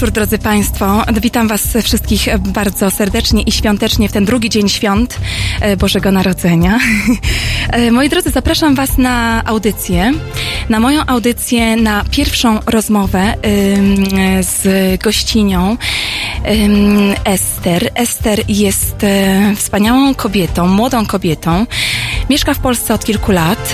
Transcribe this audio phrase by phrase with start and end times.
[0.00, 1.04] Wieczór, drodzy Państwo.
[1.20, 5.18] Witam Was wszystkich bardzo serdecznie i świątecznie w ten drugi dzień świąt
[5.60, 6.78] e, Bożego Narodzenia.
[7.70, 10.12] E, moi drodzy, zapraszam Was na audycję,
[10.68, 13.34] na moją audycję, na pierwszą rozmowę
[14.40, 14.62] z
[15.02, 15.76] gościnią
[17.24, 17.90] Ester.
[17.94, 21.66] Ester jest e, wspaniałą kobietą, młodą kobietą.
[22.30, 23.72] Mieszka w Polsce od kilku lat,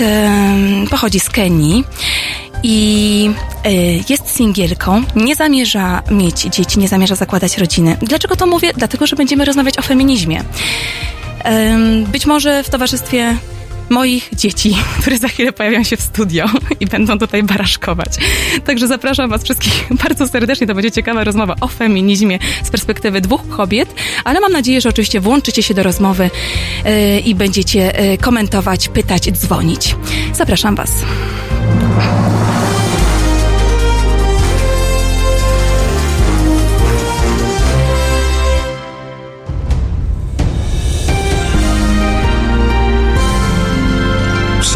[0.89, 1.83] pochodzi z Kenii
[2.63, 3.29] i
[3.65, 3.69] y,
[4.09, 7.97] jest singielką, nie zamierza mieć dzieci, nie zamierza zakładać rodziny.
[8.01, 8.71] Dlaczego to mówię?
[8.75, 10.43] Dlatego, że będziemy rozmawiać o feminizmie.
[12.11, 13.37] Być może w towarzystwie
[13.89, 16.45] moich dzieci, które za chwilę pojawią się w studio
[16.79, 18.09] i będą tutaj baraszkować.
[18.65, 20.67] Także zapraszam Was wszystkich bardzo serdecznie.
[20.67, 25.19] To będzie ciekawa rozmowa o feminizmie z perspektywy dwóch kobiet, ale mam nadzieję, że oczywiście
[25.19, 26.29] włączycie się do rozmowy
[26.85, 29.95] yy, i będziecie yy, komentować, pytać, dzwonić.
[30.33, 30.91] Zapraszam Was.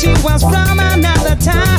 [0.00, 1.69] She was from another time.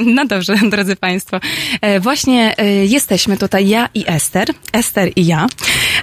[0.16, 1.40] no dobrze, drodzy Państwo.
[1.80, 4.48] E, właśnie e, jesteśmy tutaj, ja i Ester.
[4.72, 5.46] Ester i ja.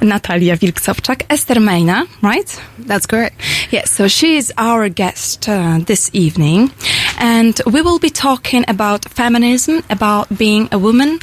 [0.02, 1.24] Natalia Wilksowczak.
[1.30, 2.62] Ester Mejna, right?
[2.88, 3.36] That's correct.
[3.72, 6.72] Yes, so she is our guest uh, this evening.
[7.20, 11.20] And we will be talking about feminism, about being a woman.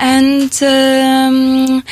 [0.00, 1.82] And um,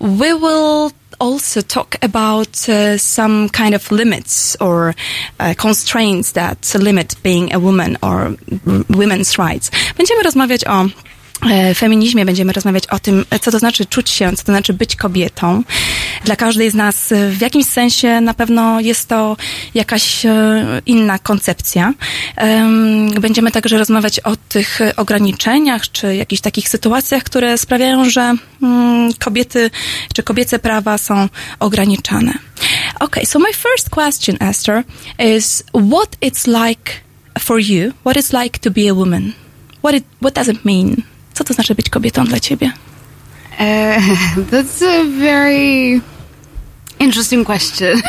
[0.00, 4.94] we will also talk about uh, some kind of limits or
[5.40, 8.36] uh, constraints that limit being a woman or
[8.88, 9.70] women's rights.
[9.96, 10.88] Będziemy rozmawiać o
[11.76, 15.62] feminizmie, będziemy rozmawiać o tym, co to znaczy czuć się, co to znaczy być kobietą.
[16.24, 19.36] Dla każdej z nas e, w jakimś sensie na pewno jest to
[19.74, 20.32] jakaś e,
[20.86, 21.94] inna koncepcja.
[22.36, 28.34] Em, Będziemy także rozmawiać o tych e, ograniczeniach, czy jakichś takich sytuacjach, które sprawiają, że
[28.62, 29.70] mm, kobiety,
[30.14, 31.28] czy kobiece prawa są
[31.60, 32.32] ograniczane.
[33.00, 34.84] Okay, so my first question, Esther,
[35.36, 36.92] is what it's like
[37.38, 39.32] for you, what it's like to be a woman?
[39.82, 41.02] What, it, what does it mean?
[41.38, 42.72] Co to znaczy być kobietą dla ciebie?
[43.58, 43.60] Uh,
[44.50, 46.00] that's a very
[46.98, 48.02] interesting question.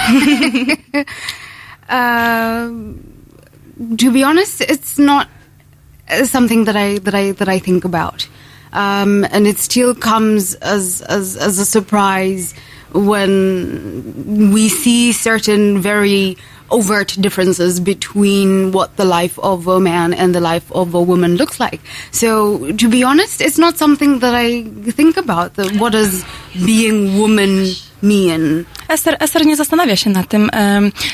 [1.89, 2.99] Um
[3.97, 8.27] to be honest, it's not uh, something that I that I that I think about,
[8.73, 12.53] um, and it still comes as as as a surprise
[12.93, 16.35] when we see certain very
[16.71, 21.35] overt differences between what the life of a man and the life of a woman
[21.35, 21.81] looks like.
[22.11, 25.55] So, to be honest, it's not something that I think about.
[25.55, 26.23] The, what does
[26.53, 28.65] being woman mean?
[28.89, 30.49] Esther, Esther nie zastanawia się nad tym,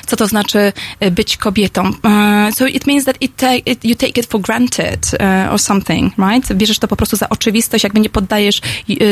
[0.05, 1.91] co to znaczy e, być kobietą.
[2.03, 6.13] E, so it means that it it, you take it for granted e, or something,
[6.17, 6.53] right?
[6.53, 8.61] Bierzesz to po prostu za oczywistość, jakby nie poddajesz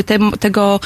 [0.05, 0.79] tem, tego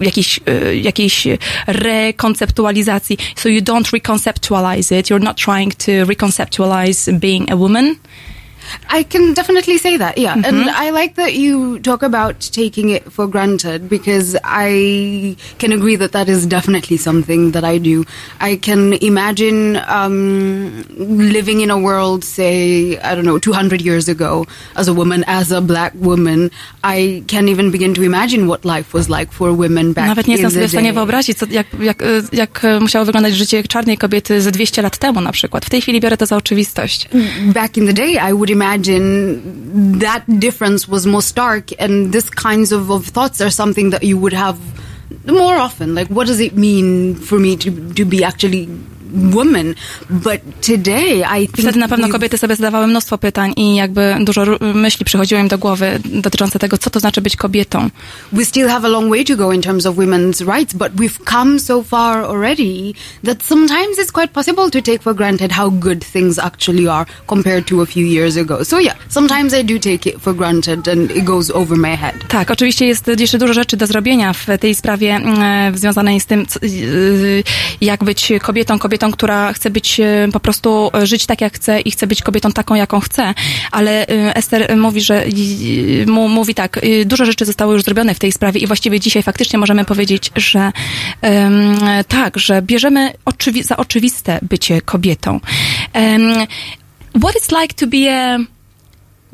[0.00, 0.40] jakiejś,
[0.82, 1.26] jakiejś
[1.66, 3.18] rekonceptualizacji.
[3.36, 5.10] So you don't reconceptualize it.
[5.10, 7.94] You're not trying to reconceptualize being a woman.
[8.88, 10.34] I can definitely say that, yeah.
[10.44, 15.96] And I like that you talk about taking it for granted because I can agree
[15.96, 18.04] that that is definitely something that I do.
[18.40, 20.84] I can imagine um,
[21.32, 25.52] living in a world, say, I don't know, 200 years ago as a woman, as
[25.52, 26.50] a black woman.
[26.84, 30.34] I can't even begin to imagine what life was like for women back Nawet nie
[30.36, 30.94] in jestem sobie the w stanie day.
[30.94, 32.02] wyobrazić, co, jak, jak,
[32.32, 35.64] jak musiało wyglądać życie czarnej kobiety ze 200 lat temu na przykład.
[35.64, 37.08] W tej chwili biorę to za oczywistość.
[37.54, 42.72] back in the day, I would imagine that difference was more stark, and this kinds
[42.72, 44.58] of, of thoughts are something that you would have
[45.26, 45.94] more often.
[45.94, 48.68] Like, what does it mean for me to to be actually
[49.14, 49.74] woman?
[50.10, 54.44] But today, I think Wtedy na pewno kobiety sobie zadawały mnóstwo pytań i jakby dużo
[54.74, 57.88] myśli przychodziło im do głowy dotyczące tego, co to znaczy być kobietą.
[58.32, 61.24] we still have a long way to go in terms of women's rights, but we've
[61.24, 66.04] come so far already that sometimes it's quite possible to take for granted how good
[66.12, 68.64] things actually are compared to a few years ago.
[68.64, 72.14] So yeah, sometimes I do take it for granted and it goes over my head.
[72.28, 76.46] Tak, oczywiście jest jeszcze dużo rzeczy do zrobienia w tej sprawie e, związanej z tym,
[76.46, 76.66] co- e,
[77.80, 81.80] jak być kobietą, kobietą, która chce być e, po prostu e, żyć tak, jak chce
[81.80, 83.34] i chce być kobietą taką, jaką chce.
[83.70, 85.24] Ale e, Ester mówi, że
[86.06, 89.84] mówi tak, dużo rzeczy zostało już zrobione w tej sprawie i właściwie dzisiaj faktycznie możemy
[89.84, 90.72] powiedzieć, że
[91.22, 91.76] em,
[92.08, 95.40] tak, że bierzemy oczywi- za oczywiste bycie kobietą.
[95.92, 96.34] Em,
[97.20, 98.38] what it's like to be a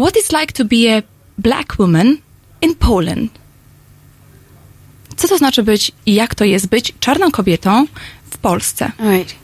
[0.03, 1.03] what it's like to be a
[1.39, 2.17] black woman
[2.63, 3.31] in Poland.
[5.17, 7.87] Co to znaczy być i jak to jest być czarną kobietą
[8.31, 8.93] w Polsce?
[8.99, 9.35] Right.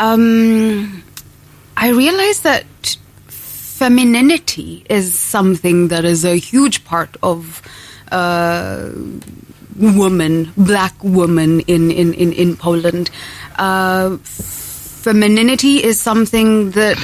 [0.00, 1.04] Um,
[1.76, 2.64] I realize that
[3.28, 7.60] femininity is something that is a huge part of
[8.10, 8.90] uh,
[9.76, 13.10] woman, black woman in, in, in, in Poland.
[13.58, 16.96] Uh, femininity is something that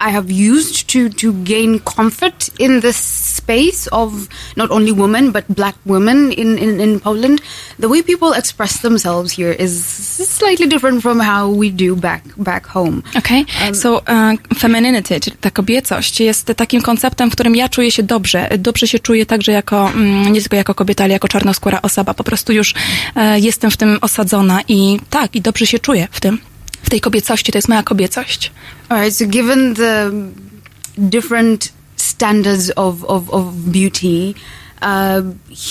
[0.00, 2.96] I have used to to gain comfort in this
[3.36, 7.40] space of not only women but black women in, in, in Poland.
[7.78, 9.86] The way people express themselves here is
[10.38, 13.02] slightly different from how we do back back home.
[13.16, 13.44] Okay?
[13.72, 18.48] so, uh, femininity, ta kobiecość, jest takim konceptem, w którym ja czuję się dobrze.
[18.58, 22.14] Dobrze się czuję także jako, mm, nie tylko jako kobieta, ale jako czarnoskóra osoba.
[22.14, 22.74] Po prostu już
[23.16, 26.38] e, jestem w tym osadzona i tak, i dobrze się czuję w tym.
[26.86, 28.52] W tej kobiecości, to jest moja kobiecość.
[28.88, 29.16] All right.
[29.16, 30.10] So, given the
[30.98, 34.34] different standards of of, of beauty.
[34.82, 35.22] Uh,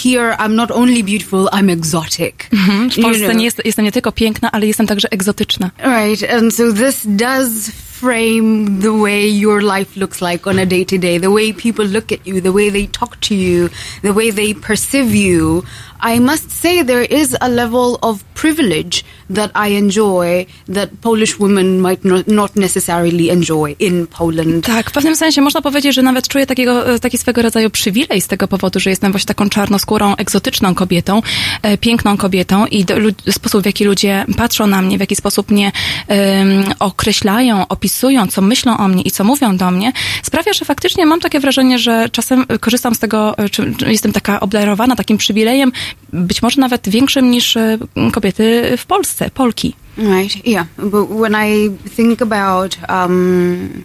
[0.03, 2.49] here, I'm not only beautiful; I'm exotic.
[2.51, 3.35] W You Polsce know.
[3.37, 5.71] nie jest, jestem nie tylko piękna, ale jestem także egzotyczna.
[5.77, 7.69] Right, and so this does
[7.99, 11.85] frame the way your life looks like on a day to day, the way people
[11.85, 13.69] look at you, the way they talk to you,
[14.01, 15.63] the way they perceive you.
[16.05, 19.03] I must say there is a level of privilege
[19.35, 24.65] that I enjoy that Polish women might not, necessarily enjoy in Poland.
[24.65, 28.21] Tak, w pewnym sensie można powiedzieć, że nawet czuję takiego, e, taki swego rodzaju przywilej
[28.21, 31.21] z tego powodu, że jestem właśnie taką czarnoskórą, egzotyczną kobietą,
[31.61, 32.95] e, piękną kobietą i do,
[33.31, 35.71] sposób, w jaki ludzie patrzą na mnie, w jaki sposób mnie
[36.07, 39.93] em, określają, opisują, co myślą o mnie i co mówią do mnie,
[40.23, 43.91] sprawia, że faktycznie mam takie wrażenie, że czasem e, korzystam z tego, e, czy, czy
[43.91, 45.71] jestem taka obdarowana takim przywilejem,
[46.13, 47.77] być może nawet większym niż e,
[48.11, 49.75] kobiety w Polsce, Polki.
[49.97, 50.45] Right.
[50.45, 50.67] Yeah.
[50.77, 53.83] But when I think about um,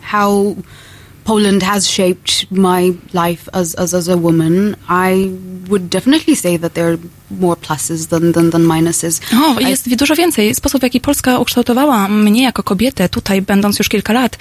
[0.00, 0.56] how
[1.24, 5.30] Poland has shaped my life as, as as a woman, I
[5.68, 6.98] would definitely say that there
[7.40, 9.20] more pluses than than, than minuses.
[9.44, 10.54] O, I- jest dużo więcej.
[10.54, 14.38] Sposób, w jaki Polska ukształtowała mnie jako kobietę tutaj, będąc już kilka lat,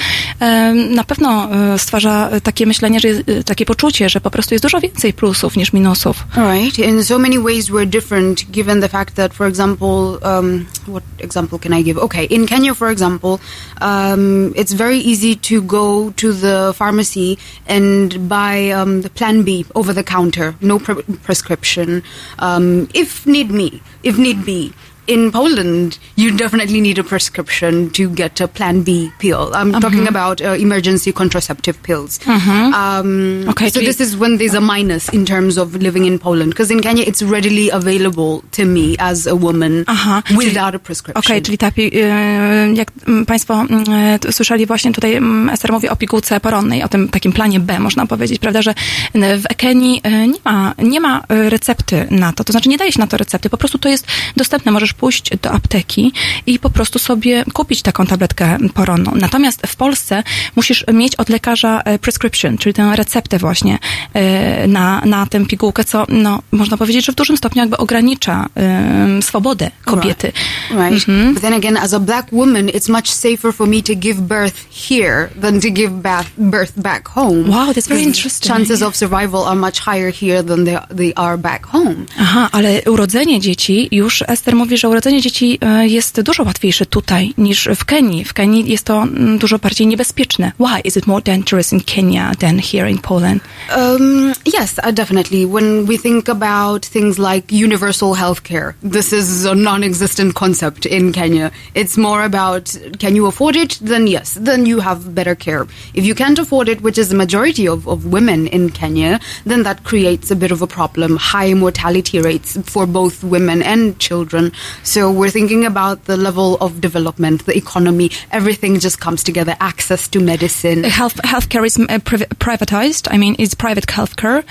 [0.89, 4.65] na pewno e, stwarza takie myślenie, że jest, e, takie poczucie, że po prostu jest
[4.65, 6.23] dużo więcej plusów niż minusów.
[6.35, 6.79] Right.
[6.79, 11.59] In so many ways, we're different given the fact that, for example, um, what example
[11.59, 11.97] can I give?
[11.97, 13.37] Okay, in Kenya, for example,
[13.81, 19.65] um, it's very easy to go to the pharmacy and buy um, the Plan B
[19.75, 22.01] over the counter, no pre- prescription,
[22.39, 24.73] um, if need me, if need be.
[25.07, 29.51] In Poland, you definitely need a prescription to get a Plan B pill.
[29.53, 32.19] I'm talking about uh, emergency contraceptive pills.
[32.27, 36.49] Um, Okay, so this is when there's a minus in terms of living in Poland.
[36.53, 41.23] Because in Kenya, it's readily available to me as a woman Aha, without a prescription.
[41.25, 43.83] Okej, czyli ta, pi- e, jak mm, Państwo mm,
[44.27, 47.79] e, słyszeli właśnie tutaj mm, Ester mówi o pigułce poronnej, o tym takim planie B,
[47.79, 48.73] można powiedzieć, prawda, że
[49.15, 52.91] w Kenii e, nie ma, nie ma e, recepty na to, to znaczy nie daje
[52.91, 56.13] się na to recepty, po prostu to jest dostępne, możesz pójść do apteki
[56.45, 59.11] i po prostu sobie kupić taką tabletkę poronną.
[59.15, 60.23] Natomiast w Polsce
[60.55, 63.79] musisz mieć od lekarza e, prescription, czyli tę receptę właśnie
[64.13, 68.45] e, na, na tę pigułkę, co no, można powiedzieć, że w dużym stopniu jakby ogranicza
[68.55, 70.31] em, swobodę kobiety.
[70.71, 71.05] Right.
[71.33, 74.55] But then again, as a black woman, it's much safer for me to give birth
[74.89, 77.49] here than to give bath, birth back home.
[77.49, 78.53] Wow, that's very interesting.
[78.53, 82.05] Chances of survival are much higher here than they, they are back home.
[82.19, 87.33] Aha, ale urodzenie dzieci, już Ester mówi, że urodzenie dzieci e, jest dużo łatwiejsze tutaj
[87.37, 88.25] niż w Kenii.
[88.25, 90.51] W Kenii jest to mm, dużo bardziej niebezpieczne.
[90.59, 93.41] Why is it more dangerous in Kenya than here in Poland?
[93.77, 95.47] Um, yes, definitely.
[95.47, 101.51] When we think about things like universal healthcare, this is a non-existent concept in Kenya.
[101.75, 103.79] It's more about can you afford it?
[103.81, 105.67] Then yes, then you have better care.
[105.93, 109.63] If you can't afford it, which is the majority of, of women in Kenya, then
[109.63, 111.17] that creates a bit of a problem.
[111.17, 114.51] High mortality rates for both women and children.
[114.83, 119.55] So we're thinking about the level of development, the economy, everything just comes together.
[119.59, 120.83] Access to medicine.
[120.83, 123.07] Health healthcare is uh, priv- privatized.
[123.11, 124.43] I mean, is private healthcare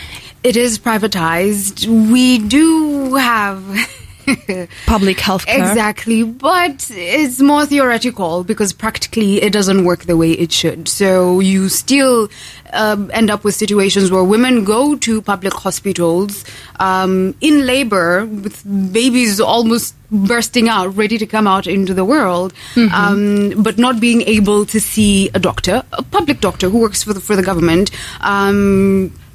[0.42, 1.86] It is privatized.
[1.86, 3.62] We do have.
[4.87, 5.58] public healthcare?
[5.58, 10.88] Exactly, but it's more theoretical because practically it doesn't work the way it should.
[10.88, 12.28] So you still
[12.72, 16.44] um, end up with situations where women go to public hospitals
[16.78, 22.52] um, in labor with babies almost bursting out, ready to come out into the world,
[22.92, 27.12] um, but not being able to see a doctor, a public doctor who works for
[27.12, 27.90] the, for the government.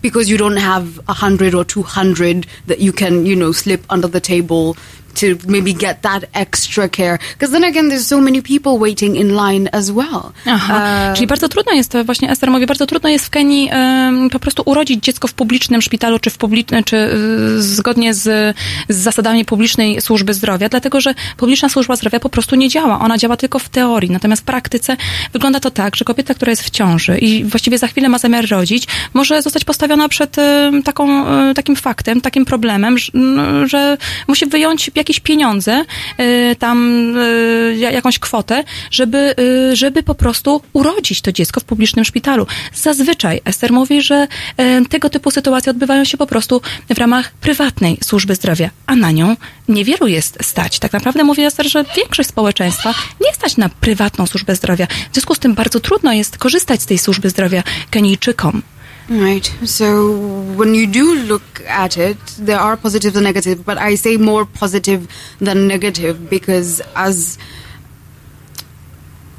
[0.06, 3.84] Because you don't have a hundred or two hundred that you can, you know, slip
[3.90, 4.78] under the table
[5.16, 7.20] to maybe get that extra care.
[7.34, 10.32] Because then again, there's so many people waiting in line as well.
[10.46, 14.30] Aha, czyli bardzo trudno jest, to właśnie Ester mówi, bardzo trudno jest w Kenii em,
[14.30, 18.56] po prostu urodzić dziecko w publicznym szpitalu, czy, w publicznym, czy y, zgodnie z,
[18.90, 23.00] z zasadami publicznej służby zdrowia, dlatego że publiczna służba zdrowia po prostu nie działa.
[23.00, 24.98] Ona działa tylko w teorii, natomiast w praktyce
[25.34, 28.50] wygląda to tak, że kobieta, która jest w ciąży i właściwie za chwilę ma zamiar
[28.50, 33.12] rodzić, może zostać postawiona przed em, taką, e, takim faktem, takim problemem, że,
[33.68, 35.86] że musi wyjąć jakieś pieniądze,
[36.18, 37.14] e, tam
[37.78, 39.36] ja- jakąś kwotę, żeby,
[39.72, 42.48] e, żeby po prostu urodzić to dziecko w publicznym szpitalu.
[42.74, 44.28] Zazwyczaj Ester mówi, że
[44.90, 46.62] tego typu sytuacje odbywają się po prostu
[46.96, 49.36] w ramach prywatnej służby zdrowia, a na nią
[49.68, 50.80] niewielu jest stać.
[50.80, 52.94] Tak naprawdę mówi Ester, że większość społeczeństwa
[53.26, 54.88] nie stać na prywatną służbę zdrowia.
[55.12, 58.62] W związku z tym bardzo trudno jest korzystać z tej służby zdrowia Kenijczykom.
[59.10, 59.46] Right.
[59.66, 60.18] So
[60.56, 64.46] when you do look at it, there are positives and negatives, but I say more
[64.46, 65.08] positive
[65.40, 67.38] than negative because as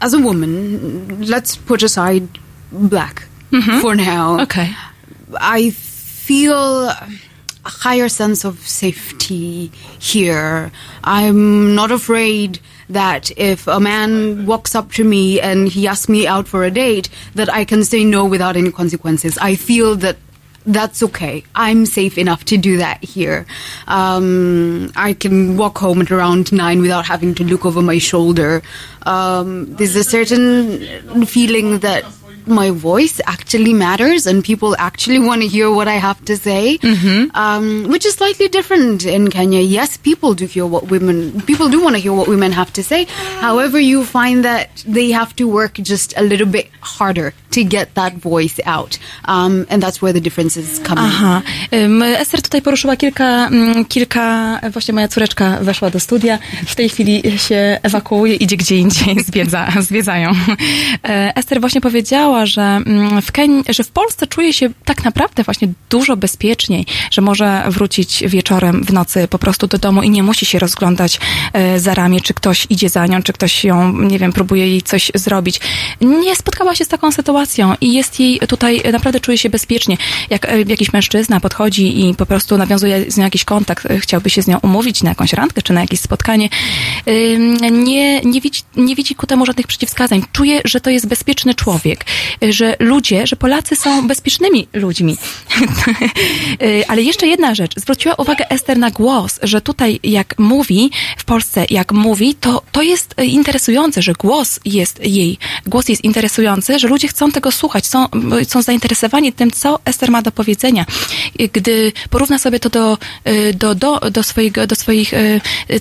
[0.01, 2.39] as a woman, let's put aside
[2.71, 3.81] black mm-hmm.
[3.81, 4.41] for now.
[4.41, 4.73] Okay.
[5.41, 6.93] I feel
[7.67, 10.71] a higher sense of safety here.
[11.03, 16.29] I'm not afraid that if a man walks up to me and he asks me
[16.29, 19.37] out for a date, that I can say no without any consequences.
[19.39, 20.17] I feel that
[20.65, 21.45] that's okay.
[21.55, 23.47] I'm safe enough to do that here.
[23.89, 28.63] Um, I can walk home at around nine without having to look over my shoulder.
[29.03, 32.05] Um, there's a certain feeling that
[32.47, 36.79] my voice actually matters and people actually want to hear what I have to say,
[37.35, 39.61] um, which is slightly different in Kenya.
[39.61, 42.83] Yes, people do hear what women, people do want to hear what women have to
[42.83, 43.07] say.
[43.41, 47.95] However, you find that they have to work just a little bit harder to get
[47.95, 48.99] that voice out.
[49.25, 51.05] Um, and that's where the differences come in.
[51.05, 51.43] Aha.
[52.19, 57.39] Ester tutaj poruszyła kilka, mm, kilka, właśnie moja córeczka weszła do studia, w tej chwili
[57.39, 60.33] się ewakuuje, idzie gdzie indziej, zwiedza, zwiedzają.
[61.05, 65.43] E, Ester właśnie powiedziała, że mm, w, Ken- że w Polsce czuje się tak naprawdę
[65.43, 70.23] właśnie dużo bezpieczniej, że może wrócić wieczorem, w nocy po prostu do domu i nie
[70.23, 71.21] musi się rozglądać
[71.53, 74.83] e, za ramię, czy ktoś idzie za nią, czy ktoś ją, nie wiem, próbuje jej
[74.83, 75.61] coś zrobić.
[76.01, 79.97] Nie spotkała się z taką sytuacją i jest jej tutaj, e, naprawdę czuje się bezpiecznie.
[80.31, 84.43] Jak e, jakiś mężczyzna podchodzi i po prostu nawiązuje z nią jakiś kontakt, chciałby się
[84.43, 86.49] z nią umówić na jakąś randkę, czy na jakieś spotkanie,
[87.71, 90.23] nie, nie, widzi, nie widzi ku temu żadnych przeciwwskazań.
[90.33, 92.05] Czuje, że to jest bezpieczny człowiek,
[92.51, 95.17] że ludzie, że Polacy są bezpiecznymi ludźmi.
[96.89, 97.73] Ale jeszcze jedna rzecz.
[97.77, 102.83] Zwróciła uwagę Ester na głos, że tutaj jak mówi, w Polsce jak mówi, to, to
[102.83, 108.07] jest interesujące, że głos jest jej, głos jest interesujący, że ludzie chcą tego słuchać, są,
[108.49, 110.87] są zainteresowani tym, co Ester ma do powiedzenia.
[111.53, 112.99] Gdy porówna sobie to do,
[113.55, 115.13] do, do, do, swojego, do, swoich,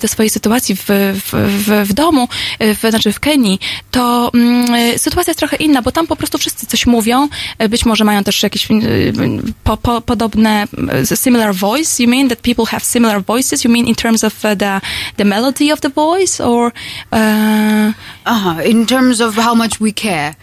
[0.02, 2.28] do swojej sytuacji w, w, w, w domu,
[2.60, 6.66] w, znaczy w Kenii, to mm, sytuacja jest trochę inna, bo tam po prostu wszyscy
[6.66, 7.28] coś mówią,
[7.62, 9.12] y, być może mają też jakieś y,
[9.64, 10.66] po, po, podobne,
[11.12, 12.02] y, similar voice.
[12.02, 13.64] You mean that people have similar voices?
[13.64, 14.80] You mean in terms of the,
[15.16, 16.72] the melody of the voice or...
[17.12, 17.92] Uh,
[18.26, 18.60] Uh-huh.
[18.60, 20.34] In terms of how much we care.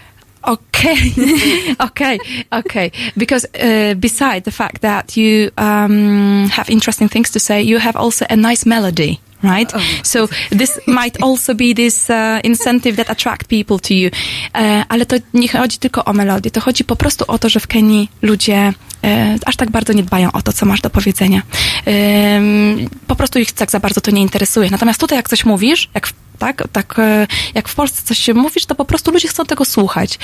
[0.46, 2.20] Okay, okay,
[2.52, 2.92] okay.
[3.16, 7.96] Because uh, beside the fact that you um, have interesting things to say, you have
[7.96, 9.74] also a nice melody, right?
[10.04, 14.10] so this might also be this uh, incentive that attract people to you.
[14.56, 17.60] E, ale to nie chodzi tylko o melodię, to chodzi po prostu o to, że
[17.60, 21.42] w Kenii ludzie e, aż tak bardzo nie dbają o to, co masz do powiedzenia.
[21.86, 24.70] Em, po prostu ich tak za bardzo to nie interesuje.
[24.72, 26.96] Natomiast tutaj, jak coś mówisz, jak w tak, tak
[27.56, 30.20] jak w Polsce coś się mówisz, to po prostu ludzie chcą tego słuchać.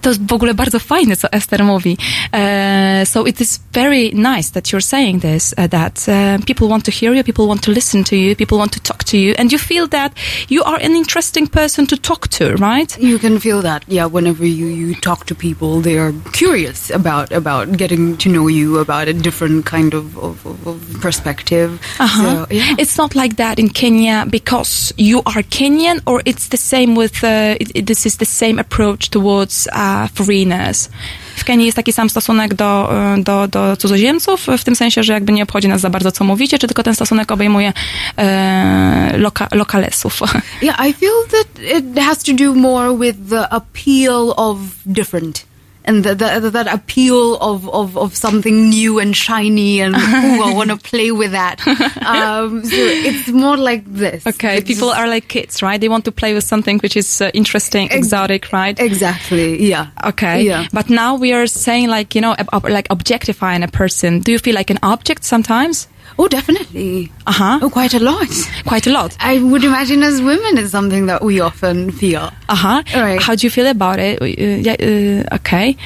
[0.00, 1.96] To jest w ogóle bardzo fajne, co Esther mówi.
[2.32, 6.84] E, So it is very nice that you're saying this, uh, that uh, people want
[6.84, 9.34] to hear you, people want to listen to you, people want to talk to you,
[9.38, 10.12] and you feel that
[10.50, 12.98] you are an interesting person to talk to, right?
[12.98, 14.06] You can feel that, yeah.
[14.06, 18.78] Whenever you, you talk to people, they are curious about about getting to know you
[18.78, 21.70] about a different kind of of, of, of perspective.
[21.98, 22.22] Uh-huh.
[22.22, 22.74] So, yeah.
[22.78, 27.24] It's not like that in Kenya because you are Kenyan, or it's the same with
[27.24, 27.28] uh,
[27.60, 30.88] it, it- this is the same approach towards uh, foreigners.
[31.36, 35.12] W Kenii jest taki sam stosunek do, y, do, do cudzoziemców, w tym sensie, że
[35.12, 37.72] jakby nie obchodzi nas za bardzo, co mówicie, czy tylko ten stosunek obejmuje
[38.18, 40.20] e, loka, lokalesów.
[40.62, 45.46] Yeah, I feel that it has to do more with the appeal of different.
[45.84, 50.52] And the, the, that appeal of, of, of something new and shiny and ooh, I
[50.54, 51.60] want to play with that.
[52.02, 54.26] Um, so it's more like this.
[54.26, 55.80] Okay, It's people are like kids, right?
[55.80, 58.78] They want to play with something which is uh, interesting, Ex- exotic, right?
[58.78, 59.90] exactly yeah.
[60.04, 60.42] Okay.
[60.42, 60.66] Yeah.
[60.72, 64.20] But now we are saying like, you know, like objectifying a person.
[64.20, 65.88] Do you feel like an object sometimes?
[66.18, 67.10] Oh, definitely.
[67.26, 67.58] Uh-huh.
[67.62, 68.28] Oh, quite a lot.
[68.66, 69.16] Quite a lot.
[69.18, 72.30] I would imagine as women it's something that we often feel.
[72.48, 72.82] Uh huh.
[72.94, 73.20] Right.
[73.20, 74.20] How do you feel about it?
[74.20, 75.76] Y, ja- y, Okej.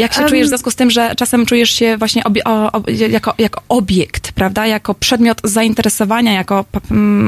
[0.00, 2.72] Jak się Um, czujesz w związku z tym, że czasem czujesz się właśnie obie, o,
[2.72, 4.66] ob- jako, jako obiekt, prawda?
[4.66, 6.64] Jako przedmiot zainteresowania, jako,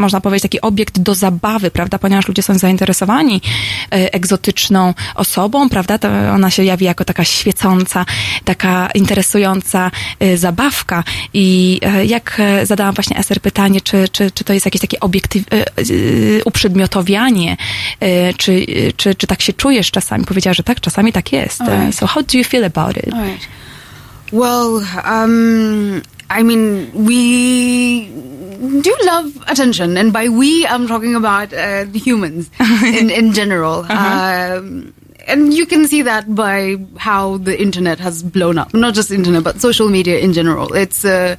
[0.03, 1.99] można powiedzieć, taki obiekt do zabawy, prawda?
[1.99, 3.41] Ponieważ ludzie są zainteresowani
[3.93, 5.99] e, egzotyczną osobą, prawda?
[5.99, 8.07] To ona się jawi jako taka świecąca,
[8.45, 11.05] taka interesująca e, zabawka.
[11.35, 15.45] I e, jak zadałam właśnie Eser pytanie, czy, czy, czy to jest jakieś takie obiektyw,
[16.45, 17.57] uprzedmiotowianie,
[18.37, 20.25] czy, czy, czy tak się czujesz czasami?
[20.25, 21.59] Powiedziała, że tak, czasami tak jest.
[21.93, 23.13] So how do you feel about it?
[23.13, 23.49] All right.
[24.33, 28.07] Well, um, I mean, we
[28.81, 32.51] do love attention, and by we, I'm talking about uh, humans
[32.85, 33.85] in in general.
[33.91, 34.95] Um,
[35.27, 38.75] and you can see that by how the internet has blown up.
[38.75, 40.73] Not just internet, but social media in general.
[40.75, 41.37] It's a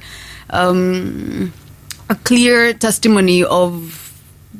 [0.50, 1.52] um,
[2.08, 4.00] a clear testimony of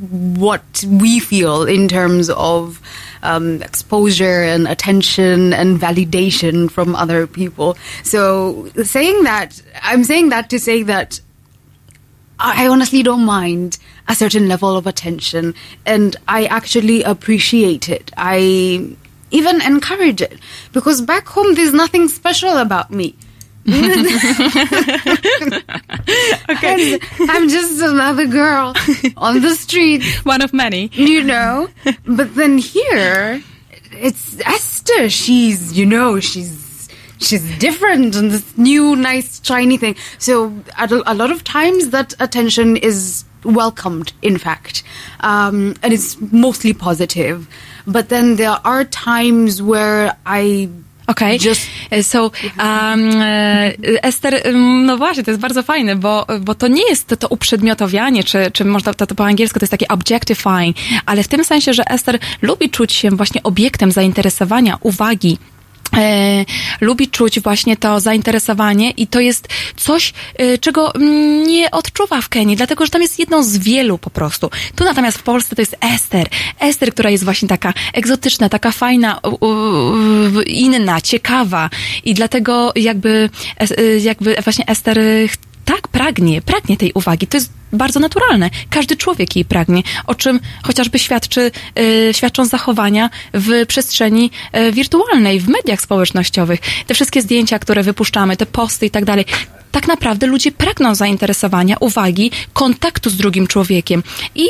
[0.01, 2.81] what we feel in terms of
[3.25, 7.77] um, exposure and attention and validation from other people.
[8.03, 11.21] So saying that, I'm saying that to say that
[12.39, 15.55] I honestly don't mind a certain level of attention
[15.87, 18.11] and I actually appreciate it.
[18.17, 18.97] I
[19.31, 20.39] even encourage it
[20.73, 23.17] because back home there's nothing special about me.
[26.51, 26.99] okay.
[27.21, 28.75] I'm just another girl
[29.17, 30.91] on the street, One of many.
[30.93, 31.69] you know.
[32.05, 33.43] But then here,
[33.93, 35.09] it's Esther.
[35.09, 39.97] She's, you know, she's she's different and this new, nice, shiny thing.
[40.19, 44.13] So at a, a lot of times, that attention is welcomed.
[44.21, 44.83] In fact,
[45.21, 47.49] um, and it's mostly positive.
[47.87, 50.69] But then there are times where I
[51.07, 56.69] Okej, Just- so um, e, Ester, no właśnie, to jest bardzo fajne, bo, bo to
[56.69, 59.89] nie jest to, to uprzedmiotowianie, czy, czy można to, to po angielsku, to jest takie
[59.89, 65.39] objectifying, ale w tym sensie, że Ester lubi czuć się właśnie obiektem zainteresowania, uwagi,
[65.99, 66.45] E,
[66.81, 70.93] lubi czuć właśnie to zainteresowanie i to jest coś, e, czego
[71.47, 74.51] nie odczuwa w Kenii, dlatego że tam jest jedną z wielu po prostu.
[74.75, 76.29] Tu natomiast w Polsce to jest Ester.
[76.61, 81.71] Ester, która jest właśnie taka egzotyczna, taka fajna, u, u, inna, ciekawa
[82.05, 83.31] i dlatego jakby,
[83.61, 85.03] es- e, jakby właśnie Ester e,
[85.65, 87.27] tak pragnie, pragnie tej uwagi.
[87.27, 88.51] To jest bardzo naturalne.
[88.71, 91.51] Każdy człowiek jej pragnie, o czym chociażby świadczy,
[92.09, 96.61] e, świadczą zachowania w przestrzeni e, wirtualnej, w mediach społecznościowych.
[96.87, 99.25] Te wszystkie zdjęcia, które wypuszczamy, te posty i tak dalej.
[99.71, 104.03] Tak naprawdę ludzie pragną zainteresowania, uwagi, kontaktu z drugim człowiekiem.
[104.35, 104.47] I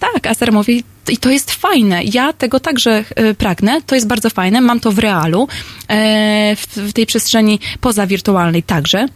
[0.00, 2.04] tak, Aster mówi, i to jest fajne.
[2.04, 3.82] Ja tego także e, pragnę.
[3.82, 4.60] To jest bardzo fajne.
[4.60, 5.48] Mam to w realu,
[5.88, 9.08] e, w, w tej przestrzeni pozawirtualnej także.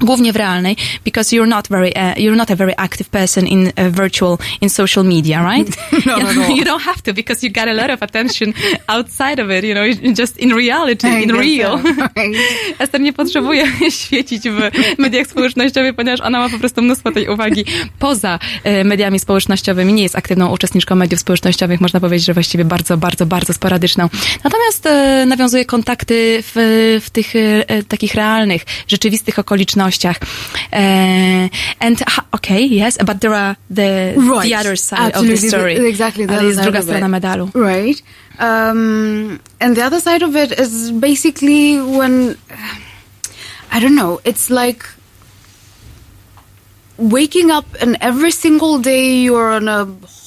[0.00, 3.66] Głównie w realnej, because you're not very, uh, you're not a very active person in
[3.66, 5.76] uh, virtual, in social media, right?
[6.06, 6.56] Not at all.
[6.56, 8.52] you don't have to because you got a lot of attention
[8.88, 11.80] outside of it, you know, just in reality, in real.
[12.78, 13.64] Ester nie potrzebuje
[14.00, 17.64] świecić w mediach społecznościowych, ponieważ ona ma po prostu mnóstwo tej uwagi
[17.98, 19.92] poza e, mediami społecznościowymi.
[19.92, 24.08] Nie jest aktywną uczestniczką mediów społecznościowych, można powiedzieć, że właściwie bardzo, bardzo, bardzo sporadyczną.
[24.44, 26.52] Natomiast e, nawiązuje kontakty w,
[27.04, 29.85] w tych e, takich realnych, rzeczywistych okolicznościach.
[30.72, 34.44] E, and, ha, okay, yes, but there are the, Right.
[34.48, 35.76] the other side of the story.
[35.78, 37.54] the- exactly, the jest druga strona medalu.
[37.54, 38.00] Right.
[38.38, 42.36] Um, and the other side of it is basically when
[43.72, 44.20] I don't know.
[44.24, 44.84] It's like
[46.98, 49.84] waking up and every single day you're on a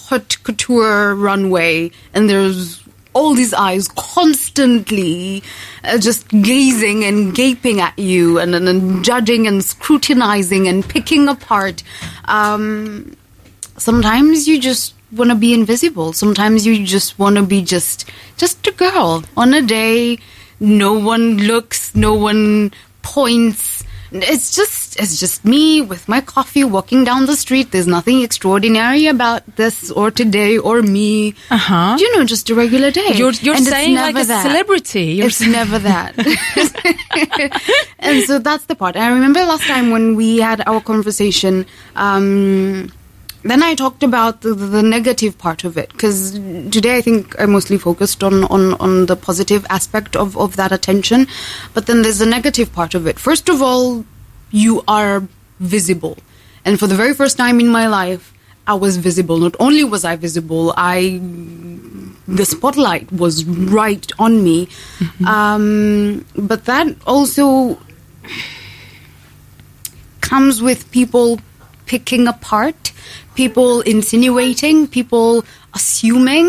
[0.09, 2.81] haute couture runway and there's
[3.13, 5.43] all these eyes constantly
[5.83, 11.27] uh, just gazing and gaping at you and, and, and judging and scrutinizing and picking
[11.27, 11.83] apart.
[12.25, 13.15] Um,
[13.77, 16.13] sometimes you just want to be invisible.
[16.13, 19.23] Sometimes you just want to be just just a girl.
[19.35, 20.19] On a day
[20.59, 23.78] no one looks no one points
[24.11, 29.05] it's just it's just me with my coffee walking down the street there's nothing extraordinary
[29.07, 31.95] about this or today or me Uh-huh.
[31.99, 34.43] you know just a regular day You're, you're And saying like a that.
[34.43, 35.05] celebrity.
[35.17, 36.15] You're It's never that.
[37.99, 38.95] and so that's the part.
[38.95, 42.91] I remember last time when we had our conversation, um,
[43.43, 47.45] then I talked about the, the negative part of it because today I think I
[47.45, 51.27] mostly focused on, on, on the positive aspect of, of that attention.
[51.73, 53.17] But then there's the negative part of it.
[53.17, 54.05] First of all,
[54.51, 55.27] you are
[55.59, 56.17] visible.
[56.65, 58.33] And for the very first time in my life,
[58.67, 59.37] I was visible.
[59.37, 61.19] Not only was I visible, I
[62.27, 64.69] the spotlight was right on me.
[65.25, 67.79] Um, but that also
[70.21, 71.39] comes with people
[71.89, 72.93] picking apart,
[73.35, 76.47] people insinuating, people assuming.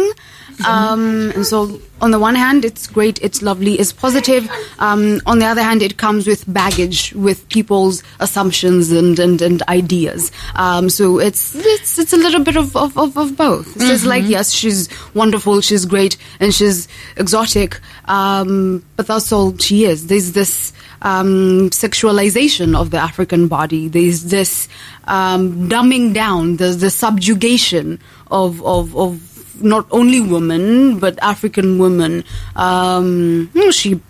[0.66, 4.50] Um, and so, on the one hand, it's great, it's lovely, it's positive.
[4.78, 9.62] Um, on the other hand, it comes with baggage, with people's assumptions and, and, and
[9.68, 10.32] ideas.
[10.54, 13.76] Um, so it's, it's it's a little bit of, of, of, of both.
[13.76, 17.80] It's just like yes, she's wonderful, she's great, and she's exotic.
[18.06, 20.06] Um, but that's all she is.
[20.06, 23.88] There's this um, sexualization of the African body.
[23.88, 24.68] There's this
[25.04, 26.56] um, dumbing down.
[26.56, 29.29] There's the subjugation of of of
[29.60, 32.24] not only women but African women.
[32.56, 34.00] Um, she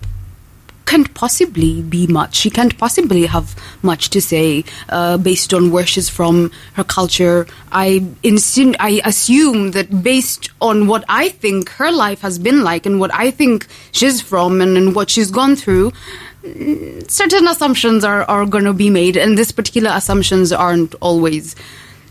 [0.90, 2.34] can't possibly be much.
[2.34, 7.46] She can't possibly have much to say uh, based on where she's from, her culture.
[7.70, 12.86] I insin- I assume that based on what I think her life has been like
[12.86, 15.92] and what I think she's from and, and what she's gone through,
[16.42, 21.54] mm, certain assumptions are, are going to be made, and these particular assumptions aren't always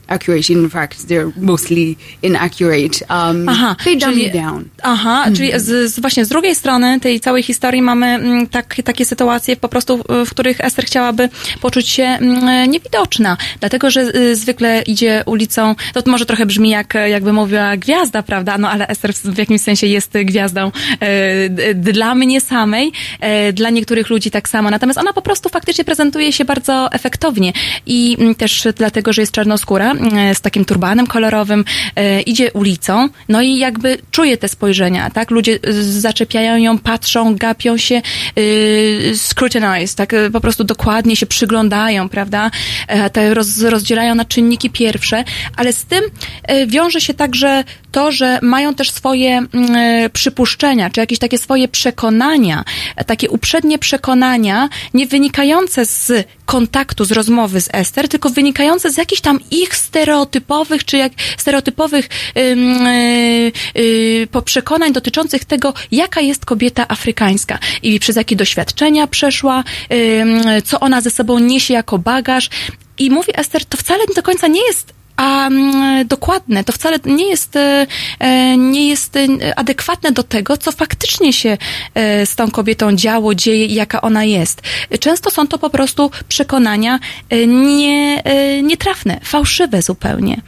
[0.10, 0.50] accurate.
[0.54, 3.06] In fact, they're mostly inaccurate.
[3.10, 4.70] Um, Aha, they dumb it down.
[4.84, 9.06] aha, czyli z, z, właśnie z drugiej strony tej całej historii mamy mm, tak, takie
[9.06, 11.30] sytuacje po prostu, w których Ester chciałaby
[11.62, 16.94] poczuć się mm, niewidoczna, dlatego, że y, zwykle idzie ulicą, to może trochę brzmi jak,
[17.08, 22.42] jakby mówiła gwiazda, prawda, no ale Ester w jakimś sensie jest gwiazdą e, dla mnie
[22.42, 26.92] samej, e, dla niektórych ludzi tak samo, natomiast ona po prostu faktycznie prezentuje się bardzo
[26.92, 27.54] efektownie
[27.86, 29.94] i mm, też dlatego, że jest czarnoskóra,
[30.34, 35.32] z takim turbanem kolorowym, e, idzie ulicą, no i jakby czuje te spojrzenia, tak?
[35.32, 38.02] Ludzie zaczepiają ją, patrzą, gapią się,
[38.40, 40.16] y, scrutinize, tak?
[40.34, 42.52] Po prostu dokładnie się przyglądają, prawda?
[42.88, 45.24] E, Te roz, rozdzielają na czynniki pierwsze,
[45.56, 46.04] ale z tym
[46.44, 51.38] e, wiąże się także to, że mają też swoje mm, e, przypuszczenia, czy jakieś takie
[51.38, 52.64] swoje przekonania,
[52.96, 58.98] e, takie uprzednie przekonania, nie wynikające z kontaktu, z rozmowy z Ester, tylko wynikające z
[58.98, 66.22] jakichś tam ich stereotypowych, czy jak stereotypowych ym, y, y, po przekonań dotyczących tego, jaka
[66.22, 69.64] jest kobieta afrykańska i przez jakie doświadczenia przeszła,
[70.66, 72.50] co ona ze sobą niesie jako bagaż.
[73.00, 77.30] I mówi Ester, to wcale do końca nie jest a mm, dokładne, to wcale nie
[77.30, 77.88] jest, e,
[78.20, 81.58] e, nie jest e, adekwatne do tego, co faktycznie się
[82.26, 84.62] z tą kobietą działo, dzieje i jaka ona jest.
[85.00, 87.00] Często są to po prostu przekonania
[87.48, 88.24] nie,
[88.64, 90.42] nietrafne, fałszywe zupełnie.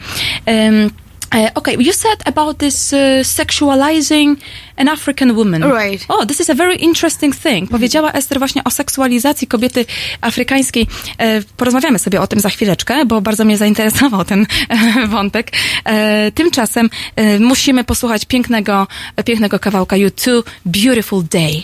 [1.36, 4.38] E, Okay, you said about this uh, sexualizing
[4.78, 5.63] an African woman.
[5.63, 6.06] Right.
[6.10, 7.70] Oh, this is a very interesting thing.
[7.70, 9.86] Powiedziała Ester właśnie o seksualizacji kobiety
[10.22, 10.88] afrykańskiej.
[11.17, 15.52] E, porozmawiamy sobie o tym za chwileczkę, bo bardzo mnie zainteresował ten e, wątek.
[15.86, 16.89] E, tymczasem
[17.39, 18.88] musimy posłuchać pięknego,
[19.26, 21.63] pięknego kawałka U2, Beautiful Day.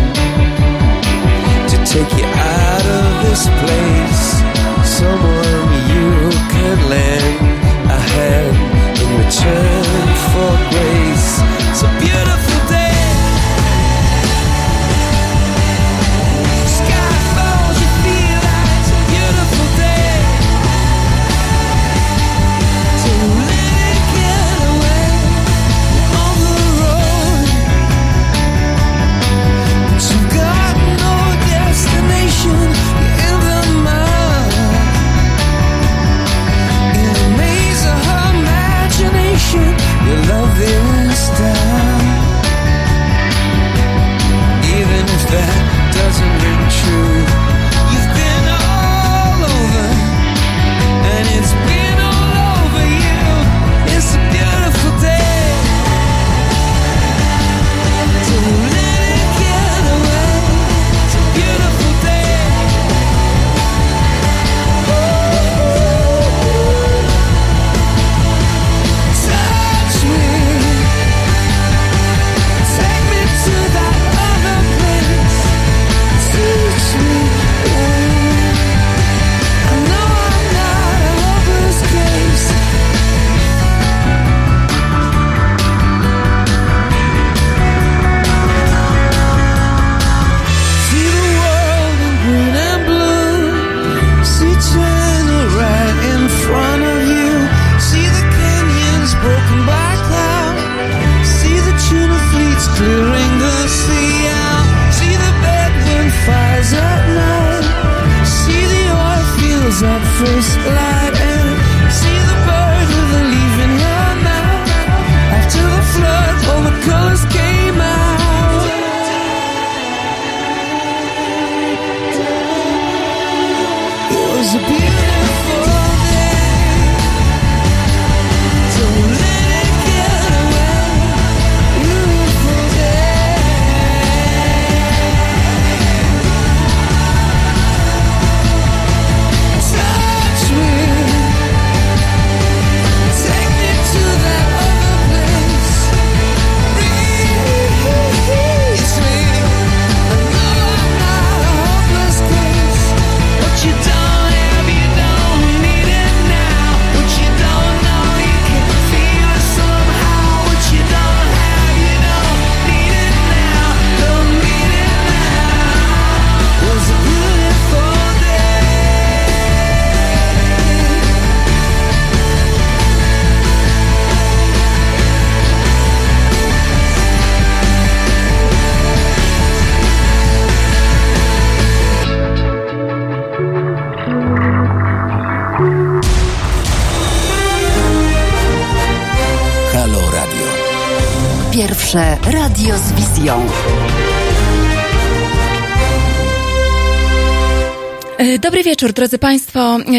[198.81, 199.50] wieczór, drodzy Państwo,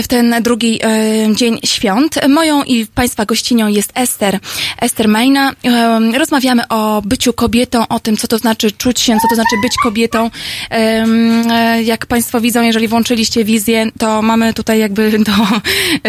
[0.03, 2.29] w ten drugi e, dzień świąt.
[2.29, 4.39] Moją i Państwa gościnią jest Ester,
[4.81, 5.53] Ester Majna.
[5.65, 9.57] E, rozmawiamy o byciu kobietą, o tym, co to znaczy czuć się, co to znaczy
[9.63, 10.31] być kobietą.
[10.71, 15.33] E, jak Państwo widzą, jeżeli włączyliście wizję, to mamy tutaj jakby do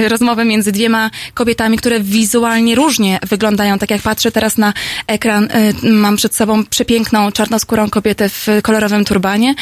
[0.09, 3.79] rozmowy między dwiema kobietami, które wizualnie różnie wyglądają.
[3.79, 4.73] Tak jak patrzę teraz na
[5.07, 5.47] ekran,
[5.83, 9.55] mam przed sobą przepiękną, czarnoskórą kobietę w kolorowym turbanie.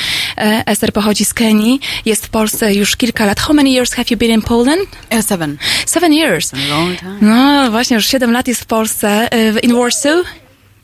[0.65, 3.39] Ester pochodzi z Kenii, jest w Polsce już kilka lat.
[3.39, 4.81] How many years have you been in Poland?
[5.11, 5.57] Uh, seven.
[5.85, 6.51] Seven years.
[6.53, 7.17] A long time.
[7.21, 9.27] No właśnie, już siedem lat jest w Polsce.
[9.31, 10.25] e, In Warsaw?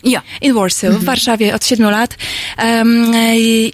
[0.04, 0.24] Yeah.
[0.41, 2.17] In Warsaw, w Warszawie od siedmiu lat.
[2.58, 2.84] E,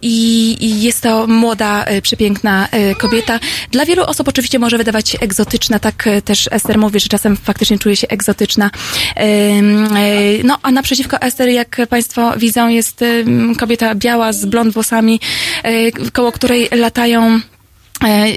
[0.02, 2.67] I, I jest to młoda, e, przepiękna
[2.98, 3.39] kobieta.
[3.72, 7.80] Dla wielu osób oczywiście może wydawać się egzotyczna, tak też Ester mówi, że czasem faktycznie
[7.80, 8.72] czuje się egzotyczna.
[9.15, 9.25] E,
[10.44, 13.04] No, a naprzeciwko Ester, jak Państwo widzą, jest
[13.60, 15.19] kobieta biała z blond włosami,
[16.13, 17.40] koło której latają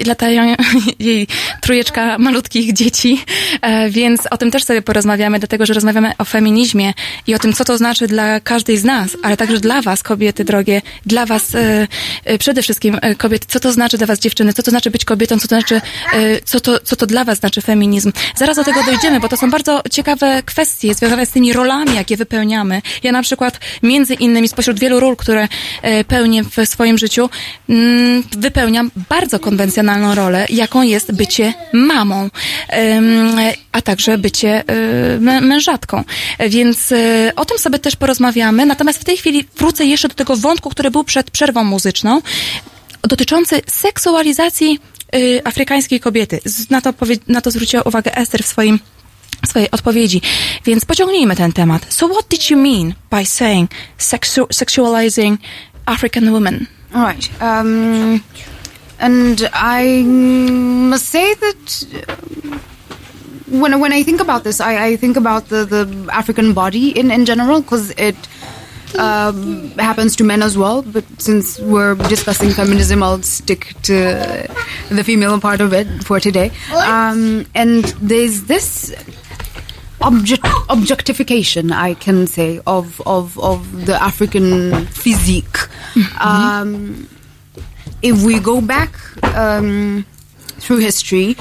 [0.05, 0.55] Latają
[0.99, 1.27] jej
[1.61, 3.23] trójeczka malutkich dzieci,
[3.61, 6.93] e, więc o tym też sobie porozmawiamy, dlatego że rozmawiamy o feminizmie
[7.27, 10.43] i o tym, co to znaczy dla każdej z nas, ale także dla was, kobiety
[10.43, 11.87] drogie, dla was e,
[12.25, 15.05] e, przede wszystkim e, kobiety, co to znaczy dla was dziewczyny, co to znaczy być
[15.05, 15.81] kobietą, co to znaczy,
[16.13, 18.11] e, co to, co to dla was znaczy feminizm.
[18.35, 22.17] Zaraz do tego dojdziemy, bo to są bardzo ciekawe kwestie związane z tymi rolami, jakie
[22.17, 22.81] wypełniamy.
[23.03, 25.47] Ja na przykład między innymi spośród wielu ról, które
[25.81, 27.29] e, pełnię w swoim życiu,
[27.69, 32.29] mm, wypełniam bardzo konwencjonalną rolę, jaką jest bycie mamą,
[33.71, 36.03] a także bycie e, mę- mężatką.
[36.49, 38.65] Więc e, o tym sobie też porozmawiamy.
[38.65, 42.21] Natomiast w tej chwili wrócę jeszcze do tego wątku, który był przed przerwą muzyczną,
[43.03, 44.79] dotyczący seksualizacji
[45.15, 46.39] y, afrykańskiej kobiety.
[46.69, 46.93] Na to,
[47.27, 48.79] na to zwróciła uwagę Esther w swoim
[49.47, 50.21] swojej odpowiedzi.
[50.65, 51.85] Więc pociągnijmy ten temat.
[51.89, 55.37] So what did you mean by saying sexu- sexualizing
[55.85, 56.65] African women?
[56.93, 57.29] All right.
[57.41, 58.19] Um,
[58.99, 62.17] and I must say that
[63.49, 67.11] when when I think about this, I, I think about the, the African body in,
[67.11, 68.15] in general because it
[68.97, 70.81] um, happens to men as well.
[70.81, 74.47] But since we're discussing feminism, I'll stick to
[74.89, 76.51] the female part of it for today.
[76.75, 78.93] Um, and there's this
[80.01, 85.57] object objectification I can say of of of the African physique.
[86.19, 87.09] Um,
[88.01, 88.93] if we go back
[89.35, 90.05] um,
[90.59, 91.35] through history,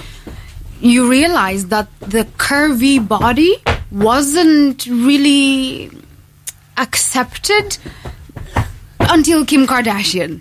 [0.80, 3.56] you realize that the curvy body
[3.90, 5.90] wasn't really
[6.76, 7.78] accepted
[9.00, 10.40] until Kim Kardashian.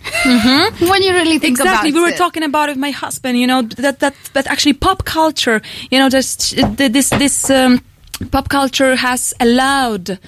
[0.89, 1.91] when you really think about Exactly.
[1.93, 2.17] We were it.
[2.17, 5.61] talking about it with my husband, you know, that, that, that actually pop culture,
[5.91, 7.81] you know, just this, this, um,
[8.31, 10.19] pop culture has allowed,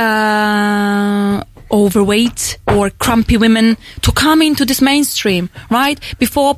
[0.00, 5.98] uh, overweight or crumpy women to come into this mainstream, right?
[6.18, 6.54] Before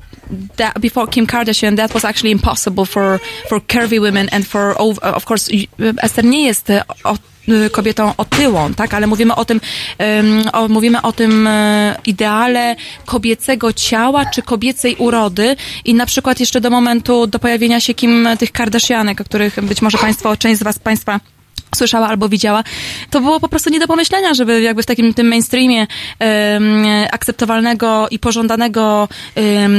[0.57, 3.18] that, before Kim Kardashian, that was actually impossible for,
[3.49, 5.68] for curvy women and for, ov- of course, y-
[6.03, 6.82] Esther nie jest e,
[7.49, 8.95] y, kobietą otyłą, tak?
[8.95, 9.61] Ale mówimy o tym,
[9.99, 12.76] em, o, mówimy o tym e, ideale
[13.07, 18.28] kobiecego ciała czy kobiecej urody i na przykład jeszcze do momentu, do pojawienia się Kim
[18.38, 21.20] tych Kardashianek, o których być może Państwo, część z Was Państwa
[21.75, 22.64] słyszała albo widziała,
[23.11, 25.87] to było po prostu nie do pomyślenia, żeby jakby w takim tym mainstreamie
[26.18, 29.73] em, akceptowalnego i pożądanego em,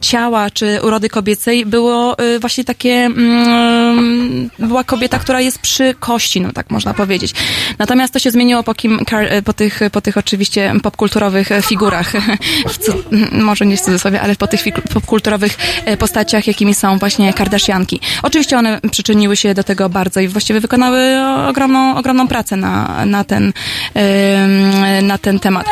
[0.00, 6.40] ciała czy urody kobiecej było y, właśnie takie mm, była kobieta, która jest przy kości,
[6.40, 7.34] no tak można powiedzieć.
[7.78, 12.12] Natomiast to się zmieniło po, kim, kar- po, tych, po tych oczywiście popkulturowych figurach,
[12.72, 14.64] w cu- może nie w cudzysłowie, ale po tych
[14.94, 18.00] popkulturowych e, postaciach, jakimi są właśnie Kardashianki.
[18.22, 21.16] Oczywiście one przyczyniły się do tego bardzo i właściwie wykonały
[21.48, 23.52] ogromną, ogromną pracę na, na, ten,
[25.02, 25.66] na ten temat.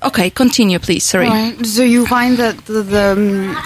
[0.00, 1.28] Okay, continue please, sorry.
[1.28, 1.66] Right.
[1.66, 3.56] So you find that the, the um,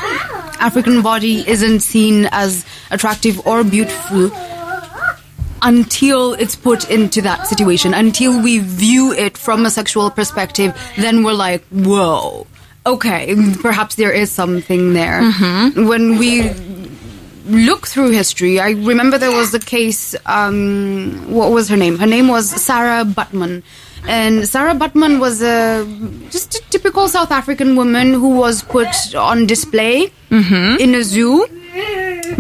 [0.61, 4.31] African body isn't seen as attractive or beautiful
[5.63, 11.25] until it's put into that situation, until we view it from a sexual perspective, then
[11.25, 12.47] we're like, whoa,
[12.85, 15.23] okay, perhaps there is something there.
[15.75, 16.51] When we
[17.45, 20.15] look through history, I remember there was a case.
[20.27, 21.99] Um, what was her name?
[21.99, 23.63] Her name was Sarah Butman,
[24.09, 25.85] and Sarah Butman was a
[26.31, 30.11] just a typical South African woman who was put on display
[30.81, 31.47] in a zoo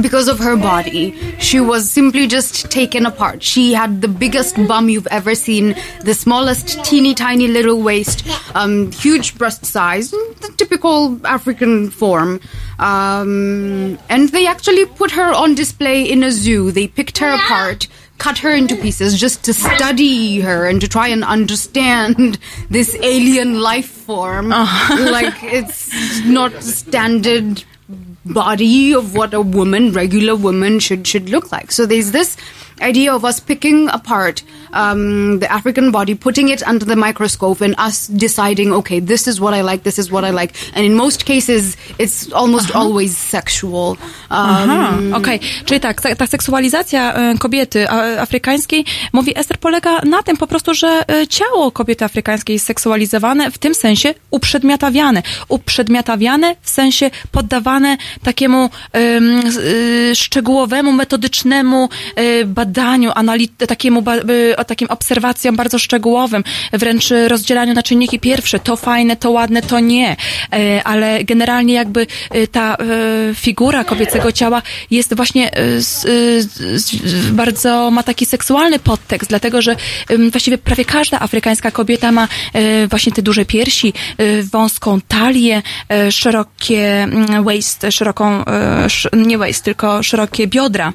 [0.00, 1.14] because of her body.
[1.38, 3.42] She was simply just taken apart.
[3.42, 8.92] She had the biggest bum you've ever seen, the smallest, teeny tiny little waist, um,
[8.92, 12.40] huge breast size, the typical African form.
[12.78, 16.70] Um, and they actually put her on display in a zoo.
[16.70, 17.88] They picked her apart.
[18.16, 22.38] Cut her into pieces just to study her and to try and understand
[22.70, 24.50] this alien life form.
[24.50, 27.64] Like it's not standard
[28.24, 31.72] body of what a woman, regular woman, should should look like.
[31.72, 32.36] So there's this
[32.80, 37.74] idea of us picking apart um, the African body, putting it under the microscope, and
[37.78, 40.54] us deciding, okay, this is what I like, this is what I like.
[40.74, 43.90] And in most cases, it's almost always sexual.
[43.90, 43.98] Um,
[44.30, 45.40] Aha, okej.
[45.64, 51.04] Czyli tak, ta, seksualizacja e, kobiety afrykańskiej, mówi Ester, polega na tym po prostu, że
[51.08, 55.22] e, ciało kobiety afrykańskiej jest seksualizowane, w tym sensie uprzedmiotawiane.
[55.48, 64.24] Uprzedmiotawiane w sensie poddawane takiemu y, szczegółowemu, metodycznemu y, badaniu, anali- takiemu, ba-
[64.66, 70.16] takim obserwacjom bardzo szczegółowym, wręcz rozdzielaniu na czynniki pierwsze, to fajne, to ładne, to nie.
[70.52, 72.76] E, ale generalnie jakby y, ta
[73.30, 75.50] y, figura kobiecego ciała jest właśnie
[77.32, 79.76] bardzo, ma taki seksualny podtekst, dlatego że
[80.30, 82.28] właściwie prawie każda afrykańska kobieta ma
[82.90, 83.92] właśnie te duże piersi,
[84.52, 85.62] wąską talię,
[86.10, 88.44] szerokie mm, waist, szeroką,
[88.84, 90.92] sz, nie waist, tylko szerokie biodra.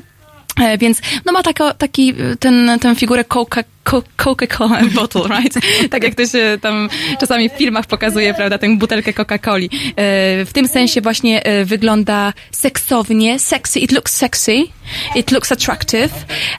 [0.60, 5.54] E, Więc no ma tako, taki y, ten, tę figurę Coca, Co- Coca-Cola bottle, right?
[5.90, 6.90] tak jak to się tam
[7.20, 9.66] czasami w filmach pokazuje, prawda, tę butelkę Coca-Coli.
[9.66, 14.64] E, W tym sensie właśnie e, wygląda seksownie, sexy, it looks sexy,
[15.16, 16.10] it looks attractive.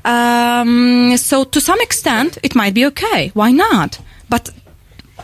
[0.04, 3.98] Um, so to some extent it might be okay, why not?
[4.30, 4.50] But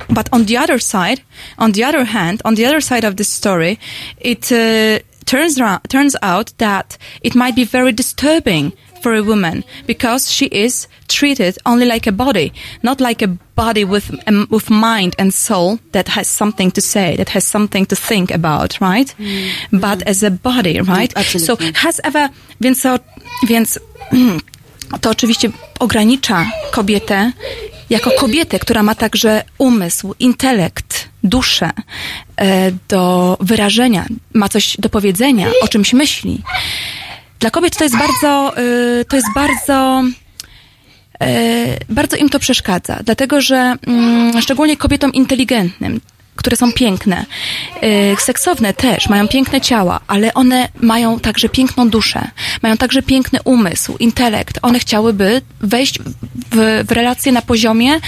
[0.09, 1.23] but on the other side,
[1.57, 3.79] on the other hand, on the other side of this story,
[4.21, 8.73] it uh, turns ra- turns out that it might be very disturbing
[9.03, 12.53] for a woman because she is treated only like a body,
[12.83, 17.17] not like a body with um, with mind and soul that has something to say,
[17.17, 19.15] that has something to think about, right?
[19.73, 21.13] But as a body, right?
[21.41, 22.29] So has ever
[22.61, 22.87] więc
[23.47, 23.79] więc
[25.01, 27.33] to oczywiście ogranicza kobietę
[27.91, 31.71] jako kobietę, która ma także umysł, intelekt, duszę
[32.37, 36.43] e, do wyrażenia, ma coś do powiedzenia, o czymś myśli.
[37.41, 40.03] Dla kobiet to jest bardzo, e, to jest bardzo
[41.21, 46.01] e, bardzo im to przeszkadza, dlatego że mm, szczególnie kobietom inteligentnym,
[46.37, 47.27] które są piękne,
[47.81, 52.31] e, seksowne też, mają piękne ciała, ale one mają także piękną duszę,
[52.63, 54.59] mają także piękny umysł, intelekt.
[54.63, 55.99] One chciałyby wejść
[56.53, 58.01] w, w relacje na poziomie, e,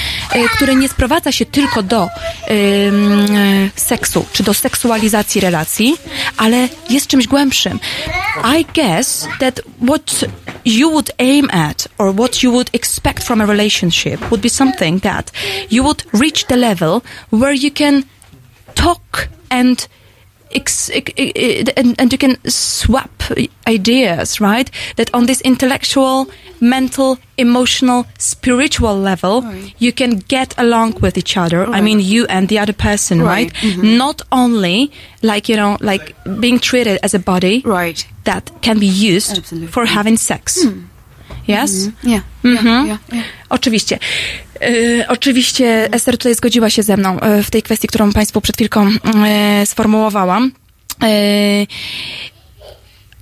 [0.56, 2.08] który nie sprowadza się tylko do e,
[3.76, 5.96] seksu, czy do seksualizacji relacji,
[6.36, 7.80] ale jest czymś głębszym.
[8.58, 10.24] I guess that what
[10.64, 15.02] you would aim at or what you would expect from a relationship would be something
[15.02, 15.32] that
[15.70, 17.00] you would reach the level
[17.32, 18.02] where you can
[18.78, 19.86] talk and
[21.76, 23.10] and, and you can swap
[23.66, 24.70] ideas, right?
[24.96, 26.26] That on this intellectual,
[26.60, 29.44] mental, emotional, spiritual level,
[29.78, 31.66] you can get along with each other.
[31.66, 33.28] I mean, you and the other person, right?
[33.28, 33.52] Right.
[33.62, 33.98] Mm-hmm.
[33.98, 34.90] Not only
[35.22, 38.06] like, you know, like being treated as a body Right.
[38.24, 39.68] that can be used Absolutely.
[39.68, 40.64] for having sex.
[40.64, 40.84] Hmm.
[41.48, 41.88] Yes?
[42.44, 42.66] Mhm.
[42.66, 42.86] Yeah.
[42.86, 42.98] Yeah.
[43.12, 43.24] yeah.
[43.48, 43.98] Oczywiście.
[44.62, 48.56] Y, oczywiście Ester tutaj zgodziła się ze mną y, w tej kwestii, którą Państwu przed
[48.56, 50.52] chwilką y, sformułowałam.
[51.04, 51.66] Y,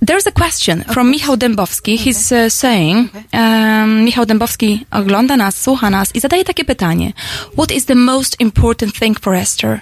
[0.05, 1.97] There's a question from Michał Dębowski.
[1.97, 7.13] He's uh, saying, um, Michał Dębowski ogląda nas, słucha nas i zadaje takie pytanie.
[7.53, 9.79] What is the most important thing for Esther?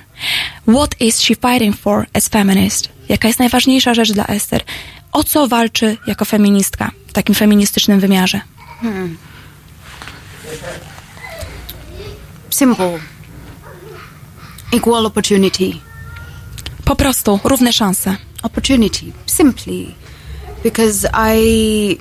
[0.67, 2.89] What is she fighting for as feminist?
[3.09, 4.61] Jaka jest najważniejsza rzecz dla Esther?
[5.15, 8.41] O co walczy jako feministka w takim feministycznym wymiarze?
[12.49, 12.99] Simple.
[14.71, 15.73] Equal opportunity.
[16.85, 18.15] Po prostu równe szanse.
[18.43, 19.05] Opportunity.
[19.25, 19.95] Simply.
[20.63, 21.97] Because I.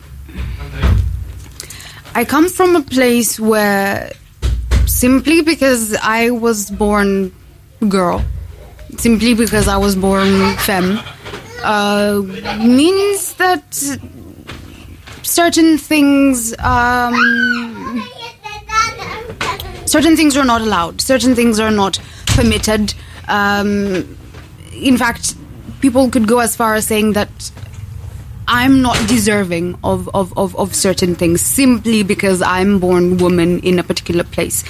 [2.22, 4.14] I come from a place where.
[4.86, 7.30] Simply because I was born
[7.82, 8.20] girl.
[8.98, 10.98] Simply because I was born femme.
[11.64, 12.22] Uh,
[12.58, 13.74] means that
[15.22, 16.54] certain things.
[16.58, 17.14] Um,
[19.86, 22.94] certain things are not allowed certain things are not permitted
[23.28, 24.16] um,
[24.72, 25.36] in fact
[25.80, 27.50] people could go as far as saying that
[28.48, 33.78] i'm not deserving of, of, of, of certain things simply because i'm born woman in
[33.78, 34.64] a particular place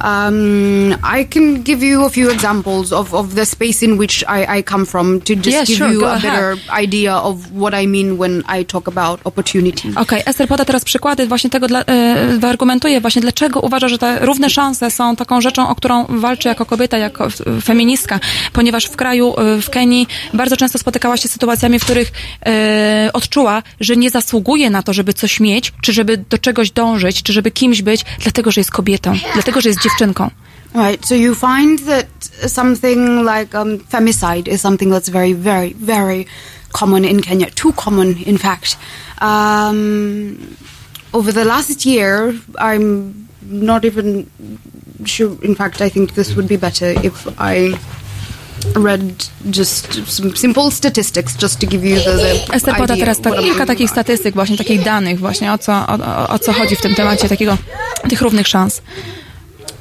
[0.00, 4.58] um, I can give you a few examples of, of the space in which I,
[4.58, 6.22] I come from to just Yeah, give sure, you a ahead.
[6.32, 9.88] better idea of what I mean when I talk about opportunity.
[9.96, 14.18] Okej, Ester poda teraz przykłady właśnie tego, dla, e, wyargumentuje właśnie, dlaczego uważa, że te
[14.26, 17.28] równe szanse są taką rzeczą, o którą walczy jako kobieta, jako
[17.62, 18.20] feministka,
[18.52, 22.12] ponieważ w kraju, e, w Kenii bardzo często spotykała się z sytuacjami, w których
[22.46, 27.22] e, odczuła, że nie zasługuje na to, żeby coś mieć, czy żeby do czegoś dążyć,
[27.22, 30.30] czy żeby kimś być, dlatego, że jest kobietą, dlatego, że jest dziewczynką.
[30.74, 31.04] Right.
[31.04, 32.06] So you find that
[32.46, 36.26] something like um, femicide is something that's very, very, very
[36.72, 37.50] common in Kenya.
[37.50, 38.76] Too common, in fact.
[39.20, 40.56] Um,
[41.12, 44.26] over the last year, I'm not even
[45.04, 45.36] sure.
[45.42, 47.74] In fact, I think this would be better if I
[48.76, 53.34] read just some simple statistics, just to give you the, the Ester poda teraz tak,
[53.40, 56.80] kilka takich statystyk, właśnie takich danych, właśnie o co, o, o, o co chodzi w
[56.80, 57.58] tym temacie takiego,
[58.08, 58.82] tych równych szans.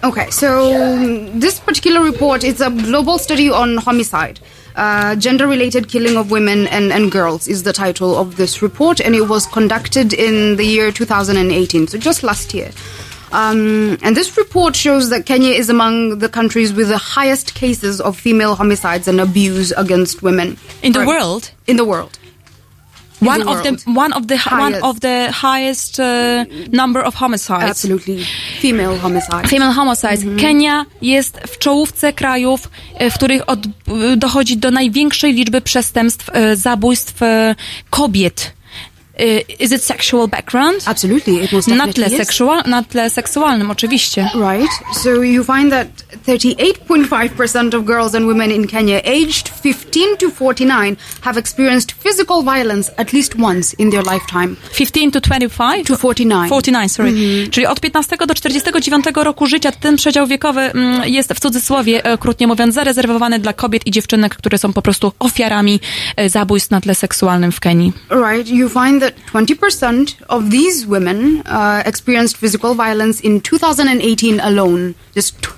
[0.01, 0.97] Okay, so
[1.37, 4.39] this particular report is a global study on homicide.
[4.75, 9.01] Uh, Gender related killing of women and, and girls is the title of this report,
[9.01, 12.71] and it was conducted in the year 2018, so just last year.
[13.33, 17.99] Um, and this report shows that Kenya is among the countries with the highest cases
[17.99, 20.57] of female homicides and abuse against women.
[20.81, 21.07] In the Right.
[21.09, 21.51] world?
[21.67, 22.17] In the world.
[23.21, 24.83] One the of the one of the one Highest.
[24.83, 26.05] of the highest uh,
[26.71, 27.69] number of homicides.
[27.69, 28.25] Absolutely.
[28.61, 29.49] Female homicides.
[29.49, 30.41] Female homicides.
[30.41, 36.29] Kenia jest w czołówce krajów, e, w których od, e, dochodzi do największej liczby przestępstw,
[36.33, 37.13] e, zabójstw
[37.89, 38.58] kobiet.
[39.19, 40.81] E, Is it sexual background?
[40.85, 42.27] Absolutely, it most Na definitely tle, is.
[42.29, 44.29] seksua- na tle seksualnym, oczywiście.
[44.33, 44.71] Right.
[45.03, 45.87] So you find that
[46.27, 52.91] 38.5% of girls and women in Kenya aged 15 to 49 have experienced physical violence
[52.97, 54.55] at least once in their lifetime.
[54.73, 55.85] 15 to 25?
[55.87, 56.49] To 49.
[56.49, 57.13] 49, sorry.
[57.51, 62.17] Czyli od 15 do 49 roku życia ten przedział wiekowy mm, jest w cudzysłowie, e,
[62.17, 65.79] krótnie mówiąc, zarezerwowany dla kobiet i dziewczynek, które są po prostu ofiarami
[66.15, 67.93] e, zabójstw na tle seksualnym w Kenii.
[68.09, 68.47] Right.
[68.49, 74.93] You find that 20% of these women uh, experienced physical violence in 2018 alone.
[75.15, 75.53] Just tw-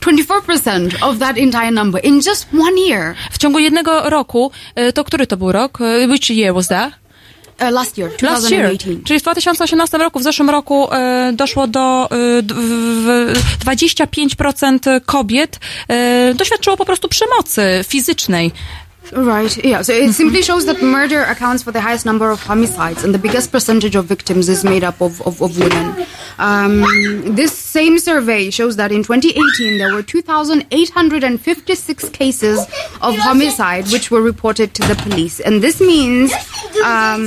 [0.00, 3.14] 24% of that entire number in just one year.
[3.32, 5.80] W ciągu jednego roku, e, to który to był rok?
[5.80, 6.92] E, Which year was that?
[7.60, 8.62] Uh, last year, Last year.
[8.66, 9.04] 2018.
[9.04, 15.60] Czyli w 2018 roku, w zeszłym roku e, doszło do e, d- w 25% kobiet
[15.88, 18.52] e, doświadczyło po prostu przemocy fizycznej.
[19.12, 19.82] Right, yeah.
[19.82, 23.18] So it simply shows that murder accounts for the highest number of homicides, and the
[23.18, 26.06] biggest percentage of victims is made up of, of, of women.
[26.38, 26.82] Um,
[27.34, 32.60] this same survey shows that in 2018 there were 2,856 cases
[33.02, 35.40] of homicide which were reported to the police.
[35.40, 36.32] And this means
[36.84, 37.26] um,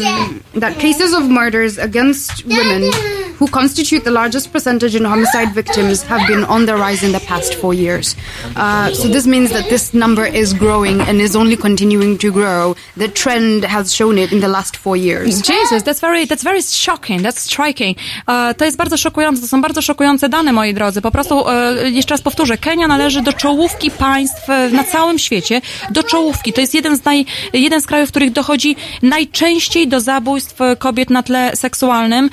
[0.64, 2.94] that cases of murders against women
[3.38, 7.20] who constitute the largest percentage in homicide victims have been on the rise in the
[7.32, 8.16] past four years.
[8.56, 12.76] Uh, so this means that this number is growing and is only continuing to grow.
[12.96, 15.42] The trend has shown it in the last four years.
[15.42, 17.96] Jesus, that's very, that's very shocking, that's striking.
[18.28, 21.02] E, to jest bardzo szokujące, to są bardzo szokujące moi drodzy.
[21.02, 25.62] Po prostu, e, jeszcze raz powtórzę, Kenia należy do czołówki państw e, na całym świecie,
[25.92, 26.54] do czołówki.
[26.54, 30.76] To jest jeden z, naj, jeden z krajów, w których dochodzi najczęściej do zabójstw e,
[30.76, 32.30] kobiet na tle seksualnym.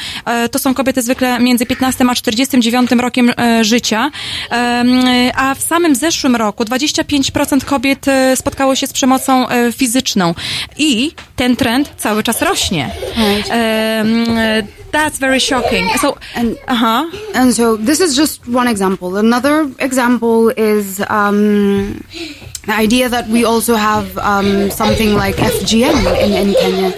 [0.50, 4.10] To są kobiety zwykle między 15 a 49 rokiem życia.
[5.36, 10.34] A w samym zeszłym roku 25% kobiet spotkało się z przemocą fizyczną.
[10.78, 12.90] I ten trend cały czas rośnie.
[14.94, 15.02] Right.
[15.04, 15.88] That's very shocking.
[15.98, 17.10] So, And- aha.
[17.34, 19.16] And so this is just one example.
[19.16, 22.02] Another example is um,
[22.66, 26.90] the idea that we also have um, something like FGM in, in Kenya.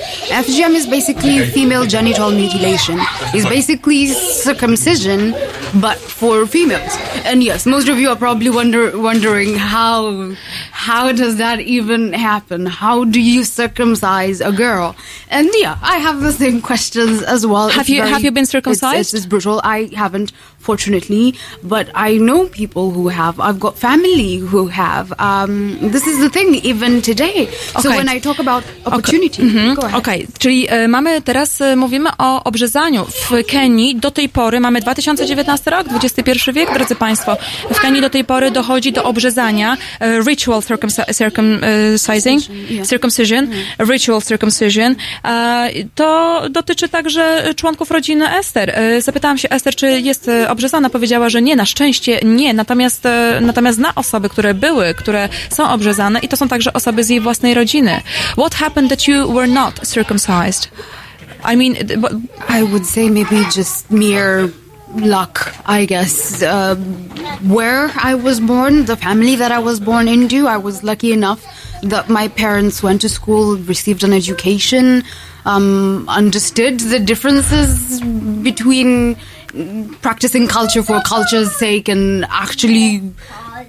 [0.45, 2.99] FGM is basically female genital mutilation.
[3.35, 5.33] It's basically circumcision,
[5.81, 6.93] but for females.
[7.25, 10.33] And yes, most of you are probably wonder, wondering how
[10.73, 12.67] how does that even happen?
[12.67, 14.95] How do you circumcise a girl?
[15.29, 17.69] And yeah, I have the same questions as well.
[17.71, 19.01] Have It's you- have you been circumcised?
[19.01, 19.61] It's, it's brutal.
[19.65, 20.33] I haven't,
[20.67, 23.35] fortunately, but I know people who have.
[23.51, 25.07] I've got family who have.
[25.19, 27.49] Um, this is the thing, even today.
[27.73, 27.97] So Okay.
[27.99, 29.43] when I talk about opportunity,
[29.75, 29.99] go ahead.
[29.99, 33.05] Okej, czyli e, mamy teraz, e, mówimy o obrzezaniu.
[33.05, 37.37] W Kenii do tej pory, mamy 2019 rok, XXI wiek, drodzy Państwo,
[37.75, 42.43] w Kenii do tej pory dochodzi do obrzezania, e, ritual circumci- circumcising,
[42.89, 43.49] circumcision,
[43.79, 44.95] ritual circumcision.
[45.95, 48.79] To dotyczy także członków rodziny Ester.
[48.99, 50.91] Zapytałam się Ester, czy jest obrzezana.
[50.91, 52.55] Powiedziała, że nie, na szczęście nie.
[52.55, 57.05] Natomiast, e, natomiast zna osoby, które były, które są obrzezane i to są także osoby
[57.05, 58.01] z jej własnej rodziny.
[58.33, 60.69] What happened that you were not circumcised?
[61.53, 62.15] I mean, bo-
[62.59, 64.49] I would say maybe just mere
[64.97, 66.43] luck, I guess.
[66.43, 66.49] Uh,
[67.57, 71.39] where I was born, the family that I was born into, I was lucky enough
[71.83, 75.03] that my parents went to school, received an education,
[75.45, 78.01] um, understood the differences
[78.43, 79.17] between
[80.03, 83.01] practicing culture for culture's sake and actually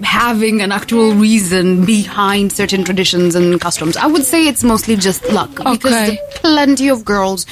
[0.03, 3.97] having an actual reason behind certain traditions and customs.
[3.97, 6.07] I would say it's mostly just luck because Okay.
[6.15, 7.45] there are plenty of girls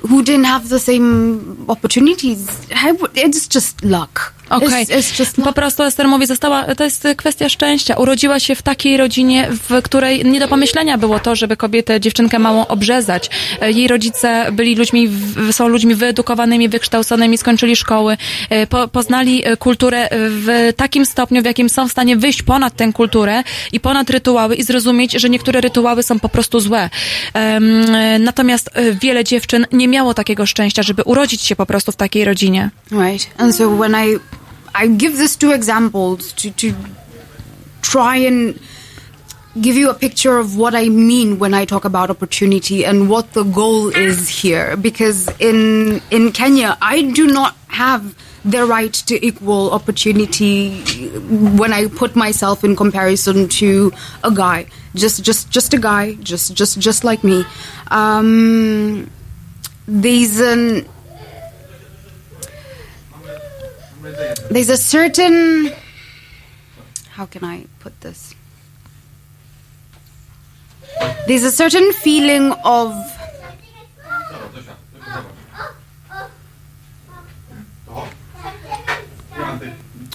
[0.00, 2.66] who didn't have the same opportunities.
[2.70, 4.34] It's just luck.
[4.50, 4.86] Okej.
[5.18, 7.96] Just Po prostu Ester mówi, została, to jest kwestia szczęścia.
[7.96, 12.38] Urodziła się w takiej rodzinie, w której nie do pomyślenia było to, żeby kobietę, dziewczynkę
[12.38, 13.30] małą obrzezać.
[13.60, 15.08] E, Jej rodzice byli ludźmi,
[15.50, 18.16] są ludźmi wyedukowanymi, wykształconymi, skończyli szkoły,
[18.50, 22.76] e, po, poznali e, kulturę w takim stopniu, w jakim są w stanie wyjść ponad
[22.76, 23.42] tę kulturę
[23.72, 26.90] i ponad rytuały i zrozumieć, że niektóre rytuały są po prostu złe.
[28.20, 28.70] Natomiast
[29.02, 32.70] wiele dziewczyn nie miało takiego szczęścia, żeby urodzić się po prostu w takiej rodzinie.
[32.92, 33.30] Right.
[33.38, 34.39] And so when I
[34.74, 36.74] I give this two examples to to
[37.82, 38.58] try and
[39.60, 43.32] give you a picture of what I mean when I talk about opportunity and what
[43.32, 44.76] the goal is here.
[44.76, 48.14] Because in in Kenya I do not have
[48.44, 50.80] the right to equal opportunity
[51.60, 53.92] when I put myself in comparison to
[54.24, 54.66] a guy.
[54.94, 57.44] Just just just a guy just just just like me.
[57.90, 59.10] Um
[64.50, 65.72] there's a certain
[67.10, 68.34] how can I put this?
[71.26, 72.94] There's a certain feeling of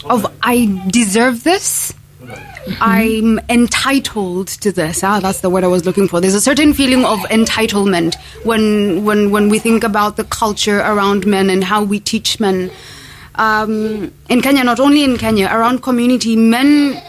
[0.05, 1.93] of I deserve this.
[2.81, 5.03] I'm entitled to this.
[5.03, 6.19] Ah, that's the word I was looking for.
[6.19, 11.27] There's a certain feeling of entitlement when when when we think about the culture around
[11.27, 12.71] men and how we teach men.
[13.37, 17.01] Um, in Kenya, not only in Kenya, around community, men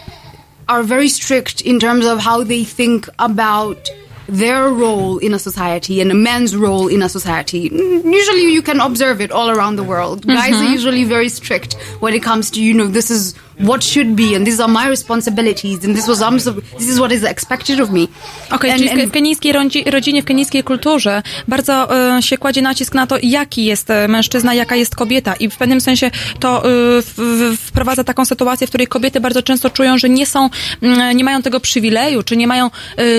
[0.67, 3.89] are very strict in terms of how they think about
[4.27, 7.69] their role in a society and a man's role in a society.
[7.71, 10.27] Usually you can observe it all around the world.
[10.27, 14.07] Guys are usually very strict when it comes to, you know, this is what should
[14.15, 17.79] be and these are my responsibilities and this was so, this is what is expected
[17.79, 18.07] of me.
[18.51, 22.93] Okej, And- czyli w- kenijskiej rodzi- rodzinie, w kenijskiej kulturze bardzo e, się kładzie nacisk
[22.93, 25.33] na to, jaki jest e, mężczyzna, jaka jest kobieta.
[25.35, 26.61] I w pewnym sensie to e,
[27.01, 30.49] w, w, wprowadza taką sytuację, w której kobiety bardzo często czują, że nie są,
[30.81, 32.69] mm, nie mają tego przywileju, czy nie mają,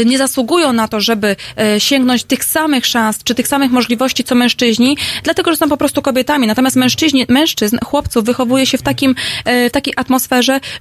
[0.07, 1.37] nie zasługują na to, żeby
[1.79, 6.03] sięgnąć tych samych szans, czy tych samych możliwości, co mężczyźni, dlatego, że są po prostu
[6.03, 6.47] kobietami.
[6.47, 9.15] Natomiast mężczyźni, mężczyzn, chłopców wychowuje się w takim,
[9.47, 10.28] w takiej atmosferze,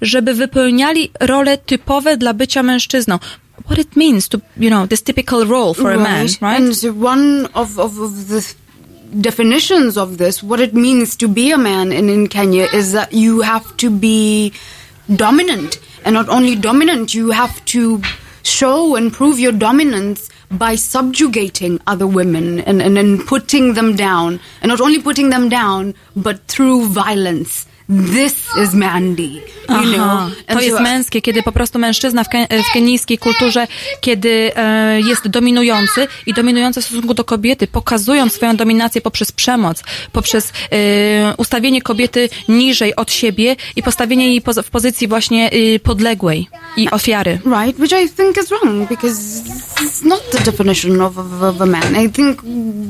[0.01, 3.19] żeby wypełniali role typowe dla bycia mężczyzną.
[3.65, 6.43] What it means to, you know, this typical role for a man, right?
[6.43, 8.41] And one of, of, of the
[9.11, 13.13] definitions of this, what it means to be a man in, in Kenya is that
[13.13, 14.53] you have to be
[15.15, 15.79] dominant.
[16.05, 18.01] And not only dominant, you have to
[18.43, 24.39] show and prove your dominance by subjugating other women and, and, and putting them down.
[24.61, 27.67] And not only putting them down, but through violence.
[27.89, 30.31] This is manly, you know.
[30.47, 33.67] To jest męskie, kiedy po prostu mężczyzna w, ke, w kenijskiej kulturze,
[34.01, 39.83] kiedy e, jest dominujący i dominujący w stosunku do kobiety, pokazując swoją dominację poprzez przemoc,
[40.11, 45.79] poprzez e, ustawienie kobiety niżej od siebie i postawienie jej poz- w pozycji właśnie e,
[45.79, 47.39] podległej i ofiary.
[47.45, 49.43] Right, which I think is wrong because
[49.85, 51.95] is not the definition of, of, of a man.
[52.05, 52.41] I think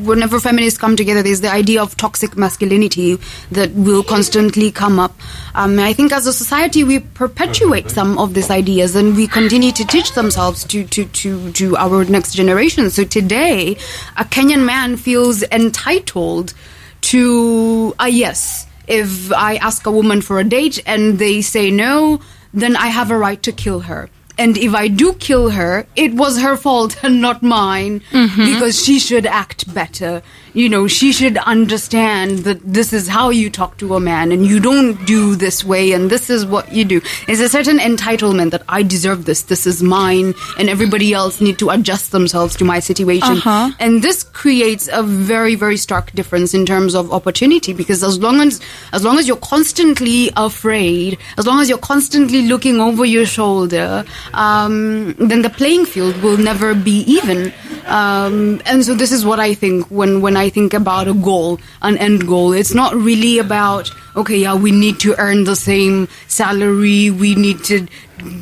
[0.06, 3.18] whenever feminists come together, there's the idea of toxic masculinity
[3.52, 5.14] that will constantly come up.
[5.54, 9.72] Um, I think as a society, we perpetuate some of these ideas and we continue
[9.74, 12.90] to teach themselves to, to, to, to our next generation.
[12.90, 13.78] So today,
[14.16, 16.54] a Kenyan man feels entitled
[17.02, 18.66] to a yes.
[18.88, 22.22] If I ask a woman for a date and they say no,
[22.54, 24.10] then I have a right to kill her.
[24.40, 29.00] And if I do kill her, it was her fault and not mine because she
[29.00, 30.22] should act better.
[30.58, 34.44] You know, she should understand that this is how you talk to a man and
[34.44, 37.00] you don't do this way and this is what you do.
[37.28, 41.60] There's a certain entitlement that I deserve this, this is mine, and everybody else need
[41.60, 43.38] to adjust themselves to my situation.
[43.38, 43.70] Uh-huh.
[43.80, 48.42] And this creates a very, very stark difference in terms of opportunity because as long
[48.42, 48.60] as
[48.94, 54.04] as long as you're constantly afraid, as long as you're constantly looking over your shoulder,
[54.34, 57.54] um, then the playing field will never be even.
[57.86, 61.60] Um, and so this is what I think when when I think about a goal,
[61.82, 62.54] an end goal.
[62.54, 67.64] It's not really about okay, yeah, we need to earn the same salary, we need
[67.66, 67.88] to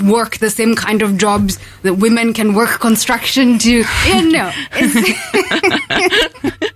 [0.05, 3.83] work the same kind of jobs that women can work construction to.
[4.05, 4.51] Yeah, no.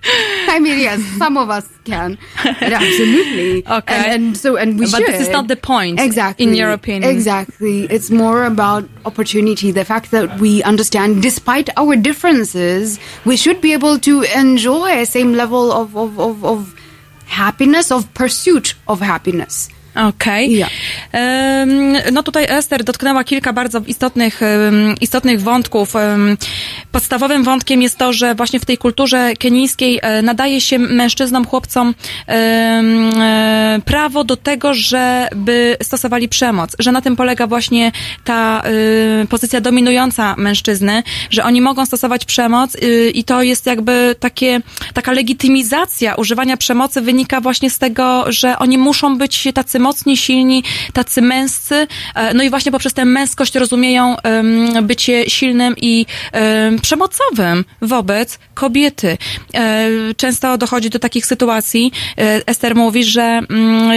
[0.51, 2.17] I mean, yes, some of us can.
[2.43, 3.67] Absolutely.
[3.67, 3.95] Okay.
[3.95, 5.07] And, and so, and we But should.
[5.07, 6.45] this is not the point, Exactly.
[6.45, 7.09] in your opinion.
[7.09, 7.83] Exactly.
[7.85, 9.71] It's more about opportunity.
[9.71, 15.05] The fact that we understand, despite our differences, we should be able to enjoy a
[15.05, 16.75] same level of, of, of, of
[17.25, 19.69] happiness, of pursuit of happiness.
[19.95, 20.65] Okej.
[21.11, 24.41] Em, No tutaj Ester dotknęła kilka bardzo istotnych,
[25.01, 25.93] istotnych wątków.
[26.91, 31.95] Podstawowym wątkiem jest to, że właśnie w tej kulturze kenijskiej e, nadaje się mężczyznom, chłopcom
[32.27, 37.91] e, prawo do tego, żeby stosowali przemoc, że na tym polega właśnie
[38.23, 38.61] ta
[39.23, 44.61] y, pozycja dominująca mężczyzny, że oni mogą stosować przemoc y, i to jest jakby takie,
[44.93, 50.63] taka legitymizacja używania przemocy wynika właśnie z tego, że oni muszą być tacy mocni, silni,
[50.93, 54.15] tacy męscy, e, no i właśnie poprzez tę męskość rozumieją
[54.81, 59.17] bycie silnym i em, przemocowym wobec kobiety.
[59.53, 63.91] E, Często dochodzi do takich sytuacji, e, Ester mówi, że, mm,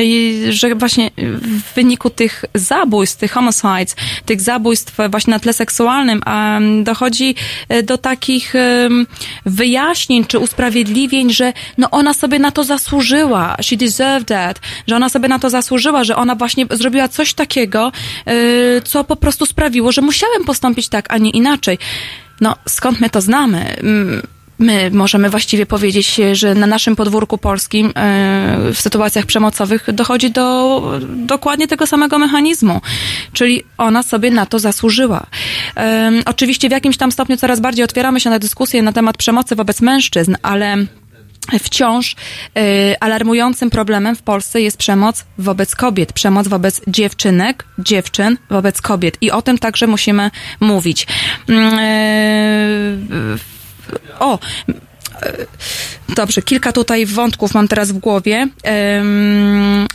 [0.51, 6.23] że właśnie w wyniku tych zabójstw, tych homicides, tych zabójstw właśnie na tle seksualnym,
[6.85, 7.35] dochodzi
[7.85, 8.55] do takich
[9.47, 15.09] wyjaśnień czy usprawiedliwień, że no ona sobie na to zasłużyła, she deserved that, że ona
[15.09, 17.93] sobie na to zasłużyła, że ona właśnie zrobiła coś takiego,
[18.27, 18.33] e,
[18.83, 21.79] co po prostu sprawiło, że musiałem postąpić tak, a nie inaczej.
[22.41, 23.77] No, skąd my to znamy?
[23.77, 24.23] Mm,
[24.59, 27.91] My możemy właściwie powiedzieć, że na naszym podwórku polskim e,
[28.75, 30.83] w sytuacjach przemocowych dochodzi do
[31.17, 32.81] dokładnie tego samego mechanizmu,
[33.33, 35.27] czyli ona sobie na to zasłużyła.
[36.27, 39.81] Oczywiście w jakimś tam stopniu coraz bardziej otwieramy się na dyskusję na temat przemocy wobec
[39.81, 40.77] mężczyzn, ale
[41.61, 42.17] wciąż
[42.57, 49.17] e, alarmującym problemem w Polsce jest przemoc wobec kobiet, przemoc wobec dziewczynek, dziewczyn, wobec kobiet.
[49.21, 50.31] I o tym także musimy
[50.61, 51.07] mówić.
[51.49, 52.97] E,
[54.19, 54.39] o,
[55.23, 55.47] e,
[56.09, 58.49] Dobrze, kilka tutaj wątków mam teraz w głowie,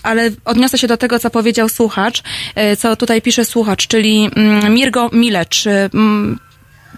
[0.03, 2.23] ale odniosę się do tego, co powiedział słuchacz,
[2.55, 6.39] e, co tutaj pisze słuchacz, czyli mm, Mirgo Milecz mm,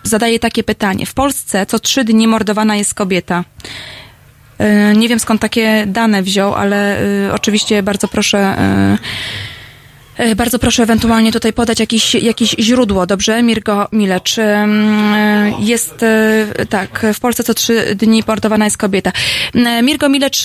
[0.04, 1.06] zadaje takie pytanie.
[1.06, 3.43] W Polsce co trzy dni mordowana jest kobieta.
[4.60, 8.38] E, Nie wiem skąd takie dane wziął, ale e, oczywiście bardzo proszę.
[8.38, 8.97] e,
[10.36, 13.43] Bardzo proszę ewentualnie tutaj podać jakieś, jakieś źródło, dobrze?
[13.43, 14.36] Mirgo Milecz.
[15.60, 16.05] Jest,
[16.70, 19.12] tak, w Polsce co trzy dni portowana jest kobieta.
[19.84, 20.43] Mirgo Milecz,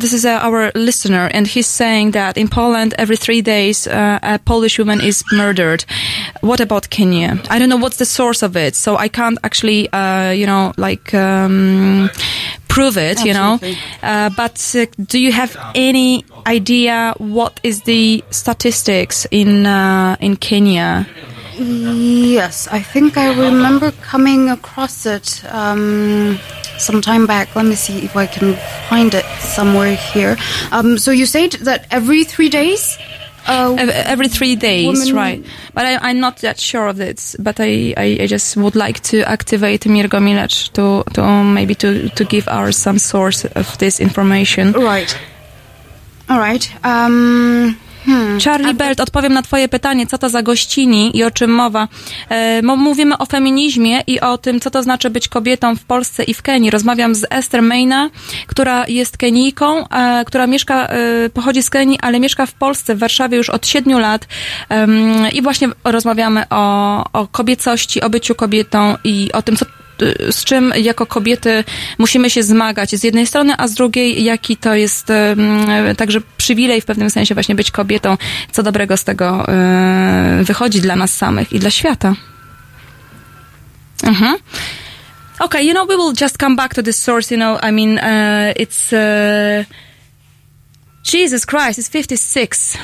[0.00, 3.88] this is our listener and he's saying that in Poland every three days
[4.22, 5.84] a Polish woman is murdered.
[6.42, 7.32] What about Kenya?
[7.50, 10.72] I don't know what's the source of it, so I can't actually, uh, you know,
[10.88, 12.08] like, um,
[12.68, 13.58] prove it, you know.
[14.02, 20.36] Uh, but uh, do you have any idea what is the statistics in uh, in
[20.36, 21.06] Kenya?
[21.58, 26.38] Yes, I think I remember coming across it um,
[26.78, 27.56] some time back.
[27.56, 28.54] Let me see if I can
[28.88, 30.36] find it somewhere here.
[30.70, 32.96] Um, so you said that every three days?
[33.48, 35.44] Uh, Every three days, right?
[35.74, 37.34] But I, I'm not that sure of this.
[37.38, 42.08] But I, I, I just would like to activate Mirgo Milec to, to maybe to,
[42.10, 44.72] to give our some source of this information.
[44.72, 45.18] right.
[46.28, 46.84] All right.
[46.84, 47.78] Um,
[48.44, 51.88] Charlie Belt, odpowiem na twoje pytanie, co to za gościni i o czym mowa.
[52.28, 56.34] E, mówimy o feminizmie i o tym, co to znaczy być kobietą w Polsce i
[56.34, 56.70] w Kenii.
[56.70, 58.10] Rozmawiam z Esther Mayna,
[58.46, 62.98] która jest Kenijką, e, która mieszka, e, pochodzi z Kenii, ale mieszka w Polsce, w
[62.98, 64.26] Warszawie już od siedmiu lat
[65.32, 69.66] i właśnie rozmawiamy o, o kobiecości, o byciu kobietą i o tym, co
[70.30, 71.64] z czym jako kobiety
[71.98, 75.12] musimy się zmagać z jednej strony, a z drugiej jaki to jest
[75.96, 78.16] także przywilej w pewnym sensie właśnie być kobietą,
[78.52, 82.14] co dobrego z tego e, wychodzi dla nas samych i dla świata.
[84.02, 84.36] Mhm.
[85.38, 87.98] Okay, you know, we will just come back to this source, you know, I mean,
[87.98, 89.64] uh, it's, uh,
[91.04, 92.78] Jesus Christ, it's 56.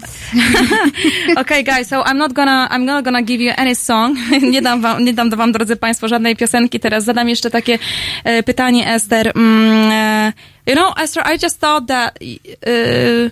[1.40, 4.16] okay, guys, so I'm not gonna, I'm not gonna give you any song.
[4.42, 6.80] nie dam wam, nie dam wam, drodzy państwo, żadnej piosenki.
[6.80, 7.78] Teraz zadam jeszcze takie
[8.24, 9.32] e, pytanie, Esther.
[9.34, 10.32] Mm, e,
[10.66, 13.30] you know, Esther, I just thought that, uh,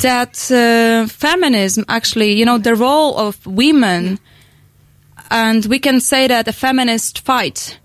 [0.00, 4.18] that uh, feminism actually, you know, the role of women,
[5.30, 7.78] and we can say that a feminist fight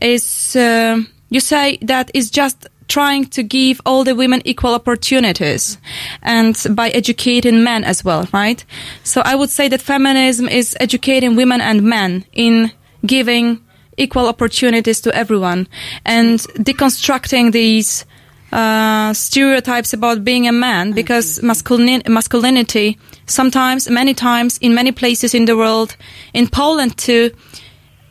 [0.00, 0.98] is, uh,
[1.30, 5.78] you say that is just trying to give all the women equal opportunities
[6.22, 8.62] and by educating men as well, right?
[9.02, 12.70] So I would say that feminism is educating women and men in
[13.06, 13.64] giving
[13.96, 15.68] equal opportunities to everyone
[16.04, 16.38] and
[16.68, 18.04] deconstructing these
[18.52, 25.34] uh, stereotypes about being a man because masculin- masculinity sometimes, many times, in many places
[25.34, 25.96] in the world,
[26.34, 27.30] in Poland too,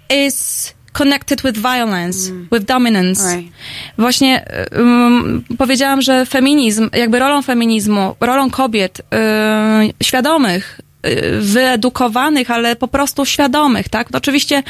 [0.10, 3.36] is connected with violence, with dominance.
[3.36, 3.52] Right.
[3.98, 4.46] Właśnie
[4.78, 12.88] um, powiedziałam, że feminizm, jakby rolą feminizmu, rolą kobiet y, świadomych, y, wyedukowanych, ale po
[12.88, 14.12] prostu świadomych, tak?
[14.12, 14.64] To oczywiście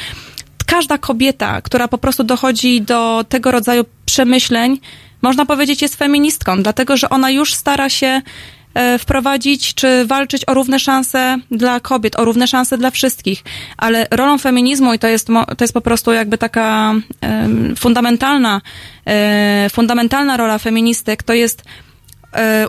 [0.66, 4.80] każda kobieta, która po prostu dochodzi do tego rodzaju przemyśleń,
[5.22, 8.22] można powiedzieć, jest feministką, dlatego że ona już stara się
[8.98, 13.42] wprowadzić czy walczyć o równe szanse dla kobiet, o równe szanse dla wszystkich.
[13.76, 15.26] Ale rolą feminizmu, i to jest,
[15.58, 16.94] to jest po prostu jakby taka
[17.78, 18.60] fundamentalna,
[19.06, 21.91] e, fundamentalna rola feministek, to jest e,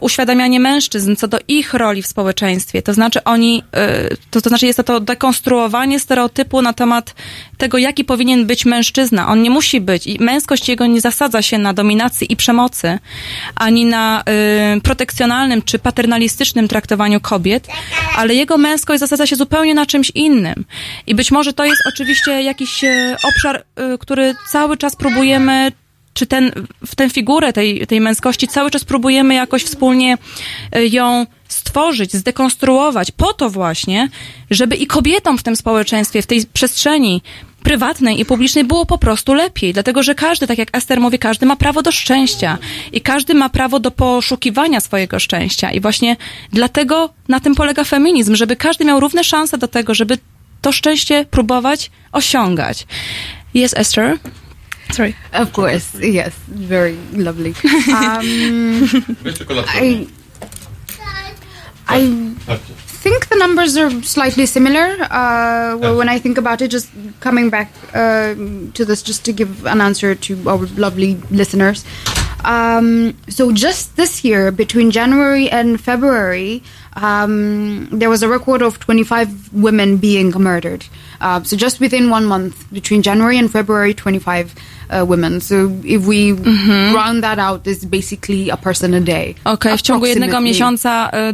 [0.02, 2.82] uświadamianie mężczyzn co do ich roli w społeczeństwie.
[2.82, 7.16] To znaczy oni, e, to, to znaczy jest to, to dekonstruowanie stereotypu na temat
[7.58, 9.28] tego, jaki powinien być mężczyzna.
[9.28, 13.00] On nie musi być i męskość jego nie zasadza się na dominacji i przemocy,
[13.56, 17.68] ani na e, protekcjonalnym czy paternalistycznym traktowaniu kobiet,
[18.18, 20.66] ale jego męskość zasadza się zupełnie na czymś innym.
[21.08, 25.72] I być może to jest oczywiście jakiś e, obszar, e, który cały czas próbujemy
[26.14, 26.52] czy ten,
[26.86, 30.18] w tę figurę tej, tej męskości cały czas próbujemy jakoś wspólnie
[30.76, 34.10] y, ją stworzyć, zdekonstruować po to właśnie,
[34.52, 37.22] żeby i kobietom w tym społeczeństwie, w tej przestrzeni
[37.64, 41.46] prywatnej i publicznej było po prostu lepiej, dlatego że każdy, tak jak Ester mówi, każdy
[41.46, 42.58] ma prawo do szczęścia
[42.92, 46.18] i każdy ma prawo do poszukiwania swojego szczęścia i właśnie
[46.52, 50.18] dlatego na tym polega feminizm, żeby każdy miał równe szanse do tego, żeby
[50.62, 52.88] to szczęście próbować osiągać.
[53.56, 54.18] Yes, Esther?
[54.94, 55.16] Sorry.
[55.34, 57.56] Of course, yes, very lovely.
[57.90, 58.86] Um,
[59.66, 60.08] I,
[61.88, 64.96] I think the numbers are slightly similar.
[65.02, 66.90] Uh, well, when I think about it, just
[67.20, 68.36] coming back uh,
[68.74, 71.84] to this, just to give an answer to our lovely listeners.
[72.46, 76.62] Um, so just this year, between January and February,
[76.94, 80.86] um, there was a record of 25 women being murdered.
[81.22, 84.56] Uh, so just within one month, between January and February, 25
[85.02, 85.42] uh, women.
[85.42, 86.34] So if we
[86.94, 89.36] round that out, it's basically a person a day.
[89.44, 91.34] Okej, w ciągu jednego miesiąca, A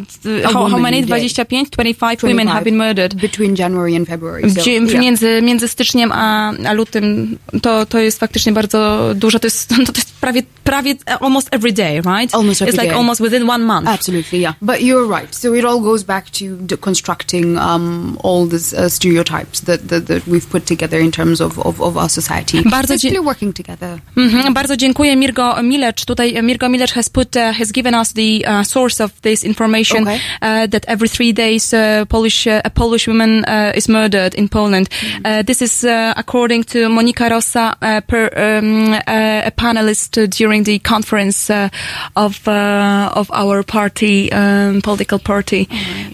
[0.53, 0.97] how, how many?
[0.97, 1.07] a day.
[1.07, 1.69] 25?
[1.69, 3.15] 25 women have been murdered.
[3.15, 4.51] between January and February.
[4.51, 4.99] So, yeah.
[5.01, 9.39] między, między styczniem a, a lutym to, to jest faktycznie bardzo dużo.
[9.39, 12.35] To jest, to jest prawie, prawie almost every day, right?
[12.35, 12.97] Almost every It's like day.
[12.97, 13.87] almost within one month.
[13.87, 14.53] Absolutely, yeah.
[14.61, 15.35] But you're right.
[15.35, 20.27] So it all goes back to deconstructing um, all these uh, stereotypes that, that, that
[20.27, 22.61] we've put together in terms of, of, of our society.
[22.63, 23.19] Bardzo dzie- Basically
[23.49, 23.99] working together.
[24.17, 26.05] Mhm, bardzo dziękuję Mirgo Milecz.
[26.05, 30.01] Tutaj Mirgo Milecz has put, uh, has given us the uh, source of this information
[30.03, 30.15] Okay.
[30.41, 34.47] uh, that every three days uh, Polish uh, a Polish woman uh, is murdered in
[34.49, 34.87] Poland.
[35.25, 40.79] Uh, this is uh, according to Monika Rossa, uh, per, um, a panelist during the
[40.79, 41.69] conference uh,
[42.15, 45.67] of uh, of our party, um, political party,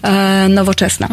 [0.04, 1.08] uh, Nowoczesna.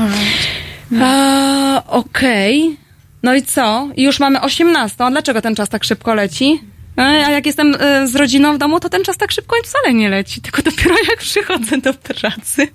[0.91, 2.77] E, Okej.
[3.23, 3.89] No i co?
[3.97, 5.03] Już mamy 18.
[5.03, 6.61] A dlaczego ten czas tak szybko leci?
[6.97, 9.93] E, A jak jestem e, z rodziną w domu, to ten czas tak szybko wcale
[9.93, 10.41] nie leci.
[10.41, 12.67] Tylko dopiero jak przychodzę do pracy,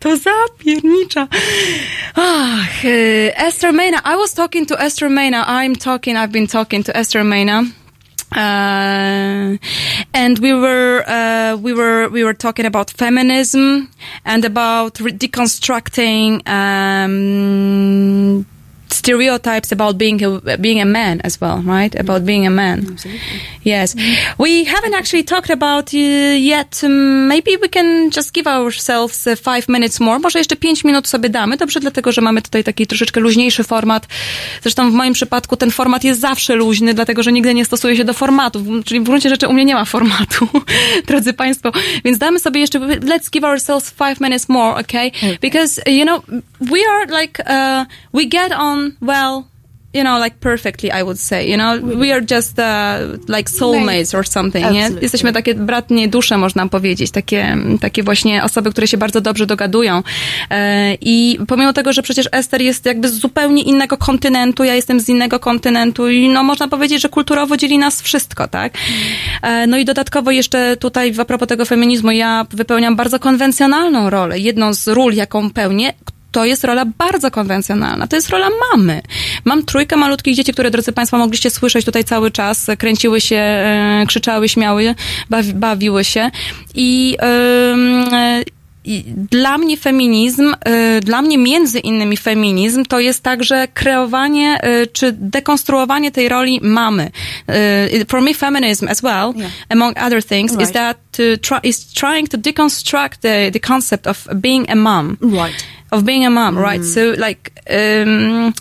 [0.00, 1.28] to zapiernicza.
[2.14, 3.98] Ach, e, Esther Mayna.
[3.98, 5.46] I was talking to Esther Mayna.
[5.64, 7.64] I'm talking, I've been talking to Esther Mayna.
[8.34, 9.58] Uh,
[10.14, 13.90] and we were uh, we were we were talking about feminism
[14.24, 18.46] and about deconstructing um,
[18.92, 22.00] stereotypes about being a being a man as well, right?
[22.00, 22.96] About being a man.
[23.64, 23.94] Yes,
[24.38, 25.98] we haven't actually talked about uh,
[26.36, 26.82] yet.
[26.84, 30.18] Um, maybe we can just give ourselves uh, five minutes more.
[30.18, 31.56] Może jeszcze pięć minut sobie damy.
[31.56, 34.06] Dobrze, dlatego że mamy tutaj taki troszeczkę luźniejszy format.
[34.62, 38.04] Zresztą w moim przypadku ten format jest zawsze luźny, dlatego że nigdy nie stosuję się
[38.04, 38.62] do formatów.
[38.84, 40.48] Czyli w gruncie rzeczy u mnie nie ma formatu,
[41.08, 41.72] drodzy Państwo.
[42.04, 42.80] Więc damy sobie jeszcze.
[42.80, 45.10] Let's give ourselves five minutes more, okay?
[45.40, 46.22] Because you know
[46.60, 49.42] we are like uh, we get on well.
[49.94, 51.50] You know, like perfectly, I would say.
[51.50, 54.64] You know, we are just uh, like soulmates or something.
[54.72, 54.80] Nie?
[54.80, 55.02] Absolutely.
[55.02, 57.10] Jesteśmy takie bratnie dusze, można powiedzieć.
[57.10, 60.02] Takie, takie właśnie osoby, które się bardzo dobrze dogadują.
[60.50, 65.00] E, I pomimo tego, że przecież Ester jest jakby z zupełnie innego kontynentu, ja jestem
[65.00, 68.72] z innego kontynentu i no można powiedzieć, że kulturowo dzieli nas wszystko, tak?
[69.42, 74.38] E, No i dodatkowo jeszcze tutaj a propos tego feminizmu, ja wypełniam bardzo konwencjonalną rolę.
[74.38, 75.94] Jedną z ról, jaką pełnię,
[76.32, 78.06] to jest rola bardzo konwencjonalna.
[78.06, 79.00] To jest rola mamy.
[79.44, 82.66] Mam trójkę malutkich dzieci, które, drodzy Państwo, mogliście słyszeć tutaj cały czas.
[82.78, 84.94] Kręciły się, e, krzyczały, śmiały,
[85.30, 86.30] bawi, bawiły się.
[86.74, 88.42] I, e,
[89.30, 90.54] dla mnie feminizm,
[91.02, 94.58] dla mnie między innymi feminizm, to jest także kreowanie
[94.92, 97.10] czy dekonstruowanie tej roli mamy.
[98.08, 99.52] For me, feminism as well, Yeah.
[99.68, 100.72] among other things, is Right.
[100.72, 105.64] that to try, is trying to deconstruct the, the concept of being a mom Right.
[105.90, 106.84] of being a mom, right?
[106.84, 108.52] So like, um,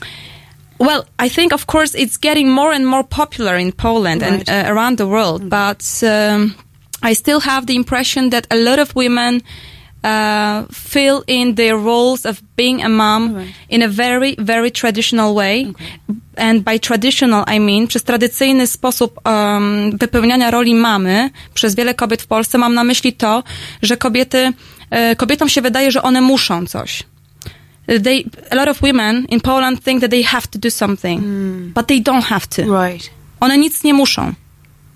[0.80, 4.72] well, I think of course it's getting more and more popular in Poland and uh,
[4.74, 6.54] around the world, but um,
[7.04, 9.42] I still have the impression that a lot of women
[10.04, 13.54] uh, fill in their roles of being a mom Right.
[13.70, 15.74] in a very, very traditional way.
[16.38, 22.22] And by traditional, I mean, przez tradycyjny sposób um, wypełniania roli mamy przez wiele kobiet
[22.22, 23.44] w Polsce mam na myśli to,
[23.82, 24.54] że kobiety,
[24.90, 27.04] e, kobietom się wydaje, że one muszą coś.
[28.04, 31.22] They, a lot of women in Poland think that they have to do something,
[31.74, 32.62] but they don't have to.
[32.86, 33.10] Right.
[33.40, 34.34] One nic nie muszą.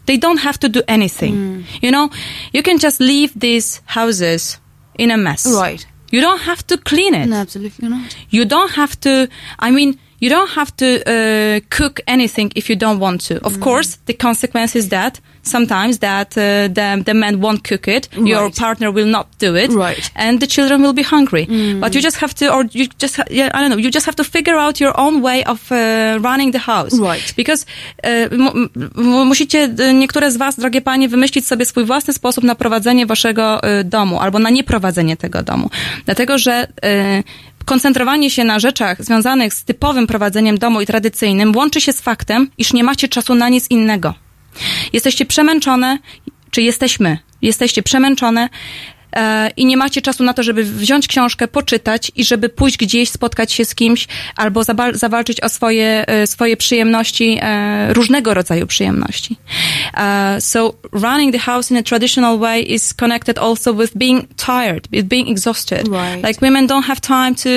[0.06, 1.64] They don't have to do anything.
[1.82, 2.10] You know,
[2.54, 4.58] you can just leave these houses
[4.98, 5.46] in a mess.
[5.46, 5.86] Right.
[6.12, 7.28] You don't have to clean it.
[7.28, 8.16] No, absolutely not.
[8.30, 9.28] You don't have to,
[9.60, 13.36] I mean, you don't have to uh, cook anything if you don't want to.
[13.44, 18.10] Of course, the consequence is that sometimes that uh, the, the man won't cook it,
[18.18, 18.56] your Right.
[18.56, 20.10] partner will not do it, Right.
[20.16, 21.46] and the children will be hungry.
[21.80, 24.16] But you just have to, or you just, yeah, I don't know, you just have
[24.16, 25.78] to figure out your own way of uh,
[26.22, 26.98] running the house.
[26.98, 27.34] Right.
[27.36, 27.66] Because
[28.04, 28.92] uh, m- m-
[29.28, 33.62] musicie, y, niektóre z was, drogie panie, wymyślić sobie swój własny sposób na prowadzenie waszego
[33.80, 35.70] y, domu, albo na nieprowadzenie tego domu.
[36.06, 36.68] Dlatego, że
[37.66, 42.50] koncentrowanie się na rzeczach związanych z typowym prowadzeniem domu i tradycyjnym łączy się z faktem,
[42.58, 44.14] iż nie macie czasu na nic innego.
[44.94, 46.00] Jesteście przemęczone,
[46.52, 48.50] czy jesteśmy, jesteście przemęczone
[49.58, 53.54] i nie macie czasu na to, żeby wziąć książkę, poczytać i żeby pójść gdzieś, spotkać
[53.54, 54.62] się z kimś albo
[54.94, 59.36] zawalczyć o swoje, e, swoje przyjemności, e, różnego rodzaju przyjemności.
[59.94, 60.00] Uh,
[60.44, 65.06] so running the house in a traditional way is connected also with being tired, with
[65.06, 65.88] being exhausted.
[65.88, 66.24] Right.
[66.24, 67.50] Like women don't have time to,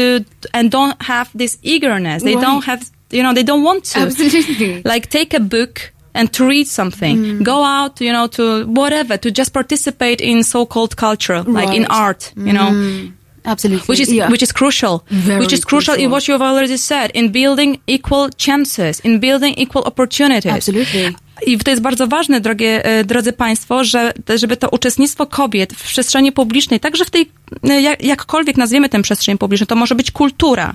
[0.52, 2.22] and don't have this eagerness.
[2.22, 2.46] They Right.
[2.46, 2.80] don't have,
[3.10, 4.82] you know, they don't want to Absolutely.
[4.84, 5.80] like take a book
[6.18, 7.16] and to read something.
[7.16, 7.42] Mm.
[7.44, 12.32] Go out you know to whatever to just participate in so-called culture like in art
[12.36, 12.70] you know.
[12.70, 13.12] Mm.
[13.44, 13.86] Absolutely.
[13.86, 14.30] which is yeah.
[14.30, 15.04] which is crucial.
[15.08, 19.54] Very which is crucial, in what you've already said in building equal chances in building
[19.54, 20.52] equal opportunities.
[20.52, 21.16] Absolutely.
[21.46, 25.82] I to jest bardzo ważne, drogie, e, drodzy Państwo, że, żeby to uczestnictwo kobiet w
[25.82, 27.30] przestrzeni publicznej, także w tej,
[27.70, 30.74] e, jak, jakkolwiek nazwiemy tę przestrzeń publiczną, to może być kultura,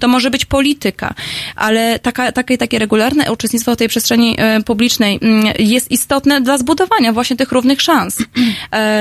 [0.00, 1.14] to może być polityka,
[1.56, 6.58] ale taka, takie, takie regularne uczestnictwo w tej przestrzeni e, publicznej mm, jest istotne dla
[6.58, 8.18] zbudowania właśnie tych równych szans.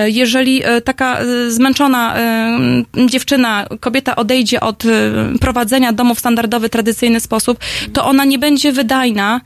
[0.05, 2.15] Jeżeli taka zmęczona
[3.05, 4.83] dziewczyna, kobieta odejdzie od
[5.41, 7.59] prowadzenia domu w standardowy, tradycyjny sposób,
[7.93, 9.41] to ona nie będzie wydajna,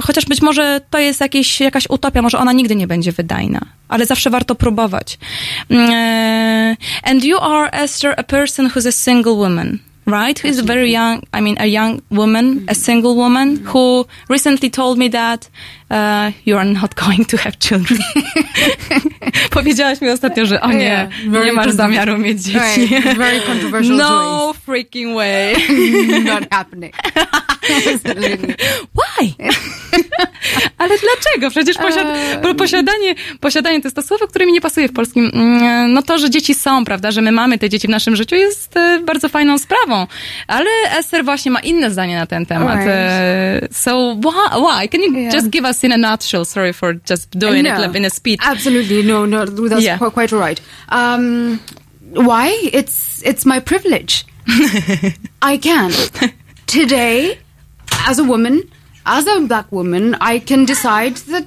[0.00, 4.06] Chociaż być może to jest jakieś, jakaś utopia, może ona nigdy nie będzie wydajna, ale
[4.06, 5.18] zawsze warto próbować.
[5.70, 10.38] Mm, And you are, Esther, a person who's a single woman, right?
[10.44, 14.98] Who is very young, I mean, a young woman, a single woman who recently told
[14.98, 15.48] me that
[15.90, 18.00] uh, you are not going to have children.
[19.50, 22.80] Powiedziałaś mi ostatnio, że o nie, Yeah, nie masz zamiaru mieć dzieci.
[22.80, 25.54] Right, very controversial No freaking way.
[26.24, 26.94] Not happening.
[28.94, 29.34] Why?
[30.78, 31.50] Ale dlaczego?
[31.50, 32.06] Przecież posiad
[32.42, 35.30] bo posiadanie, posiadanie to jest to słowo, które mi nie pasuje w polskim.
[35.34, 38.36] Mm, No to, że dzieci są, prawda, że my mamy te dzieci w naszym życiu
[38.36, 39.91] jest e, bardzo fajną sprawą.
[40.48, 42.76] Ale Esther właśnie ma inne zdanie na ten temat.
[42.78, 43.76] Right.
[43.76, 44.48] So why?
[44.60, 44.88] why?
[44.88, 45.32] Can you Yeah.
[45.32, 48.40] just give us in a nutshell, sorry for just doing it like in a speech.
[48.44, 49.98] Absolutely, no, no, that's Yeah.
[49.98, 50.60] quite right.
[50.88, 51.58] Um,
[52.14, 52.70] why?
[52.72, 54.24] It's it's my privilege.
[55.42, 55.92] I can
[56.66, 57.38] today,
[58.08, 58.62] as a woman,
[59.04, 61.44] as a black woman, I can decide that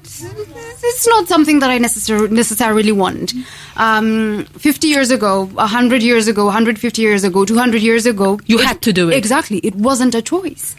[0.83, 3.33] it's not something that I necessar- necessarily want.
[3.77, 8.39] Um, Fifty years ago, hundred years ago, hundred fifty years ago, two hundred years ago,
[8.45, 9.15] You had to do it.
[9.15, 10.75] Exactly, it wasn't a choice.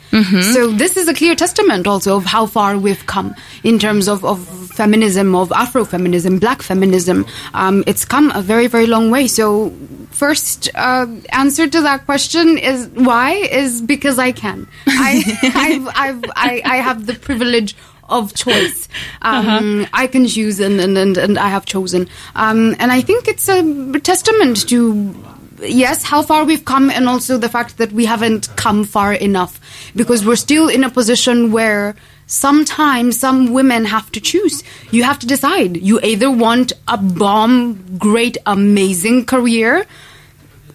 [0.52, 4.24] So this is a clear testament also of how far we've come in terms of,
[4.24, 4.40] of
[4.74, 7.26] feminism, of Afrofeminism, black feminism.
[7.52, 9.26] Um, it's come a very, very long way.
[9.28, 9.72] So
[10.12, 14.66] first uh, answer to that question is why is because I can.
[14.86, 15.22] I,
[15.54, 17.76] I've, I've, I, I have the privilege
[18.08, 18.88] of choice.
[19.22, 22.08] Um, I can choose and, and, and, and I have chosen.
[22.34, 25.14] Um, and I think it's a testament to
[25.62, 29.60] yes, how far we've come, and also the fact that we haven't come far enough
[29.94, 31.94] because we're still in a position where
[32.26, 34.62] sometimes some women have to choose.
[34.90, 35.76] You have to decide.
[35.76, 39.86] You either want a bomb, great, amazing career.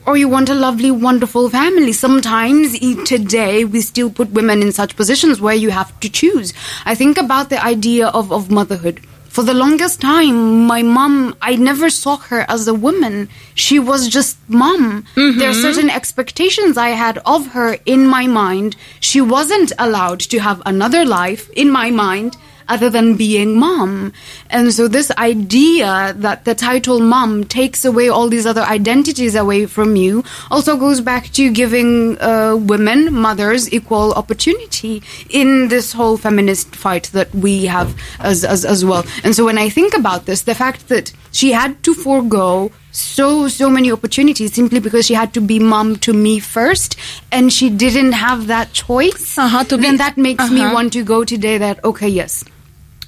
[0.06, 1.94] Or you want a lovely, wonderful family.
[1.94, 6.54] Sometimes today we still put women in such positions where you have to choose.
[6.86, 9.00] I think about the idea of, of motherhood.
[9.30, 13.30] For the longest time, my mom, I never saw her as a woman.
[13.56, 15.06] She was just mom.
[15.16, 15.62] There are mm-hmm.
[15.62, 18.76] certain expectations I had of her in my mind.
[19.00, 22.36] She wasn't allowed to have another life in my mind
[22.74, 24.14] other than being mom.
[24.50, 29.66] And so this idea that the title mom takes away all these other identities away
[29.66, 36.18] from you also goes back to giving uh, women, mothers, equal opportunity in this whole
[36.18, 39.04] feminist fight that we have as, as, as well.
[39.24, 43.48] And so when I think about this, the fact that she had to forego so
[43.48, 46.98] so many opportunities simply because she had to be mom to me first
[47.32, 50.74] and she didn't have that choice Uh-huh, to be- then that makes me uh-huh.
[50.74, 52.44] want to go today that okay yes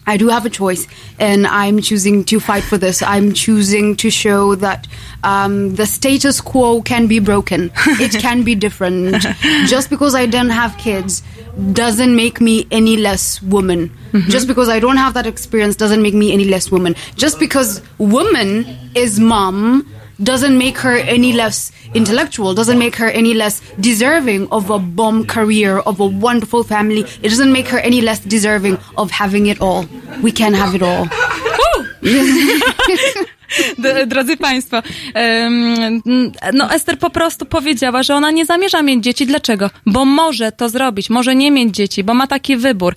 [0.06, 0.88] I do have a choice,
[1.20, 3.02] and I'm choosing to fight for this.
[3.02, 4.88] I'm choosing to show that
[5.24, 7.72] um, the status quo can be broken.
[8.00, 9.22] it can be different.
[9.68, 11.24] Just because I don't have kids
[11.72, 13.96] doesn't make me any less woman.
[14.28, 16.96] Just because I don't have that experience doesn't make me any less woman.
[17.16, 19.90] Just because woman is mom
[20.22, 25.26] doesn't make her any less intellectual, doesn't make her any less deserving of a bomb
[25.26, 27.02] career, of a wonderful family.
[27.22, 29.86] It doesn't make her any less deserving of having it all.
[30.22, 31.08] We can have it all.
[34.08, 34.82] Drodzy Państwo,
[36.54, 39.26] no Ester po prostu powiedziała, że ona nie zamierza mieć dzieci.
[39.26, 39.70] Dlaczego?
[39.86, 42.96] Bo może to zrobić, może nie mieć dzieci, bo ma taki wybór.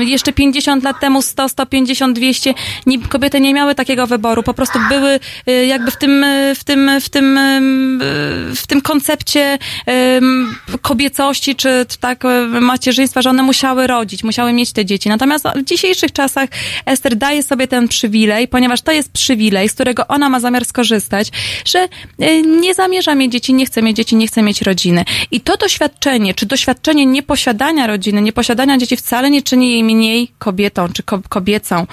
[0.00, 2.54] Jeszcze 50 lat temu, 100, 150, 200,
[2.86, 4.42] nie, kobiety nie miały takiego wyboru.
[4.42, 8.66] Po prostu były y, jakby w tym, y, w tym, w tym, ym, y, w
[8.66, 9.58] tym koncepcie
[10.82, 12.24] kobiecości, czy tak
[12.60, 15.08] macierzyństwa, że one musiały rodzić, musiały mieć te dzieci.
[15.08, 16.48] Natomiast w dzisiejszych czasach
[16.86, 21.28] Ester daje sobie ten przywilej, ponieważ to jest przywilej, z którego ona ma zamiar skorzystać,
[21.64, 21.88] że
[22.22, 25.04] y, nie zamierza mieć dzieci, nie chce mieć dzieci, nie chce mieć rodziny.
[25.30, 30.88] I to doświadczenie, czy doświadczenie nieposiadania rodziny, nieposiadania dzieci wcale nie czyni jej mniej kobietą,
[30.92, 31.86] czy ko- kobiecą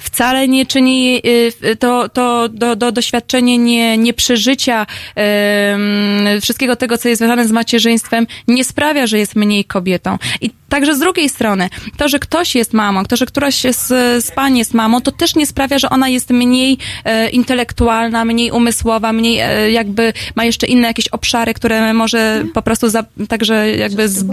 [0.00, 1.22] wcale nie czyni
[1.64, 4.86] y, to, to do, do, doświadczenie nie, nie przeżycia
[6.42, 10.18] wszystkiego tego, co jest związane z macierzyństwem, nie sprawia, że jest mniej kobietą.
[10.40, 13.86] I także z drugiej strony, to, że ktoś jest mamą, to, że któraś z,
[14.24, 18.50] z pań jest mamą, to też nie sprawia, że ona jest mniej e, intelektualna, mniej
[18.50, 23.70] umysłowa, mniej e, jakby ma jeszcze inne jakieś obszary, które może po prostu za, także
[23.76, 24.24] jakby z,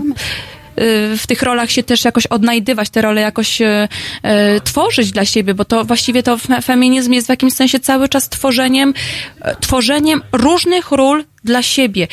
[1.18, 3.88] w tych rolach się też jakoś odnajdywać, te role jakoś e,
[4.24, 8.10] e, tworzyć dla siebie, bo to właściwie to fe- feminizm jest w jakimś sensie cały
[8.10, 8.94] czas tworzeniem,
[9.42, 12.08] e, tworzeniem różnych ról dla siebie.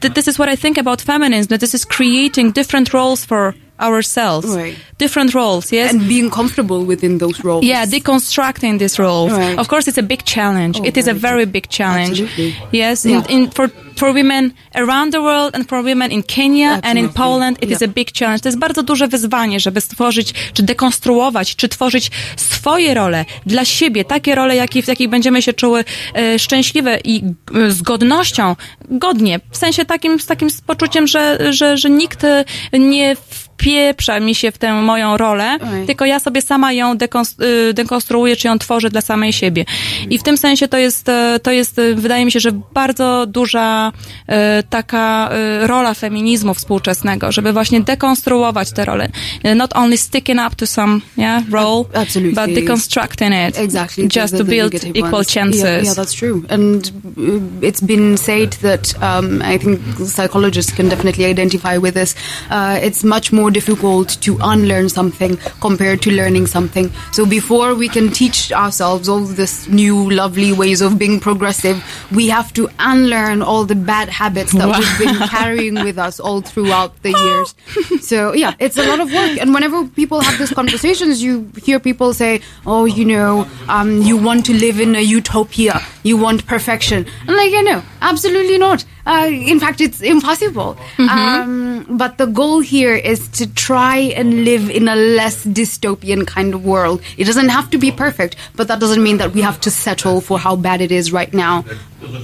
[0.00, 3.54] Th- This is what I think about feminism, that this is creating different roles for
[3.80, 4.46] ourselves.
[4.56, 4.76] Right.
[4.98, 5.92] Different roles, yes?
[5.92, 7.64] And being comfortable within those roles.
[7.64, 9.32] Yeah, deconstructing these roles.
[9.32, 9.58] Right.
[9.58, 10.80] Of course, it's a big challenge.
[10.80, 12.20] Oh, it is a very big challenge.
[12.20, 12.54] Absolutely.
[12.72, 13.24] Yes, Yeah.
[13.28, 17.04] in, in, for, for women around the world and for women in Kenya and in
[17.06, 17.14] Absolutely.
[17.14, 17.90] Poland, it is Yeah.
[17.90, 18.40] a big challenge.
[18.42, 24.04] To jest bardzo duże wyzwanie, żeby stworzyć, czy dekonstruować, czy tworzyć swoje role dla siebie,
[24.04, 25.84] takie role, jakie, w jakich będziemy się czuły
[26.14, 27.22] e, szczęśliwe i
[27.54, 28.56] e, z godnością,
[28.90, 32.44] godnie, w sensie takim, z takim poczuciem, że, że, że nikt e,
[32.78, 35.86] nie w wpieprza mi się w tę moją rolę, Oj.
[35.86, 39.64] tylko ja sobie sama ją y, dekonstruuję, czy ją tworzę dla samej siebie.
[40.10, 43.26] I w tym sensie to jest, e, to jest, e, wydaje mi się, że bardzo
[43.26, 43.92] duża
[44.28, 45.30] e, taka
[45.60, 49.08] rola feminizmu współczesnego, żeby właśnie dekonstruować te role.
[49.56, 52.46] Not only sticking up to some yeah, role, Absolutely.
[52.46, 53.58] but deconstructing it.
[53.58, 55.28] exactly Just the- to the build negative equal ones.
[55.28, 55.62] chances.
[55.62, 56.42] Yeah, yeah, that's true.
[56.48, 62.14] And uh, it's been said that um, I think psychologists can definitely identify with this.
[62.50, 66.90] Uh, it's much more difficult to unlearn something compared to learning something.
[67.12, 72.28] So before we can teach ourselves all this new lovely ways of being progressive, we
[72.28, 77.02] have to unlearn all the bad habits that we've been carrying with us all throughout
[77.02, 78.02] the years.
[78.04, 79.38] So yeah, it's a lot of work.
[79.38, 84.16] And whenever people have these conversations, you hear people say, "Oh, you know, um, you
[84.16, 85.80] want to live in a utopia.
[86.02, 88.84] You want perfection." I'm like, yeah, no, absolutely not.
[89.08, 90.76] Uh, in fact, it's impossible.
[90.98, 96.52] Um, but the goal here is to try and live in a less dystopian kind
[96.52, 97.00] of world.
[97.16, 100.20] It doesn't have to be perfect, but that doesn't mean that we have to settle
[100.20, 101.64] for how bad it is right now.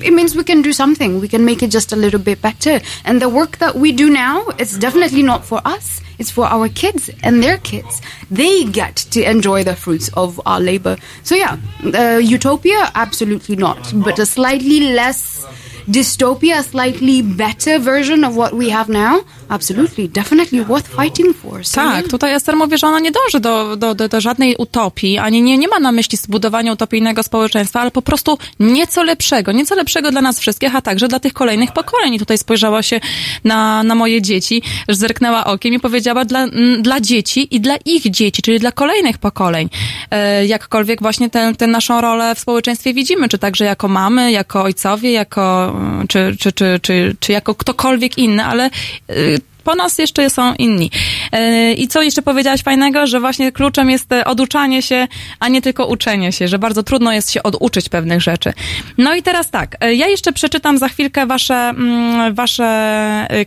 [0.05, 1.21] It means we can do something.
[1.21, 2.81] We can make it just a little bit better.
[3.05, 6.03] And the work that we do now, it's definitely not for us.
[6.19, 8.01] It's for our kids and their kids.
[8.31, 10.97] They get to enjoy the fruits of our labor.
[11.23, 13.93] So yeah, uh, utopia, absolutely not.
[13.95, 15.47] But a slightly less
[15.87, 21.67] dystopia, a slightly better version of what we have now, absolutely, definitely worth fighting for.
[21.67, 22.11] So, Tak, yeah.
[22.11, 25.59] tutaj Ester mówi, że ona nie dąży do, do, do, do żadnej utopii, ani nie,
[25.59, 30.21] nie ma na myśli zbudowania utopijnego społeczeństwa, ale po prostu nieco lepszego, nieco lepszego dla
[30.21, 32.15] nas wszystkich, a także dla tych kolejnych pokoleń.
[32.15, 33.01] I tutaj spojrzała się
[33.45, 38.11] na, na moje dzieci, zerknęła okiem i powiedziała dla, m, dla dzieci i dla ich
[38.11, 39.69] dzieci, czyli dla kolejnych pokoleń.
[40.11, 44.63] E, jakkolwiek właśnie tę tę naszą rolę w społeczeństwie widzimy, czy także jako mamy, jako
[44.63, 45.77] ojcowie, jako,
[46.09, 49.34] czy, czy, czy, czy, czy jako ktokolwiek inny, ale e,
[49.65, 50.91] po nas jeszcze są inni.
[51.33, 55.09] E, I co jeszcze powiedziałaś fajnego, że właśnie kluczem jest e, oduczanie się,
[55.41, 58.53] a nie tylko uczenie się, że bardzo trudno jest się oduczyć pewnych rzeczy.
[58.99, 62.65] No i teraz tak, e, ja jeszcze przeczytam za chwilkę wasze, mm, wasze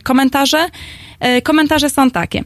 [0.02, 0.66] komentarze.
[1.42, 2.44] Komentarze są takie.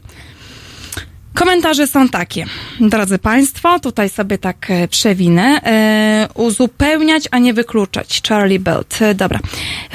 [1.33, 2.45] Komentarze są takie,
[2.79, 5.61] drodzy Państwo, tutaj sobie tak przewinę.
[5.63, 8.21] E, uzupełniać, a nie wykluczać.
[8.29, 8.99] Charlie Belt.
[9.15, 9.39] Dobra.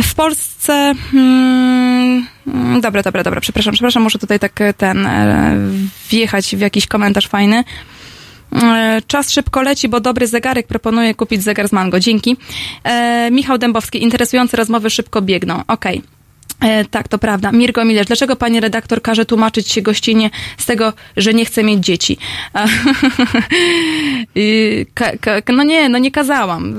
[0.02, 0.94] W Polsce.
[1.12, 2.26] Hmm, mm,
[2.80, 5.56] dobra, dobra, dobra, przepraszam, przepraszam, muszę tutaj tak e, ten e,
[6.10, 7.64] wjechać w jakiś komentarz fajny.
[8.62, 12.00] E, Czas szybko leci, bo dobry zegarek proponuję kupić zegar z Mango.
[12.00, 12.36] Dzięki.
[12.84, 15.62] E, Michał Dębowski, interesujące rozmowy szybko biegną.
[15.68, 15.98] Okej.
[15.98, 16.18] E,
[16.90, 17.52] tak, to prawda.
[17.52, 21.85] Mirko Milesz, dlaczego pani redaktor każe tłumaczyć się gościnie z tego, że nie chce mieć
[21.85, 22.18] dzieci?
[22.55, 22.66] E,
[25.56, 26.74] no nie, no nie kazałam.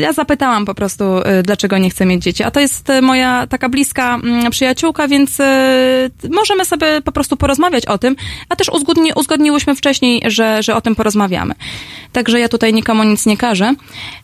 [0.00, 2.42] Ja zapytałam po prostu, e, dlaczego nie chce mieć dzieci.
[2.42, 7.36] A to jest e, moja taka bliska mm, przyjaciółka, więc e, możemy sobie po prostu
[7.36, 8.16] porozmawiać o tym,
[8.48, 11.54] a też uzgodni, uzgodniłyśmy wcześniej, że, że o tym porozmawiamy.
[12.12, 13.74] Także ja tutaj nikomu nic nie każę.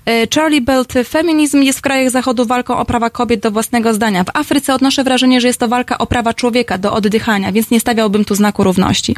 [0.06, 4.24] E, Charlie Belt, feminizm jest w krajach zachodu walką o prawa kobiet do własnego zdania.
[4.24, 7.80] W Afryce odnoszę wrażenie, że jest to walka o prawa człowieka do oddychania, więc nie
[7.80, 9.16] stawiałbym tu znaku równości.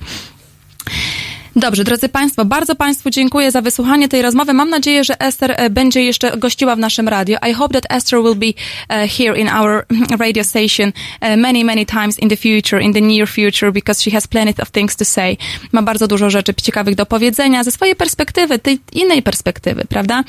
[1.57, 4.53] Dobrze, drodzy Państwo, bardzo Państwu dziękuję za wysłuchanie tej rozmowy.
[4.53, 7.39] Mam nadzieję, że Esther e, będzie jeszcze gościła w naszym radio.
[7.51, 9.87] I hope that Esther will be uh, here in our
[10.25, 14.11] radio station uh, many, many times in the future, in the near future, because she
[14.11, 15.37] has plenty of things to say.
[15.73, 20.25] Ma bardzo dużo rzeczy ciekawych do powiedzenia ze swojej perspektywy, tej innej perspektywy, prawda?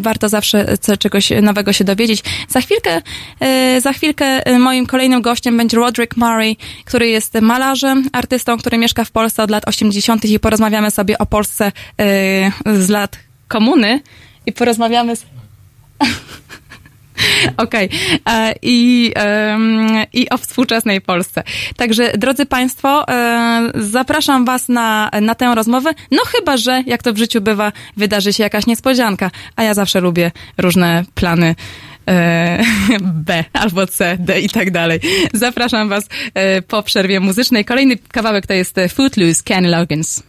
[0.00, 2.22] Warto zawsze czegoś nowego się dowiedzieć.
[2.48, 3.02] Za chwilkę,
[3.80, 9.10] za chwilkę moim kolejnym gościem będzie Roderick Murray, który jest malarzem, artystą, który mieszka w
[9.10, 10.24] Polsce od lat 80.
[10.24, 13.18] i porozmawiamy sobie o Polsce e, z lat
[13.48, 14.00] komuny
[14.46, 15.26] i porozmawiamy z...
[17.56, 17.88] Okej.
[18.28, 19.12] E, I,
[20.12, 21.42] I o współczesnej Polsce.
[21.76, 25.90] Także, drodzy Państwo, e, zapraszam Was na, na tę rozmowę.
[26.10, 29.30] No chyba, że, jak to w życiu bywa, wydarzy się jakaś niespodzianka.
[29.56, 31.54] A ja zawsze lubię różne plany
[32.08, 32.62] e,
[33.26, 35.00] B albo C, D i tak dalej.
[35.32, 36.04] Zapraszam Was
[36.68, 37.64] po przerwie muzycznej.
[37.64, 40.22] Kolejny kawałek to jest Footloose, Kenny Loggins.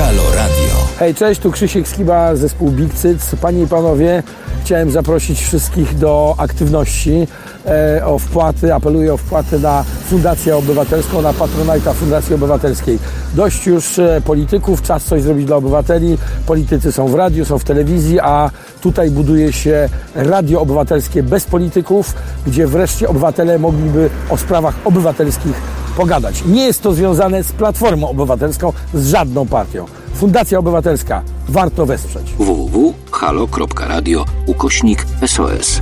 [0.00, 0.74] Halo Radio.
[0.98, 3.34] Hej, cześć, tu Krzysiek Skiba, zespół Big Cyc.
[3.40, 4.22] Panie i panowie,
[4.64, 7.26] chciałem zaprosić wszystkich do aktywności,
[7.66, 12.98] e, o wpłaty, apeluję o wpłaty na Fundację Obywatelską, na Patronajta Fundacji Obywatelskiej.
[13.34, 16.18] Dość już e, polityków, czas coś zrobić dla obywateli.
[16.46, 18.50] Politycy są w radiu, są w telewizji, a
[18.80, 22.14] tutaj buduje się radio obywatelskie bez polityków,
[22.46, 26.44] gdzie wreszcie obywatele mogliby o sprawach obywatelskich pogadać.
[26.46, 29.86] Nie jest to związane z Platformą Obywatelską, z żadną partią.
[30.14, 31.22] Fundacja Obywatelska.
[31.48, 32.32] Warto wesprzeć.
[32.38, 35.80] www.halo.radio ukośnik SOS.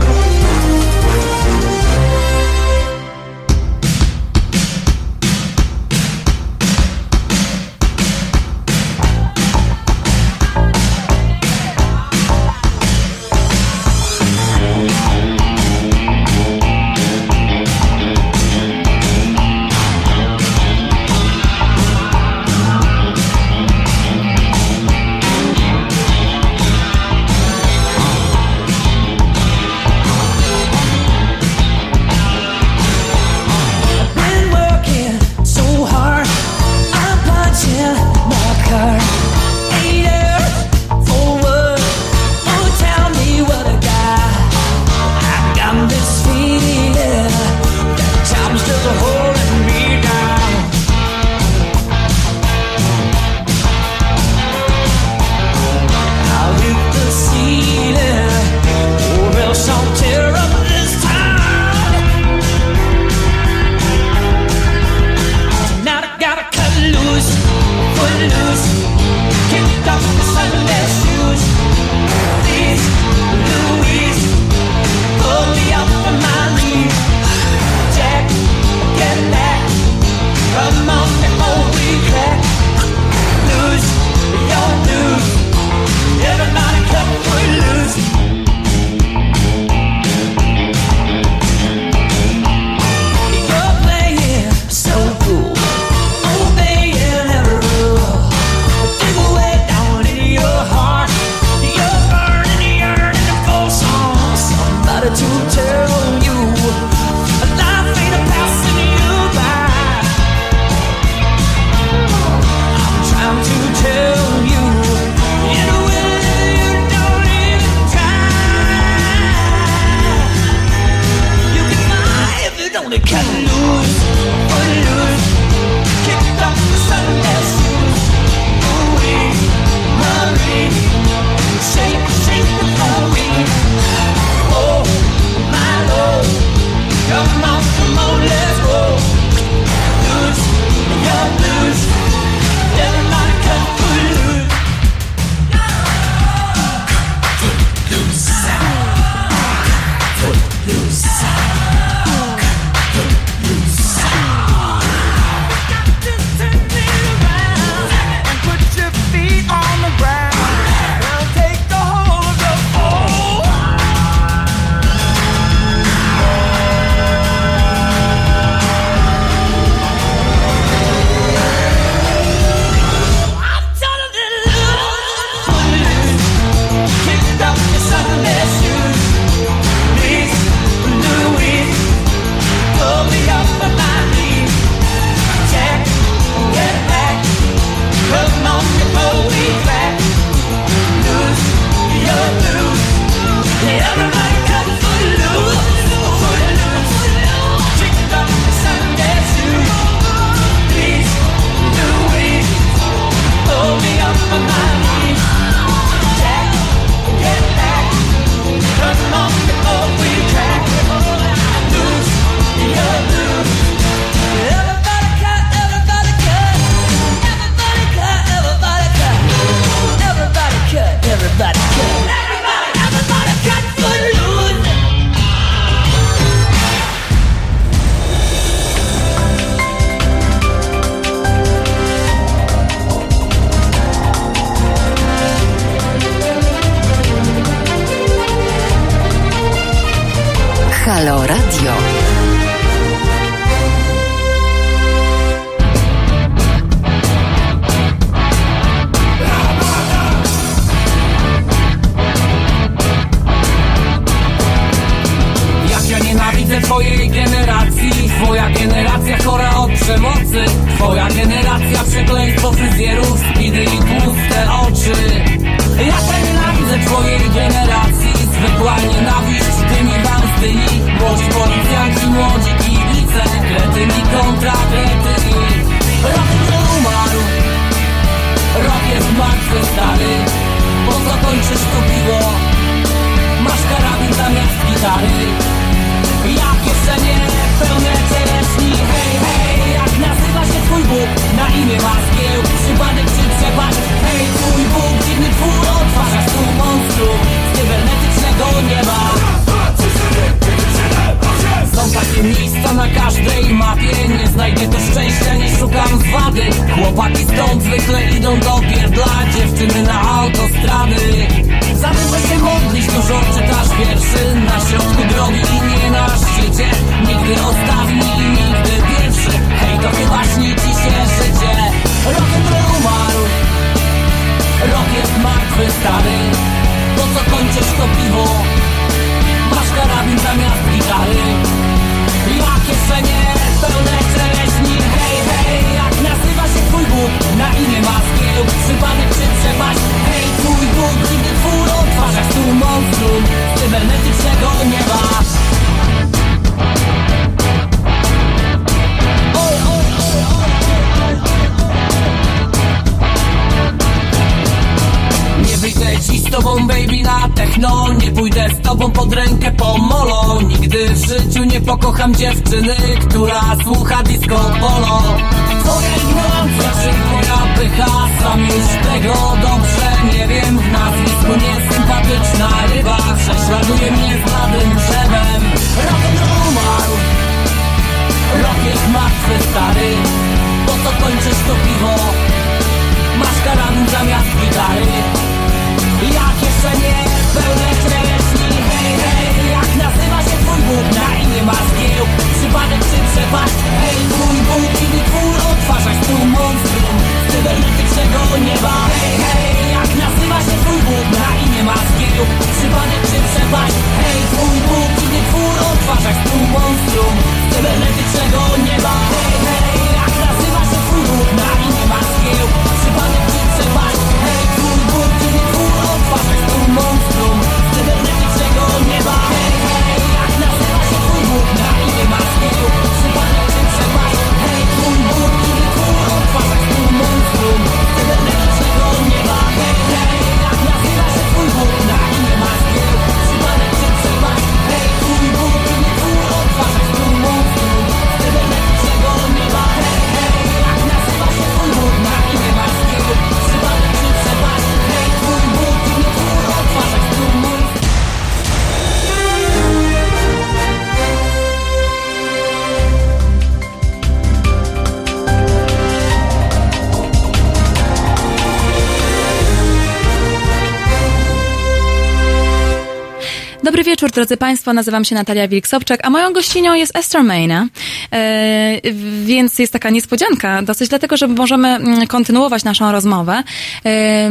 [464.19, 464.73] Drodzy Państwo.
[464.73, 467.67] Nazywam się Natalia Wilk-Sobczak, a moją gościnią jest Esther Mayna.
[468.13, 468.81] E,
[469.25, 473.43] więc jest taka niespodzianka dosyć, dlatego, że możemy mm, kontynuować naszą rozmowę
[473.87, 474.31] e,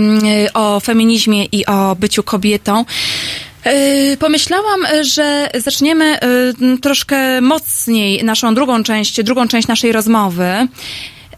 [0.54, 2.86] o feminizmie i o byciu kobietą.
[3.64, 6.20] E, Pomyślałam, że zaczniemy e,
[6.82, 10.68] troszkę mocniej naszą drugą część, drugą część naszej rozmowy.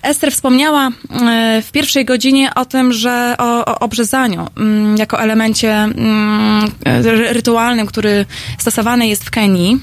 [0.01, 5.73] Ester wspomniała e, w pierwszej godzinie o tym, że o, o obrzezaniu mm, jako elemencie
[5.73, 8.25] mm, ry- rytualnym, który
[8.57, 9.79] stosowany jest w Kenii.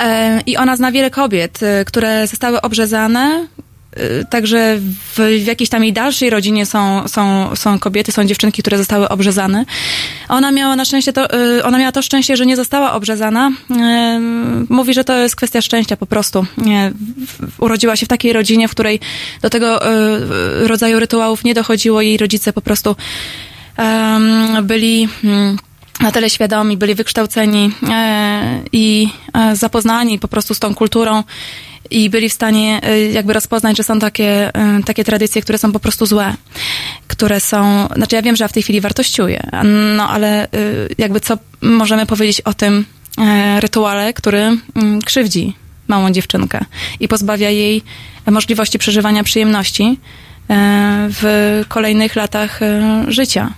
[0.00, 3.46] E, I ona zna wiele kobiet, e, które zostały obrzezane.
[3.96, 4.78] E, Także
[5.14, 9.08] w, w jakiejś tam jej dalszej rodzinie są, są, są kobiety, są dziewczynki, które zostały
[9.08, 9.64] obrzezane.
[10.28, 13.50] Ona miała na szczęście to, e, ona miała to szczęście, że nie została obrzezana.
[13.70, 14.20] E,
[14.68, 16.46] Mówi, że to jest kwestia szczęścia po prostu.
[17.58, 19.00] Urodziła się w takiej rodzinie, w której
[19.42, 19.80] do tego
[20.60, 22.02] rodzaju rytuałów nie dochodziło.
[22.02, 22.96] Jej rodzice po prostu
[24.62, 25.56] byli mm,
[26.02, 31.22] na tyle świadomi, byli wykształceni e, i e, zapoznani po prostu z tą kulturą
[31.92, 35.72] i byli w stanie e, jakby rozpoznać, że są takie, e, takie tradycje, które są
[35.72, 36.34] po prostu złe,
[37.06, 39.50] które są, znaczy ja wiem, że ja w tej chwili wartościuję,
[39.96, 40.48] no ale e,
[40.98, 42.84] jakby co możemy powiedzieć o tym
[43.60, 45.54] rytuale, który mm, krzywdzi
[45.88, 46.64] małą dziewczynkę
[47.00, 47.82] i pozbawia jej
[48.26, 49.98] możliwości przeżywania przyjemności
[51.08, 52.60] w kolejnych latach
[53.08, 53.52] życia.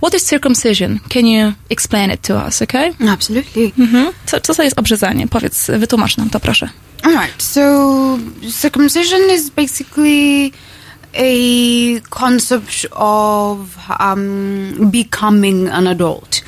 [0.00, 1.00] What is circumcision?
[1.08, 2.92] Can you explain it to us, okay?
[3.08, 3.72] Absolutely.
[3.78, 4.12] Mhm.
[4.26, 5.28] Co, co to jest obrzezanie?
[5.28, 6.68] Powiedz, wytłumacz nam to, proszę.
[7.02, 7.42] All right.
[7.42, 8.18] So
[8.60, 10.52] circumcision is basically
[11.14, 13.58] a concept of
[14.00, 16.42] um, becoming an adult.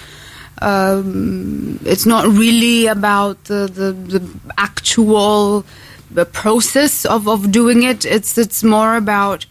[0.62, 4.20] Um, it's not really about the, the, the
[4.56, 5.64] actual
[6.14, 8.04] the process of, of doing it.
[8.04, 9.46] It's it's more about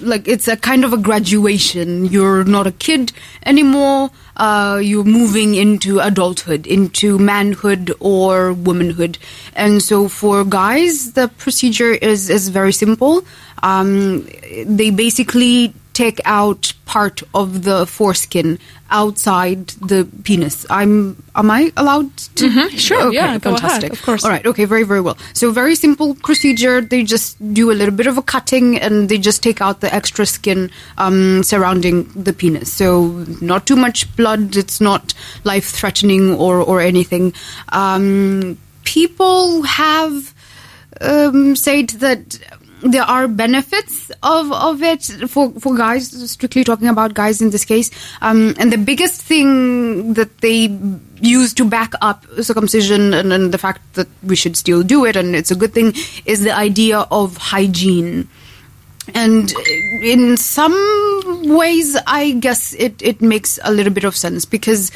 [0.00, 2.06] like it's a kind of a graduation.
[2.06, 3.12] You're not a kid
[3.46, 4.10] anymore.
[4.36, 9.18] Uh, you're moving into adulthood, into manhood or womanhood.
[9.54, 13.24] And so for guys, the procedure is, is very simple.
[13.62, 14.26] Um,
[14.66, 18.58] they basically take out part of the foreskin
[18.90, 20.66] outside the penis.
[20.70, 22.48] I'm am I allowed to?
[22.48, 23.92] Mhm, sure, Okay, yeah, go ahead, fantastic.
[23.92, 24.24] of course.
[24.24, 25.16] All right, okay, very very well.
[25.32, 26.80] So very simple procedure.
[26.80, 29.92] They just do a little bit of a cutting and they just take out the
[29.94, 32.72] extra skin um, surrounding the penis.
[32.72, 34.56] So not too much blood.
[34.56, 35.14] It's not
[35.44, 37.32] life threatening or or anything.
[37.70, 40.34] Um, people have
[41.00, 42.38] um, said that
[42.84, 47.64] there are benefits of, of it for, for guys, strictly talking about guys in this
[47.64, 47.90] case.
[48.20, 50.78] Um, and the biggest thing that they
[51.20, 55.16] use to back up circumcision and, and the fact that we should still do it
[55.16, 55.94] and it's a good thing
[56.26, 58.28] is the idea of hygiene.
[59.14, 59.50] And
[60.02, 60.74] in some
[61.56, 64.92] ways, I guess it, it makes a little bit of sense because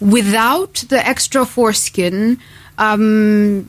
[0.00, 2.38] without the extra foreskin,
[2.78, 3.68] um,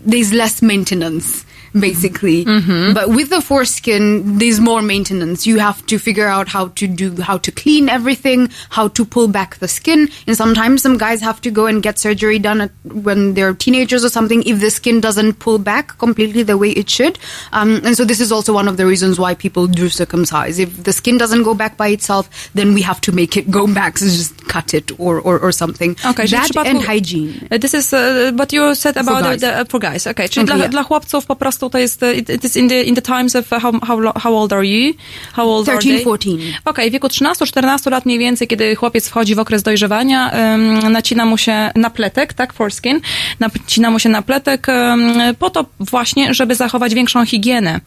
[0.00, 1.45] there's less maintenance
[1.80, 2.44] basically.
[2.44, 5.46] But with the foreskin there's more maintenance.
[5.46, 9.28] You have to figure out how to do how to clean everything how to pull
[9.28, 10.08] back the skin.
[10.26, 14.04] And sometimes some guys have to go and get surgery done at, when they're teenagers
[14.04, 17.18] or something if the skin doesn't pull back completely the way it should.
[17.52, 20.58] Um, and so this is also one of the reasons why people do circumcise.
[20.58, 23.66] If the skin doesn't go back by itself then we have to make it go
[23.66, 23.98] back.
[23.98, 25.96] So just cut it or, or, or something.
[26.04, 27.48] Okay, that and hygiene.
[27.50, 29.40] This is, uh, but you said about guys.
[29.40, 30.28] the, the, for guys, okay.
[30.28, 30.70] Czyli Okay, dla, yeah.
[30.70, 33.52] dla chłopców po prostu to jest, uh, it, is in the, in the times of
[33.52, 34.94] uh, how, how, how old are you?
[35.32, 36.04] How old are 13, they?
[36.04, 36.60] 14.
[36.64, 41.26] Okej, w wieku 13-14 lat mniej więcej, kiedy chłopiec wchodzi w okres dojrzewania, um, nacina
[41.26, 43.00] mu się napletek, tak, foreskin,
[43.40, 47.80] nacina mu się napletek um, po to właśnie, żeby zachować większą higienę.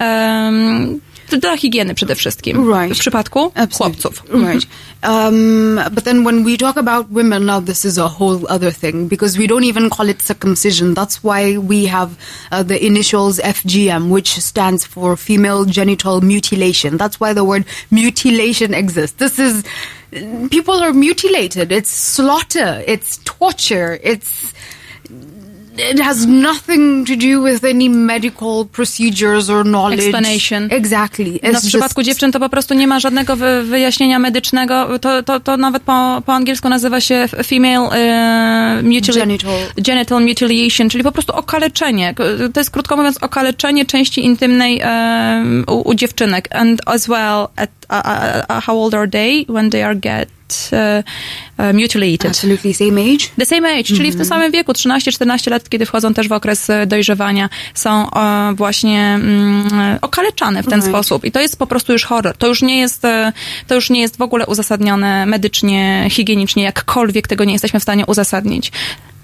[0.00, 1.00] Um,
[1.36, 2.72] dla higieny przede wszystkim.
[2.72, 2.96] Right.
[2.96, 3.76] W przypadku Absolutely.
[3.76, 4.22] chłopców.
[4.30, 4.66] Right.
[5.02, 9.08] Um, but then when we talk about women, now this is a whole other thing
[9.08, 10.94] because we don't even call it circumcision.
[10.94, 12.10] That's why we have
[12.50, 16.96] uh, the initials FGM, which stands for female genital mutilation.
[16.96, 19.16] That's why the word mutilation exists.
[19.18, 19.62] This is,
[20.50, 21.70] people are mutilated.
[21.70, 22.82] It's slaughter.
[22.86, 24.00] It's torture.
[24.02, 24.52] It's,
[25.80, 30.00] it has nothing to do with any medical procedures or knowledge.
[30.00, 30.68] Explanation.
[30.70, 31.40] Exactly.
[31.52, 34.98] No, w przypadku dziewczyn to po prostu nie ma żadnego wy, wyjaśnienia medycznego.
[34.98, 39.58] To, to, to nawet po, po angielsku nazywa się female e, mutila- Genital.
[39.76, 42.14] genital mutilation, czyli po prostu okaleczenie.
[42.54, 46.48] To jest krótko mówiąc okaleczenie części intymnej e, u, u dziewczynek.
[46.50, 47.96] And as well, at, uh,
[48.50, 50.37] uh, how old are they when they are get
[50.72, 50.78] uh,
[51.58, 52.26] uh, mutilated.
[52.26, 53.24] Absolutely same age.
[53.38, 56.70] The same age, czyli w tym samym wieku, 13-14 lat, kiedy wchodzą też w okres
[56.70, 60.88] e, dojrzewania, są e, właśnie mm, e, okaleczane w ten Right.
[60.92, 61.24] sposób.
[61.24, 62.36] I to jest po prostu już horror.
[62.36, 63.32] To już nie jest, e,
[63.66, 68.06] to już nie jest w ogóle uzasadnione medycznie, higienicznie, jakkolwiek tego nie jesteśmy w stanie
[68.06, 68.72] uzasadnić.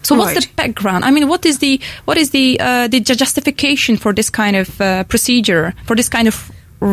[0.03, 0.57] So what's Right.
[0.57, 1.05] the background?
[1.09, 1.67] I mean, what is the
[2.07, 6.11] what is the uh, the ju- justification for this kind of uh, procedure, for this
[6.11, 6.35] kind of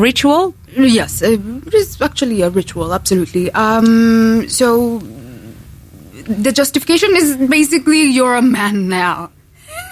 [0.04, 0.54] ritual?
[0.76, 3.52] Yes, uh, it is actually a ritual, absolutely.
[3.52, 9.32] Um, so the justification is basically you're a man now.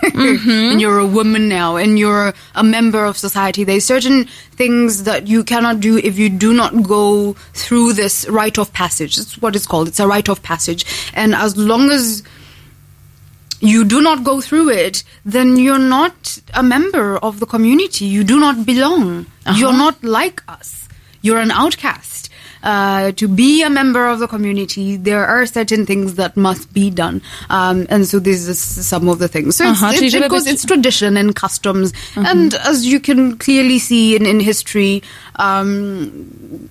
[0.14, 3.65] and you're a woman now, and you're a member of society.
[3.65, 8.57] There's certain things that you cannot do if you do not go through this rite
[8.57, 9.18] of passage.
[9.18, 9.89] That's what it's called.
[9.89, 10.85] It's a rite of passage.
[11.14, 12.23] And as long as
[13.60, 18.06] you do not go through it, then you're not a member of the community.
[18.06, 19.26] You do not belong.
[19.56, 20.88] You're not like us.
[21.22, 22.30] You're an outcast.
[22.61, 26.90] Uh, to be a member of the community, there are certain things that must be
[26.90, 29.56] done, um, and so this is some of the things.
[29.56, 33.38] So it's, czyli it's, żeby it goes, it's tradition and customs, and as you can
[33.38, 35.02] clearly see in, in history,
[35.39, 36.11] um,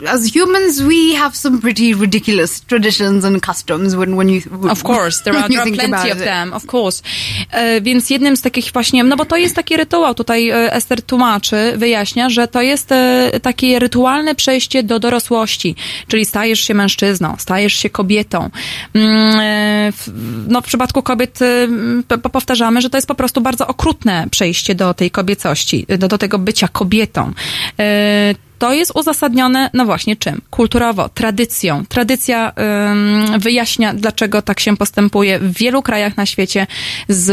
[0.06, 3.96] as humans, we have some pretty ridiculous traditions and customs.
[3.96, 4.40] When when you
[4.70, 7.02] Of course, there are, when there are plenty of them, of course.
[7.50, 11.02] E, więc jednym z takich właśnie, no bo to jest taki rytuał, tutaj e, Ester
[11.02, 15.74] tłumaczy, wyjaśnia, że to jest e, takie rytualne przejście do dorosłości,
[16.08, 18.50] czyli stajesz się mężczyzną, stajesz się kobietą.
[18.94, 20.10] Mm, e, w,
[20.48, 21.68] no w przypadku kobiet e,
[22.08, 26.08] p- p- powtarzamy, że to jest po prostu bardzo okrutne przejście do tej kobiecości, do,
[26.08, 27.32] do tego bycia kobietą.
[28.59, 30.40] To jest uzasadnione, no właśnie czym?
[30.51, 31.86] Kulturowo, tradycją.
[31.86, 32.52] Tradycja
[32.90, 36.66] ym, wyjaśnia, dlaczego tak się postępuje w wielu krajach na świecie
[37.09, 37.26] z,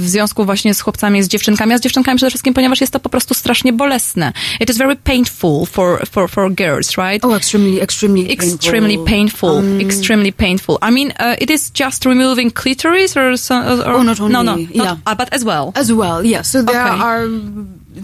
[0.00, 3.00] w związku właśnie z chłopcami, z dziewczynkami, a z dziewczynkami przede wszystkim, ponieważ jest to
[3.00, 4.32] po prostu strasznie bolesne.
[4.60, 7.24] It is very painful for, for, for girls, right?
[7.24, 10.78] Oh, extremely, extremely, Extremely painful, Um, extremely painful.
[10.88, 14.42] I mean, uh, it is just removing clitoris or, so, or Oh, not only, no,
[14.42, 14.84] no, yeah.
[14.84, 15.72] not, uh, but as well.
[15.74, 16.42] As well, yeah.
[16.42, 17.02] So there Okay.
[17.02, 17.26] are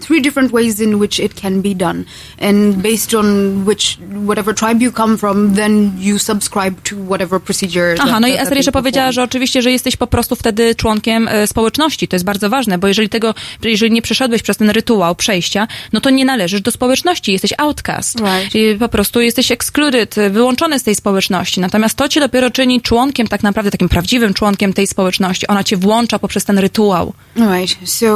[0.01, 2.03] three different ways in which it can be done,
[2.41, 3.25] and based on
[3.65, 7.95] which whatever tribe you come from, then you subscribe to whatever procedure.
[7.99, 11.27] Aha, that- no i Ester jeszcze powiedziała, że oczywiście, że jesteś po prostu wtedy członkiem
[11.27, 12.07] e, społeczności.
[12.07, 13.33] To jest bardzo ważne, bo jeżeli tego,
[13.63, 18.19] jeżeli nie przeszedłeś przez ten rytuał przejścia, no to nie należysz do społeczności, jesteś outcast.
[18.19, 18.55] Right.
[18.55, 21.61] I po prostu jesteś excluded, e, wyłączony z tej społeczności.
[21.61, 25.47] Natomiast to cię dopiero czyni członkiem, tak naprawdę takim prawdziwym członkiem tej społeczności.
[25.47, 27.13] Ona cię włącza poprzez ten rytuał.
[27.35, 27.89] Right.
[27.89, 28.07] So,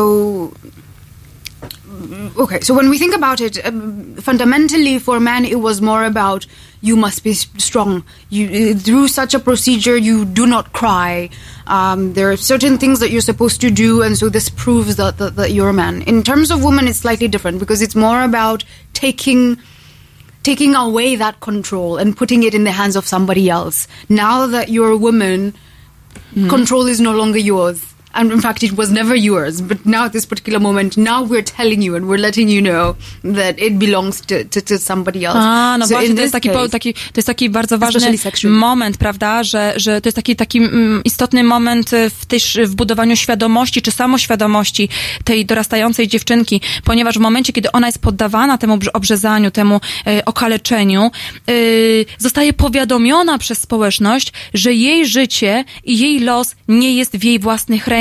[2.38, 2.62] okay.
[2.62, 6.46] So when we think about it, um, fundamentally for man, it was more about
[6.82, 8.04] you must be strong.
[8.30, 11.30] You uh, through such a procedure, you do not cry.
[11.68, 15.18] Um, there are certain things that you're supposed to do, and so this proves that,
[15.18, 16.02] that that you're a man.
[16.04, 18.64] In terms of women, it's slightly different because it's more about
[18.94, 19.58] taking
[20.44, 23.88] taking away that control and putting it in the hands of somebody else.
[24.10, 25.54] Now that you're a woman,
[26.50, 27.91] control is no longer yours.
[28.14, 29.62] And in fact, it was never yours.
[29.62, 32.96] But now at this particular moment, now we're telling you and we're letting you know
[33.36, 35.38] that it belongs to, to, to somebody else.
[35.40, 38.00] A, no So właśnie, to jest, taki, case- taki, to jest taki bardzo ważny
[38.60, 42.76] moment, prawda, że, że to jest taki, taki mm, istotny moment e, w, też w
[42.76, 44.90] budowaniu świadomości czy samoświadomości
[45.24, 50.26] tej dorastającej dziewczynki, ponieważ w momencie, kiedy ona jest poddawana temu brz- obrzezaniu, temu e,
[50.26, 51.02] okaleczeniu,
[51.48, 51.52] e,
[52.18, 57.88] zostaje powiadomiona przez społeczność, że jej życie i jej los nie jest w jej własnych
[57.88, 58.01] rękach.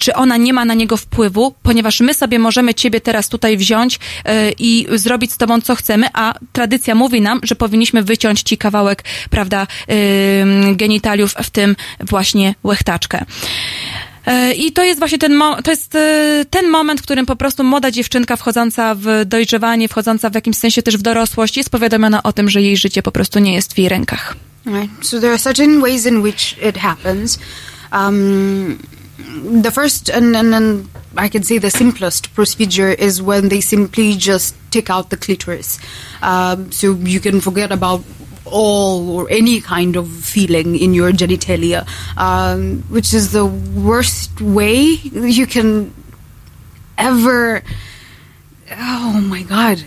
[0.00, 3.98] Czy ona nie ma na niego wpływu, ponieważ my sobie możemy ciebie teraz tutaj wziąć
[4.24, 8.58] e, i zrobić z tobą co chcemy, a tradycja mówi nam, że powinniśmy wyciąć ci
[8.58, 9.66] kawałek, prawda,
[10.72, 13.24] genitaliów, w tym właśnie łechtaczkę.
[14.26, 17.64] E, I to jest właśnie ten, to jest e, ten moment, w którym po prostu
[17.64, 22.32] młoda dziewczynka wchodząca w dojrzewanie, wchodząca w jakimś sensie też w dorosłość, jest powiadomiona o
[22.32, 24.36] tym, że jej życie po prostu nie jest w jej rękach.
[24.66, 25.06] Right.
[25.06, 27.38] So there are certain ways in which it happens.
[27.92, 28.78] Um,
[29.18, 34.12] the first and, and and I can say the simplest procedure is when they simply
[34.12, 35.78] just take out the clitoris.
[36.22, 38.04] Um, so you can forget about
[38.44, 41.86] all or any kind of feeling in your genitalia,
[42.16, 45.94] um, which is the worst way you can
[46.98, 47.62] ever.
[48.70, 49.82] Oh my god!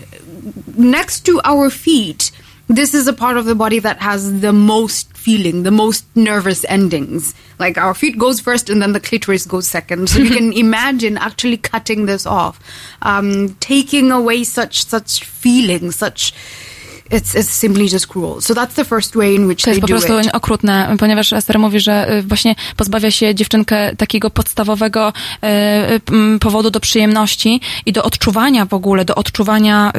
[0.76, 2.32] Next to our feet,
[2.76, 6.64] this is a part of the body that has the most feeling, the most nervous
[6.68, 7.34] endings.
[7.58, 10.08] Like our feet goes first, and then the clitoris goes second.
[10.08, 12.60] So you can imagine actually cutting this off,
[13.02, 15.24] um, taking away such such
[15.90, 16.32] such.
[17.10, 18.40] It's, it's simply just cruel.
[18.40, 20.34] So that's the first way in which To jest they po do prostu it.
[20.34, 25.12] okrutne, ponieważ Ester mówi, że y, właśnie pozbawia się dziewczynkę takiego podstawowego
[25.44, 25.46] y,
[26.34, 29.92] y, powodu do przyjemności i do odczuwania w ogóle, do odczuwania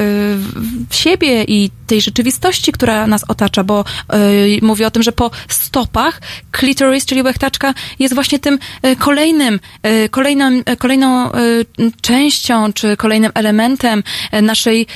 [0.92, 5.32] y, siebie i tej rzeczywistości, która nas otacza, bo y, mówię o tym, że po
[5.48, 6.22] stopach
[6.60, 9.60] clitoris, czyli łechtaczka, jest właśnie tym y, kolejnym,
[10.06, 11.32] y, kolejną, y, kolejną
[12.02, 14.04] częścią, czy kolejnym elementem
[14.42, 14.88] naszej,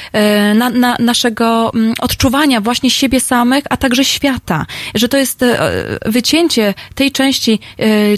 [0.55, 4.65] na, na, naszego mm, odczuwania właśnie siebie samych, a także świata.
[4.95, 5.45] Że to jest
[6.05, 7.59] wycięcie tej części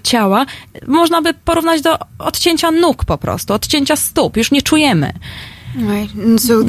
[0.04, 0.46] ciała,
[0.88, 4.38] można by porównać do odcięcia nóg po prostu, odcięcia stóp.
[4.38, 5.14] Już nie czujemy.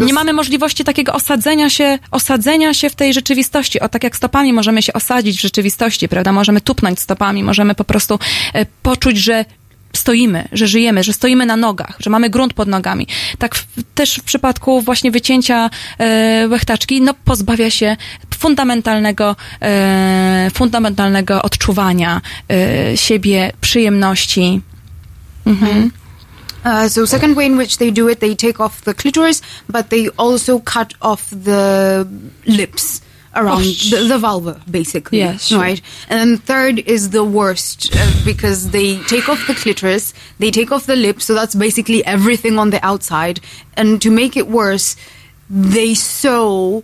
[0.07, 3.81] Nie mamy możliwości takiego osadzenia się, osadzenia się w tej rzeczywistości.
[3.81, 6.33] O, tak jak stopami możemy się osadzić w rzeczywistości, prawda?
[6.33, 8.19] Możemy tupnąć stopami, możemy po prostu
[8.55, 9.45] e, poczuć, że
[9.93, 13.07] stoimy, że żyjemy, że stoimy na nogach, że mamy grunt pod nogami.
[13.39, 17.97] Tak w, też w przypadku właśnie wycięcia e, łechtaczki, no pozbawia się
[18.39, 22.21] fundamentalnego, e, fundamentalnego odczuwania
[22.51, 24.61] e, siebie, przyjemności.
[25.47, 25.91] Mhm.
[26.65, 29.91] Uh, so second way in which they do it, they take off the clitoris, but
[29.91, 32.09] they also cut off the
[32.47, 33.01] lips
[33.37, 35.19] around Oh, sh- the, the vulva, basically.
[35.19, 35.61] Yes, sure.
[35.61, 35.81] Right.
[36.09, 40.73] And then third is the worst uh, because they take off the clitoris, they take
[40.73, 43.41] off the lips, so that's basically everything on the outside.
[43.77, 44.97] And to make it worse,
[45.49, 46.83] they sew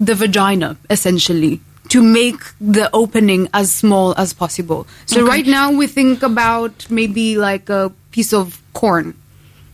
[0.00, 4.86] the vagina essentially to make the opening as small as possible.
[5.06, 5.28] So Okay.
[5.28, 9.14] right now we think about maybe like a piece of corn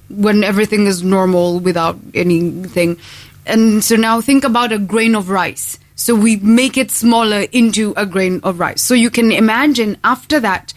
[0.08, 2.96] when everything is normal without anything.
[3.44, 5.78] And so now think about a grain of rice.
[5.96, 8.80] So we make it smaller into a grain of rice.
[8.80, 10.72] So you can imagine after that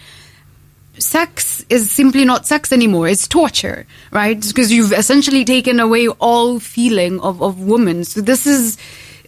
[0.98, 3.08] sex is simply not sex anymore.
[3.08, 4.40] It's torture, right?
[4.40, 8.04] Because you've essentially taken away all feeling of, of women.
[8.04, 8.78] So this is,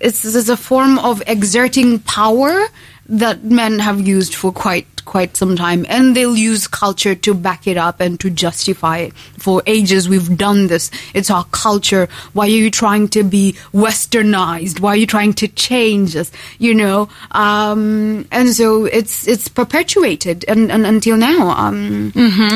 [0.02, 2.68] it's, this is a form of exerting power
[3.08, 7.68] that men have used for quite quite some time and they'll use culture to back
[7.68, 9.14] it up and to justify it.
[9.38, 10.90] For ages we've done this.
[11.14, 12.08] It's our culture.
[12.34, 14.80] Why are you trying to be westernized?
[14.80, 16.32] Why are you trying to change us?
[16.60, 21.50] You know um, and so it's it's perpetuated and, and until now.
[21.50, 22.12] Um,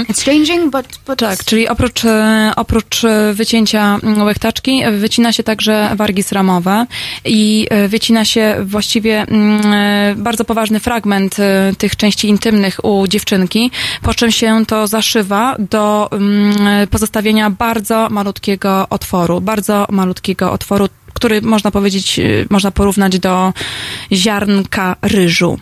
[0.10, 5.44] it's changing but but Tak, czyli oprócz, e, oprócz e, wycięcia łechtaczki, e, wycina się
[5.44, 6.86] także wargi sramowe
[7.26, 11.36] i wycina się właściwie mm, bardzo poważny fragment
[11.78, 18.88] tych części intymnych u dziewczynki, po czym się to zaszywa do mm, pozostawienia bardzo malutkiego
[18.90, 23.54] otworu, bardzo malutkiego otworu, który można powiedzieć, e, można porównać do
[24.12, 25.60] ziarnka ryżu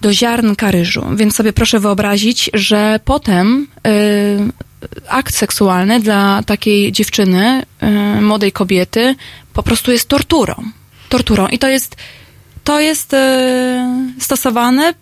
[0.00, 1.04] do ziarnka ryżu.
[1.16, 7.62] Więc sobie proszę wyobrazić, że potem y, akt seksualny dla takiej dziewczyny,
[8.18, 9.14] y, młodej kobiety,
[9.52, 10.54] po prostu jest torturą.
[11.08, 11.46] Torturą.
[11.48, 11.96] I to jest,
[12.64, 13.16] to jest y,
[14.20, 14.94] stosowane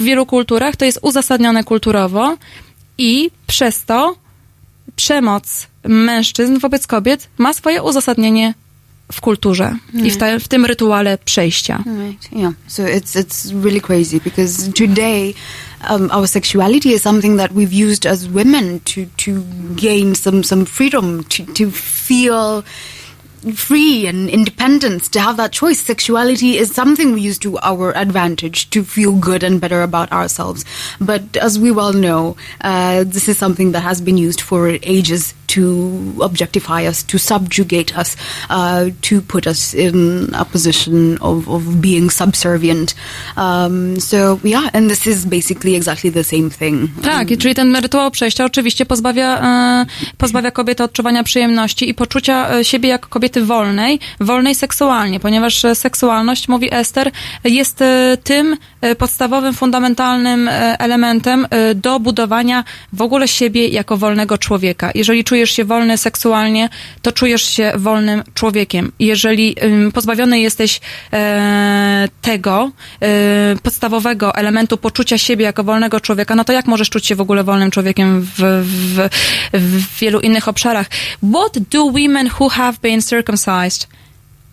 [0.00, 2.36] w wielu kulturach, to jest uzasadnione kulturowo
[2.98, 4.16] i przez to
[4.96, 8.54] przemoc mężczyzn wobec kobiet ma swoje uzasadnienie
[9.12, 11.84] w kulturze i w, te, w tym rytuale przejścia.
[11.86, 12.32] Right.
[12.32, 12.54] Yeah.
[12.66, 15.34] So it's it's really crazy because today
[15.90, 19.42] um, our sexuality is something that we've used as women to to
[19.76, 21.70] gain some some freedom to to
[22.06, 22.62] feel
[23.54, 25.80] free and independence to have that choice.
[25.80, 30.64] Sexuality is something we use to our advantage to feel good and better about ourselves.
[31.00, 35.34] But as we well know uh, this is something that has been used for ages
[35.54, 35.62] to
[36.24, 38.16] objectify us to subjugate us
[38.50, 42.94] uh, to put us in a position of, of being subservient
[43.36, 47.76] um, so yeah and this is basically exactly the same thing Tak, i czyli ten
[47.76, 49.86] rytuał przejścia oczywiście pozbawia, e,
[50.18, 55.74] pozbawia kobiety odczuwania przyjemności i poczucia e, siebie jako kobiety wolnej, wolnej seksualnie, ponieważ e,
[55.74, 57.10] seksualność, mówi Ester,
[57.44, 58.56] jest e, tym
[58.98, 64.90] podstawowym, fundamentalnym elementem do budowania w ogóle siebie jako wolnego człowieka.
[64.94, 66.68] Jeżeli czujesz się wolny seksualnie,
[67.02, 68.92] to czujesz się wolnym człowiekiem.
[68.98, 69.56] Jeżeli
[69.94, 70.80] pozbawiony jesteś
[71.12, 72.70] e, tego
[73.02, 77.20] e, podstawowego elementu poczucia siebie jako wolnego człowieka, no to jak możesz czuć się w
[77.20, 79.08] ogóle wolnym człowiekiem w, w,
[79.52, 80.86] w wielu innych obszarach?
[81.34, 83.86] What do women who have been circumcised,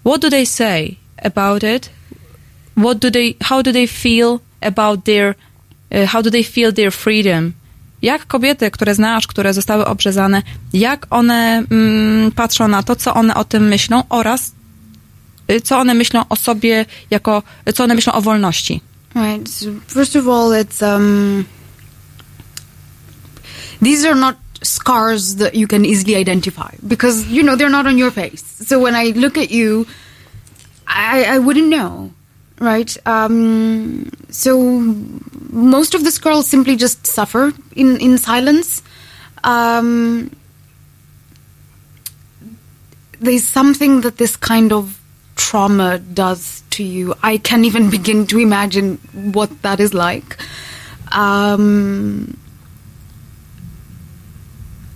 [0.05, 1.89] what do they say about it?
[2.77, 5.35] What do they, how do they feel about their,
[5.91, 7.53] uh, how do they feel their freedom?
[8.01, 10.41] Jak kobiety, które znasz, które zostały obrzezane,
[10.73, 14.51] jak one mm, patrzą na to, co one o tym myślą oraz
[15.51, 17.43] y, co one myślą o sobie jako,
[17.75, 18.81] co one myślą o wolności.
[19.15, 19.49] Right.
[19.49, 21.45] So first of all, it's um.
[23.83, 27.97] These are not scars that you can easily identify because you know they're not on
[27.97, 28.43] your face.
[28.67, 29.85] So when I look at you,
[30.87, 32.11] I I wouldn't know,
[32.59, 32.95] right?
[33.05, 34.09] Um.
[34.29, 34.59] So
[35.49, 38.81] most of these girls simply just suffer in in silence.
[39.43, 40.31] Um.
[43.19, 44.99] there's something that this kind of
[45.35, 47.15] trauma does to you.
[47.23, 50.37] I can't even begin to imagine what that is like.
[51.11, 52.37] Um,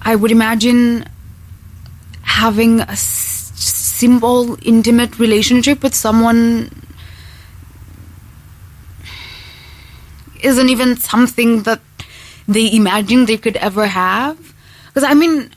[0.02, 1.06] I would imagine
[2.24, 6.70] having a s- simple, intimate relationship with someone
[10.44, 11.82] isn't even something that
[12.48, 14.54] they imagine they could ever have.
[14.88, 15.52] Because, I mean,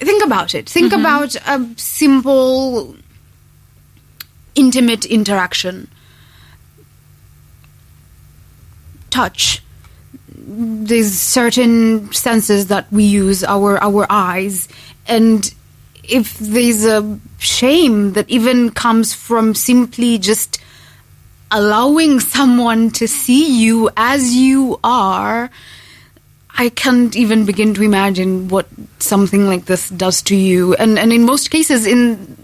[0.00, 0.68] think about it.
[0.68, 1.00] Think mm-hmm.
[1.00, 2.96] about a simple,
[4.54, 5.88] intimate interaction.
[9.10, 9.62] Touch.
[10.36, 14.68] There's certain senses that we use, our our eyes,
[15.06, 15.54] and
[16.02, 20.60] if there's a shame that even comes from simply just
[21.54, 25.48] allowing someone to see you as you are,
[26.58, 28.66] I can't even begin to imagine what
[28.98, 30.74] something like this does to you.
[30.74, 32.36] And and in most cases, in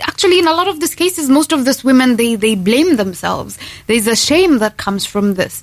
[0.00, 3.58] actually in a lot of these cases, most of these women they they blame themselves.
[3.86, 5.62] There's a shame that comes from this.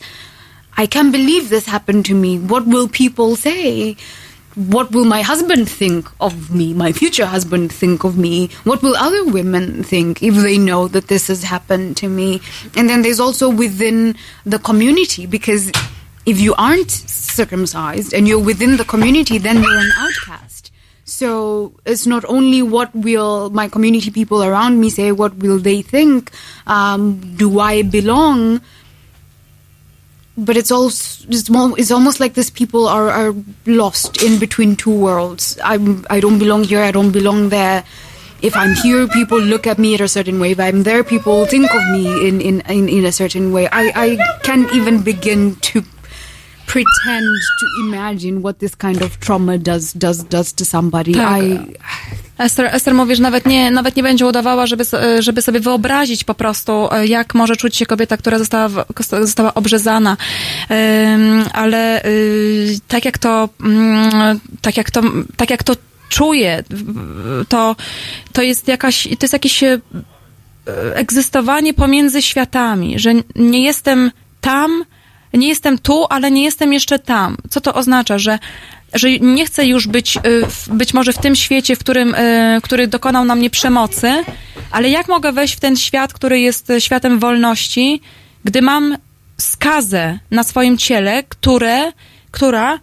[0.78, 2.40] I can't believe this happened to me.
[2.40, 3.98] What will people say?
[4.56, 6.74] What will my husband think of me?
[6.74, 8.50] My future husband think of me?
[8.64, 12.42] What will other women think if they know that this has happened to me?
[12.76, 14.16] And then there's also within
[14.46, 15.72] the community because
[16.26, 20.72] if you aren't circumcised and you're within the community, then you're an outcast.
[21.06, 25.82] So it's not only what will my community people around me say, what will they
[25.82, 26.32] think?
[26.68, 28.62] Um, do I belong?
[30.38, 33.36] But it's also it's, more, it's almost like these people are, are
[33.66, 35.58] lost in between two worlds.
[35.64, 36.82] I'm I don't belong here.
[36.82, 37.84] I don't belong there.
[38.42, 40.52] If I'm here, people look at me in a certain way.
[40.52, 43.68] If I'm there, people think of me in in, in, in a certain way.
[43.72, 45.84] I, I can't even begin to
[46.72, 51.12] pretend to imagine what this kind of trauma does does does to somebody.
[51.12, 51.44] Tak.
[51.44, 51.60] I
[52.38, 54.84] Ester, Ester mówi, że nawet nie, nawet nie będzie udawała, żeby,
[55.20, 58.86] żeby sobie wyobrazić po prostu, e, jak może czuć się kobieta, która została,
[59.22, 60.18] została obrzezana.
[61.54, 65.02] Ale y, tak jak to, mm, tak jak to,
[65.36, 65.76] tak jak to
[66.10, 66.64] czuję,
[67.50, 67.76] to,
[68.34, 69.80] to jest jakaś, to jest jakieś e,
[70.94, 74.12] egzystowanie pomiędzy światami, że nie jestem
[74.42, 74.86] tam,
[75.34, 77.38] nie jestem tu, ale nie jestem jeszcze tam.
[77.50, 78.40] Co to oznacza, że
[78.94, 80.22] że nie chcę już być, y,
[80.74, 84.24] być może w tym świecie, w którym, y, który dokonał na mnie przemocy,
[84.72, 88.02] ale jak mogę wejść w ten świat, który jest światem wolności,
[88.44, 88.98] gdy mam
[89.38, 91.92] skazę na swoim ciele, które,
[92.32, 92.80] która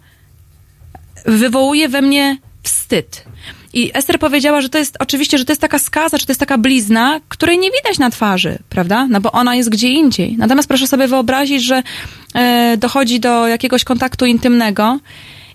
[1.25, 3.25] wywołuje we mnie wstyd.
[3.73, 6.39] I Ester powiedziała, że to jest oczywiście, że to jest taka skaza, czy to jest
[6.39, 9.07] taka blizna, której nie widać na twarzy, prawda?
[9.09, 10.35] No bo ona jest gdzie indziej.
[10.37, 11.83] Natomiast proszę sobie wyobrazić, że
[12.35, 14.99] e, dochodzi do jakiegoś kontaktu intymnego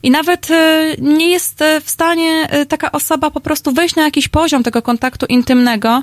[0.05, 4.03] i nawet e, nie jest e, w stanie e, taka osoba po prostu wejść na
[4.03, 6.03] jakiś poziom tego kontaktu intymnego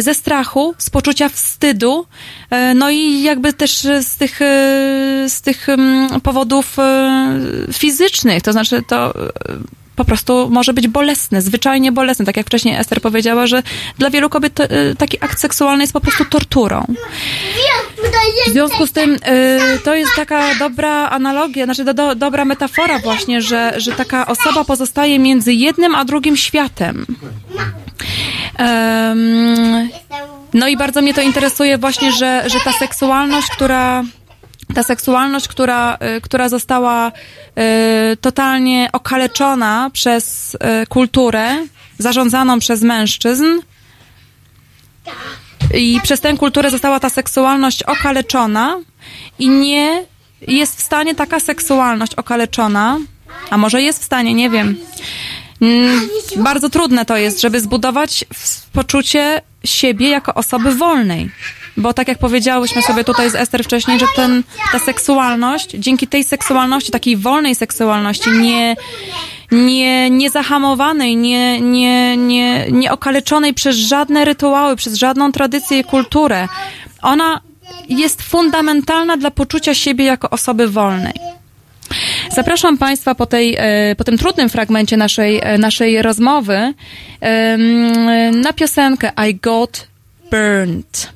[0.00, 2.06] ze strachu, z poczucia wstydu,
[2.74, 4.38] no i jakby też z tych,
[5.28, 6.76] z tych mm, powodów
[7.72, 9.14] fizycznych, to znaczy to
[9.96, 12.24] po prostu może być bolesne, zwyczajnie bolesne.
[12.24, 13.62] Tak jak wcześniej Ester powiedziała, że
[13.98, 16.84] dla wielu kobiet e, taki akt seksualny jest po prostu torturą.
[18.46, 19.18] W związku z tym y,
[19.84, 24.64] to jest taka dobra analogia, znaczy do, do, dobra metafora właśnie, że, że taka osoba
[24.64, 27.06] pozostaje między jednym a drugim światem.
[28.58, 29.88] Em,
[30.54, 34.04] no i bardzo mnie to interesuje właśnie, że, że ta seksualność, która
[34.74, 37.12] ta seksualność, która, y, która została
[38.12, 41.66] y, totalnie okaleczona przez y, kulturę
[41.98, 43.44] zarządzaną przez mężczyzn,
[45.74, 48.78] i przez tę kulturę została ta seksualność okaleczona
[49.38, 50.04] i nie
[50.48, 52.98] jest w stanie taka seksualność okaleczona,
[53.50, 54.76] a może jest w stanie, nie wiem.
[55.62, 58.24] Mm, Bardzo trudne to jest, żeby zbudować
[58.72, 61.30] poczucie siebie jako osoby wolnej.
[61.76, 64.42] Bo tak jak powiedziałyśmy sobie tutaj z Ester wcześniej, że ten,
[64.72, 68.76] ta seksualność, dzięki tej seksualności, takiej wolnej seksualności, nie,
[69.50, 76.48] nie, niezahamowanej, nie, nie, nie, nie okaleczonej przez żadne rytuały, przez żadną tradycję i kulturę,
[77.02, 77.40] ona
[77.88, 81.14] jest fundamentalna dla poczucia siebie jako osoby wolnej.
[82.30, 86.74] Zapraszam Państwa po, tej, e, po tym trudnym fragmencie naszej, e, naszej rozmowy
[88.32, 89.86] na piosenkę I Got
[90.30, 91.12] Burned.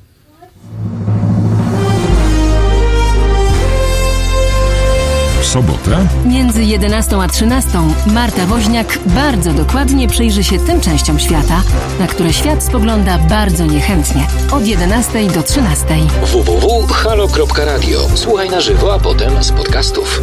[5.47, 7.69] Sobotę Między 11 a 13
[8.07, 11.61] Marta Woźniak bardzo dokładnie przyjrzy się tym częściom świata,
[11.99, 14.27] na które świat spogląda bardzo niechętnie.
[14.51, 15.85] Od 11 do 13.
[16.21, 17.99] www.halo.radio.
[18.15, 20.21] Słuchaj na żywo, a potem z podcastów.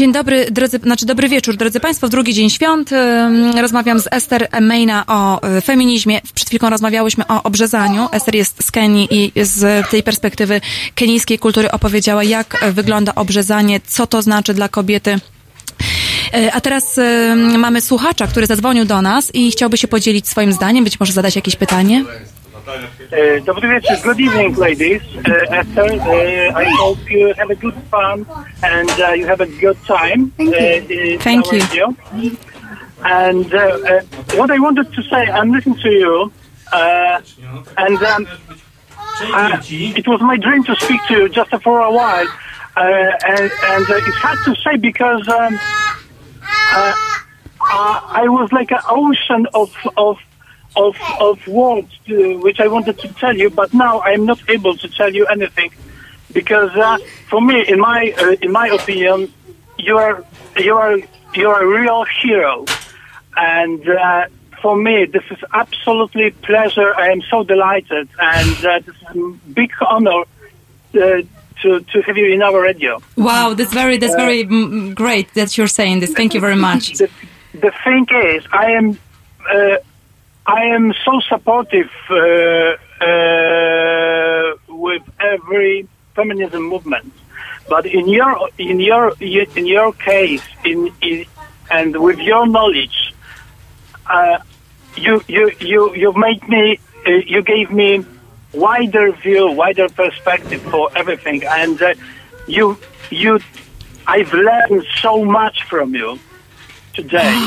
[0.00, 2.06] Dzień dobry, drodzy, znaczy dobry wieczór, drodzy Państwo.
[2.06, 2.90] W drugi dzień świąt
[3.60, 6.20] rozmawiam z Ester Mejna o y, feminizmie.
[6.34, 8.08] Przed chwilką rozmawiałyśmy o obrzezaniu.
[8.12, 10.60] Ester jest z Kenii i z tej perspektywy
[10.94, 15.18] kenijskiej kultury opowiedziała, jak wygląda obrzezanie, co to znaczy dla kobiety.
[16.34, 17.00] Y, A teraz
[17.58, 21.36] mamy słuchacza, który zadzwonił do nas i chciałby się podzielić swoim zdaniem, być może zadać
[21.36, 22.04] jakieś pytanie.
[22.66, 23.96] Uh, dobry wieczór.
[24.02, 25.02] Good evening, ladies.
[25.16, 28.26] Uh, Esther, uh, I hope you have a good fun
[28.62, 30.30] and uh, you have a good time.
[30.36, 30.54] Thank
[30.90, 31.16] you.
[31.16, 31.58] Uh, Thank you.
[31.58, 31.96] radio.
[33.02, 34.00] And uh, uh,
[34.36, 36.32] what I wanted to say, I'm listening to you,
[36.72, 37.20] uh,
[37.78, 38.28] and um,
[39.20, 42.26] uh, it was my dream to speak to you just for a while.
[42.76, 42.80] Uh,
[43.26, 45.58] and and uh, it's hard to say because um,
[46.74, 46.92] uh,
[47.60, 50.18] uh, I was like an ocean of of
[50.76, 54.76] of of words to, which I wanted to tell you, but now I'm not able
[54.76, 55.72] to tell you anything
[56.32, 56.98] because uh,
[57.28, 59.32] for me, in my uh, in my opinion,
[59.78, 60.24] you are
[60.56, 60.96] you are
[61.34, 62.64] you are a real hero,
[63.36, 64.26] and uh,
[64.62, 66.94] for me, this is absolutely pleasure.
[66.94, 70.22] I am so delighted, and uh, this is a big honor.
[70.94, 71.22] Uh,
[71.62, 73.02] to, to have you in our radio.
[73.16, 76.12] Wow, that's very, that's Uh, very mm, great that you're saying this.
[76.12, 76.98] Thank you very much.
[76.98, 77.10] The,
[77.52, 78.98] the thing is, I am
[79.52, 79.76] uh,
[80.50, 82.16] I am so supportive uh,
[83.04, 85.86] uh, with every
[86.16, 87.12] feminism movement,
[87.68, 91.24] but in your in your in your case, in, in
[91.70, 93.14] and with your knowledge,
[94.06, 94.38] uh,
[94.96, 98.04] you you you you made me uh, you gave me
[98.52, 101.94] wider view, wider perspective for everything, and uh,
[102.48, 102.76] you
[103.10, 103.38] you
[104.08, 106.18] I've learned so much from you
[106.92, 107.38] today,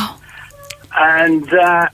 [0.95, 1.89] and uh,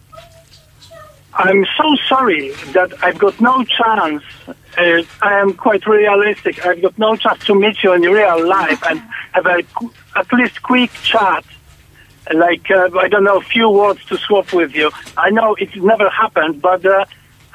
[1.33, 4.23] I'm so sorry that I've got no chance.
[4.47, 6.65] Uh, I am quite realistic.
[6.65, 8.99] I've got no chance to meet you in real life and
[9.33, 9.63] have a
[10.15, 11.45] at least quick chat
[12.33, 14.91] like uh, I don't know, a few words to swap with you.
[15.17, 17.05] I know it's never happened, but uh,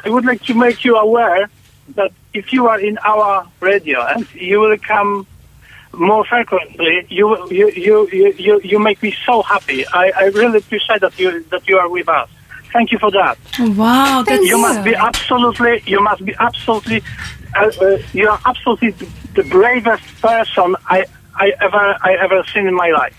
[0.05, 1.49] I would like to make you aware
[1.95, 5.27] that if you are in our radio and you will come
[5.93, 9.87] more frequently, you you you you you, you make me so happy.
[9.87, 12.29] I, I really appreciate that you that you are with us.
[12.75, 13.39] Thank you for that.
[13.61, 17.05] Wow, that's you must be absolutely you must be absolutely
[17.55, 18.91] uh, uh, you are absolutely
[19.35, 21.07] the bravest person I
[21.37, 23.17] I ever I ever seen in my life.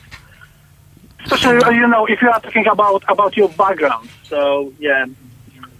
[1.24, 4.10] Especially uh, you know if you are talking about about your background.
[4.24, 5.06] So yeah,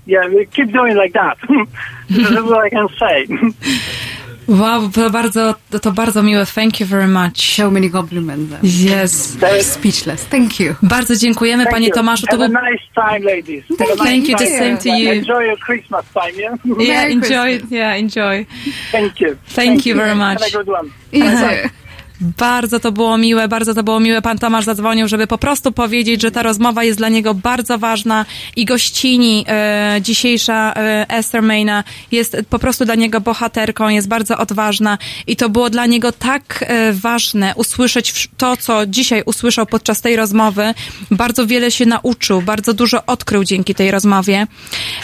[0.06, 1.38] yeah, keep doing like that.
[2.10, 3.28] this is what I can say.
[4.48, 6.46] Wow, to bardzo, to bardzo miłe.
[6.46, 7.56] Thank you very much.
[7.56, 8.54] So many compliments.
[8.64, 9.38] Yes.
[9.62, 10.26] Speechless.
[10.26, 10.76] Thank you.
[10.82, 11.94] Bardzo dziękujemy, Thank panie you.
[11.94, 12.28] Tomaszu.
[12.28, 12.58] To Have był...
[12.58, 13.64] a nice time, ladies.
[13.78, 15.12] Thank nice you, the same to you.
[15.12, 16.56] Enjoy your Christmas time, yeah.
[16.80, 17.60] Yeah, enjoy.
[17.72, 18.46] Yeah, enjoy.
[18.92, 19.38] Thank you.
[19.56, 20.42] Thank you very much.
[20.42, 20.92] Have a good one.
[21.12, 21.72] Bye.
[22.22, 24.22] Bardzo to było miłe, bardzo to było miłe.
[24.22, 28.26] Pan Tomasz zadzwonił, żeby po prostu powiedzieć, że ta rozmowa jest dla niego bardzo ważna
[28.56, 34.38] i gościni e, dzisiejsza e, Esther Mayna jest po prostu dla niego bohaterką, jest bardzo
[34.38, 34.98] odważna
[35.28, 40.16] i to było dla niego tak e, ważne usłyszeć to, co dzisiaj usłyszał podczas tej
[40.16, 40.74] rozmowy.
[41.12, 44.48] Bardzo wiele się nauczył, bardzo dużo odkrył dzięki tej rozmowie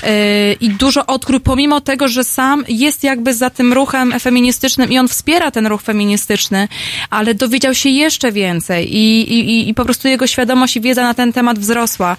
[0.04, 5.00] e, i dużo odkrył pomimo tego, że sam jest jakby za tym ruchem feministycznym i
[5.00, 6.68] on wspiera ten ruch feministyczny,
[7.10, 11.14] ale dowiedział się jeszcze więcej i, i, i- po prostu jego świadomość i wiedza na
[11.14, 12.18] ten temat wzrosła.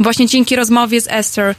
[0.00, 1.54] Właśnie dzięki rozmowie z Esther.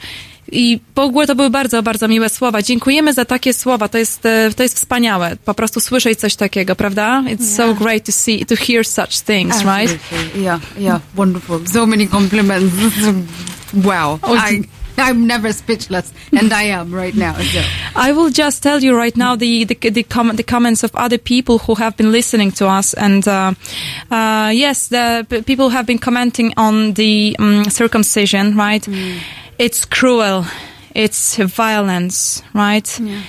[0.54, 2.62] I w ogóle to były bardzo, bardzo miłe słowa.
[2.62, 3.88] Dziękujemy za takie słowa.
[3.88, 5.36] To jest, e, to jest wspaniałe.
[5.46, 7.24] Po prostu słyszeć coś takiego, prawda?
[7.28, 10.00] It's so great to see, to hear such things, right?
[10.02, 10.42] Absolutely.
[10.42, 11.60] Yeah, yeah, wonderful.
[11.74, 12.74] So many compliments.
[13.74, 14.20] wow.
[14.22, 14.64] Oh, I,
[15.08, 17.34] I'm never speechless, and I am right now.
[17.34, 17.62] So.
[17.96, 21.18] I will just tell you right now the the the, com- the comments of other
[21.18, 23.54] people who have been listening to us, and uh,
[24.10, 28.56] uh, yes, the p- people have been commenting on the um, circumcision.
[28.56, 28.88] Right,
[29.58, 30.46] it's cruel,
[30.96, 32.44] it's violence.
[32.54, 32.88] Right.
[33.02, 33.22] Uh,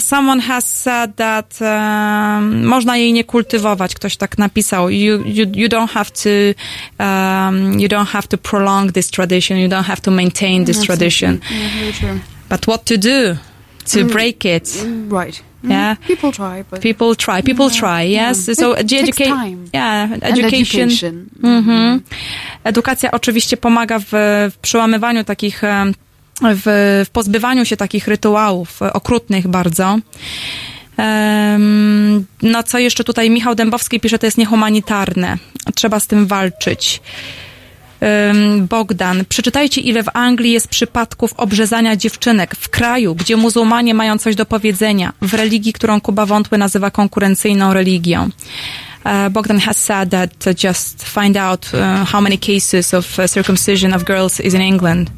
[0.00, 3.94] someone has said that um, można jej nie kultywować.
[3.94, 4.90] Ktoś tak napisał.
[4.90, 6.30] You you you don't have to
[7.04, 9.58] um, you don't have to prolong this tradition.
[9.58, 11.38] You don't have to maintain this tradition.
[11.50, 12.18] Yeah, very true.
[12.50, 13.36] But what to do
[13.92, 14.12] to Mm.
[14.12, 14.84] break it?
[15.22, 15.42] Right.
[15.64, 15.96] Mm, Yeah.
[16.08, 17.42] People try, but People try.
[17.42, 18.02] People try.
[18.10, 18.46] Yes.
[18.46, 18.56] Yeah.
[18.58, 19.56] So It the takes educa- time.
[19.74, 20.12] Yeah.
[20.12, 20.82] Education.
[20.88, 21.26] education.
[21.42, 22.00] Mhm.
[22.64, 24.06] Edukacja oczywiście pomaga w,
[24.50, 25.94] w przełamywaniu takich, em,
[26.42, 29.98] w, w pozbywaniu się takich rytuałów okrutnych bardzo.
[32.42, 35.38] No co jeszcze tutaj Michał Dębowski pisze, to jest niehumanitarne.
[35.74, 37.00] Trzeba z tym walczyć.
[38.68, 44.34] Bogdan, przeczytajcie, ile w Anglii jest przypadków obrzezania dziewczynek w kraju, gdzie muzułmanie mają coś
[44.36, 48.30] do powiedzenia, w religii, którą Kuba Wątły nazywa konkurencyjną religią.
[49.04, 53.26] Uh, Bogdan has said that uh, just find out uh, how many cases of uh,
[53.28, 55.10] circumcision of girls is in England,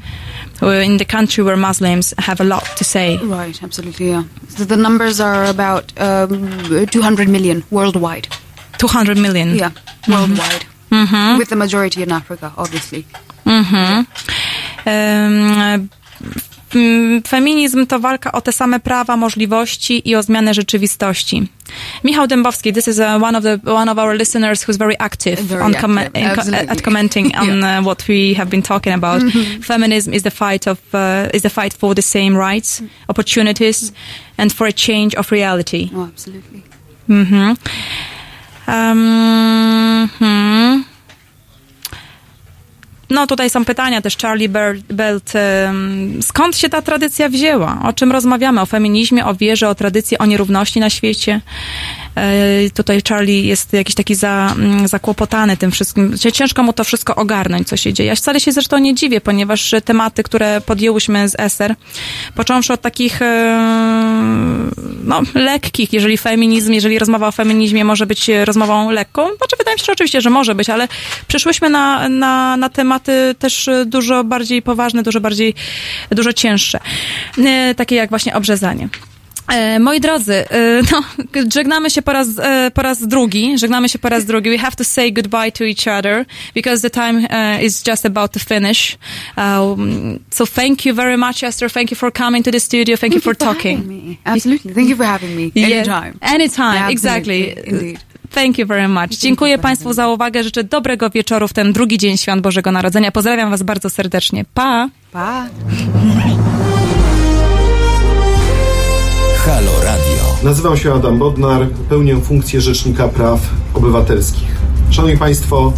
[0.62, 3.18] in the country where Muslims have a lot to say.
[3.18, 4.24] Right, absolutely, yeah.
[4.48, 8.28] So the numbers are about um, 200 million worldwide.
[8.78, 9.54] 200 million.
[9.56, 9.70] Yeah,
[10.08, 10.64] worldwide.
[10.90, 11.38] Mhm.
[11.38, 13.04] With the majority in Africa, obviously.
[13.44, 14.06] Mhm.
[14.86, 15.88] Em,
[16.22, 16.42] mm,
[17.28, 21.48] Feminizm to walka o te same prawa, możliwości i o zmianę rzeczywistości.
[22.04, 25.40] Michał Dębowski, this is uh, one of the one of our listeners who's very active
[25.42, 29.22] Very on com- active, co- at commenting on uh, what we have been talking about.
[29.22, 29.62] Mhm.
[29.64, 33.92] Feminism is the fight of uh, is the fight for the same rights, opportunities,
[34.38, 35.90] and for a change of reality.
[35.96, 36.62] Oh, absolutely.
[37.08, 37.56] Mhm.
[38.68, 40.95] Um, hmm.
[43.10, 44.16] No tutaj są pytania też.
[44.16, 45.32] Charlie Bel- Belt.
[46.22, 47.78] skąd się ta tradycja wzięła?
[47.84, 48.60] O czym rozmawiamy?
[48.60, 51.40] O feminizmie, o wierze, o tradycji, o nierówności na świecie.
[52.16, 56.14] E, tutaj Charlie jest jakiś taki za, mm, zakłopotany tym wszystkim.
[56.32, 58.08] Ciężko mu to wszystko ogarnąć, co się dzieje.
[58.08, 61.74] Ja wcale się zresztą nie dziwię, ponieważ tematy, które podjęłyśmy z ESER,
[62.34, 63.70] począwszy od takich e,
[65.04, 69.78] no, lekkich, jeżeli feminizm, jeżeli rozmowa o feminizmie może być rozmową lekką, znaczy wydaje mi
[69.80, 70.88] się, że oczywiście, że może być, ale
[71.28, 75.54] przyszłyśmy na, na, na tematy też dużo bardziej poważne, dużo bardziej,
[76.10, 76.80] dużo cięższe.
[77.38, 78.88] E, Takie jak właśnie obrzezanie.
[79.48, 81.02] E, Moi drodzy, e, no,
[81.54, 83.58] żegnamy się po raz, e, po raz drugi.
[83.58, 84.50] Żegnamy się po raz drugi.
[84.50, 86.24] We have to say goodbye to each other
[86.54, 88.98] because the time uh, is just about to finish.
[89.36, 91.72] Um, so thank you very much, Esther.
[91.72, 92.96] Thank you for coming to the studio.
[92.96, 93.78] Thank, you for talking.
[93.78, 94.16] having me.
[94.24, 94.74] Absolutely.
[94.74, 95.50] Thank you for having me.
[95.54, 95.68] Yeah.
[95.68, 96.18] Anytime.
[96.20, 97.54] Anytime, Absolutely, exactly.
[97.66, 97.98] indeed.
[98.30, 99.10] Thank you very much.
[99.10, 100.42] Dziękuję Państwu za uwagę.
[100.42, 103.12] Życzę dobrego wieczoru w ten drugi dzień Świąt Bożego Narodzenia.
[103.12, 104.44] Pozdrawiam Was bardzo serdecznie.
[104.54, 104.88] Pa!
[105.12, 105.46] Pa!
[109.46, 110.24] Halo Radio.
[110.42, 113.40] Nazywam się Adam Bodnar, pełnię funkcję Rzecznika Praw
[113.74, 114.56] Obywatelskich.
[114.90, 115.72] Szanowni Państwo,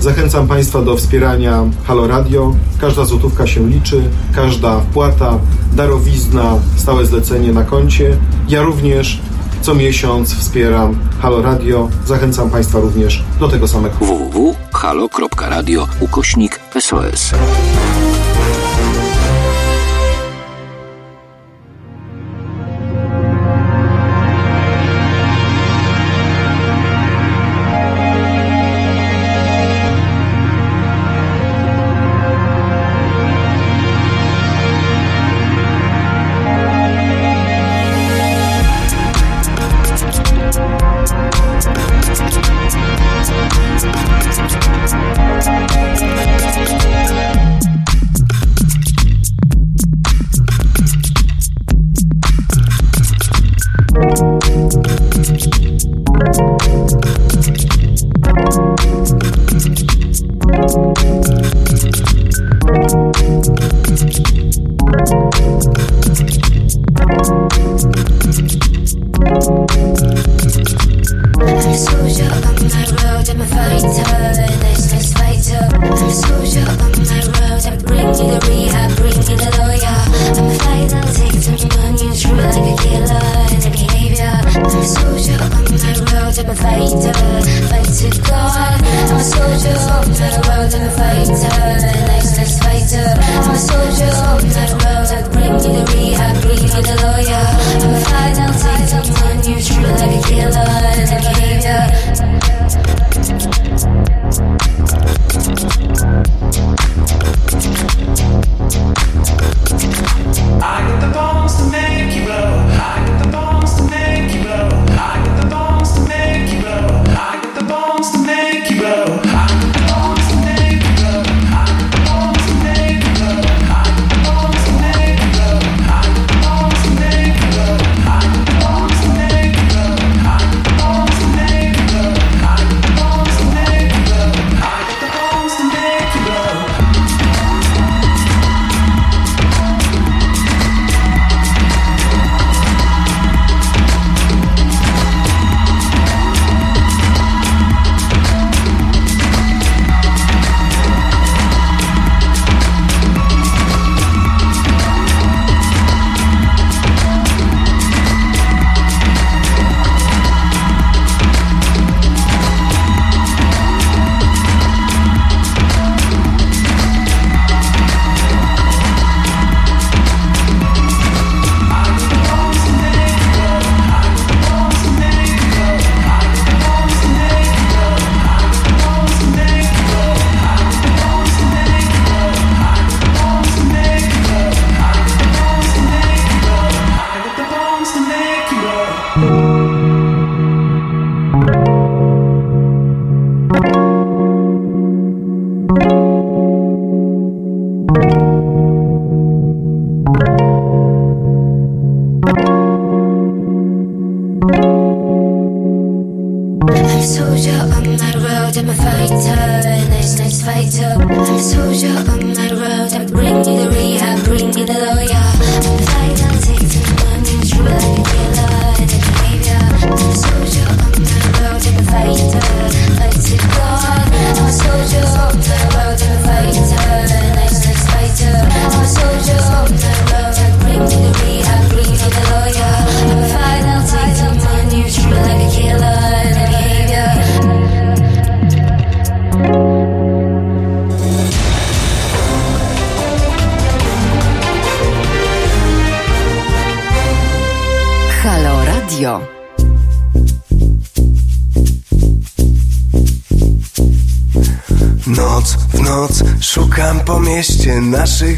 [0.00, 2.54] zachęcam Państwa do wspierania Halo Radio.
[2.80, 4.02] Każda złotówka się liczy,
[4.34, 5.38] każda wpłata,
[5.72, 8.16] darowizna, stałe zlecenie na koncie.
[8.48, 9.20] Ja również
[9.60, 11.88] co miesiąc wspieram Halo Radio.
[12.06, 13.94] Zachęcam Państwa również do tego samego.
[14.00, 17.32] www.halo.radio ukośnik SOS.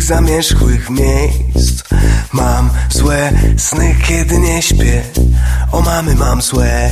[0.04, 1.82] Zamierzchłych miejsc.
[2.32, 5.02] Mam złe sny, kiedy nie śpię.
[5.72, 6.90] O mamy mam złe.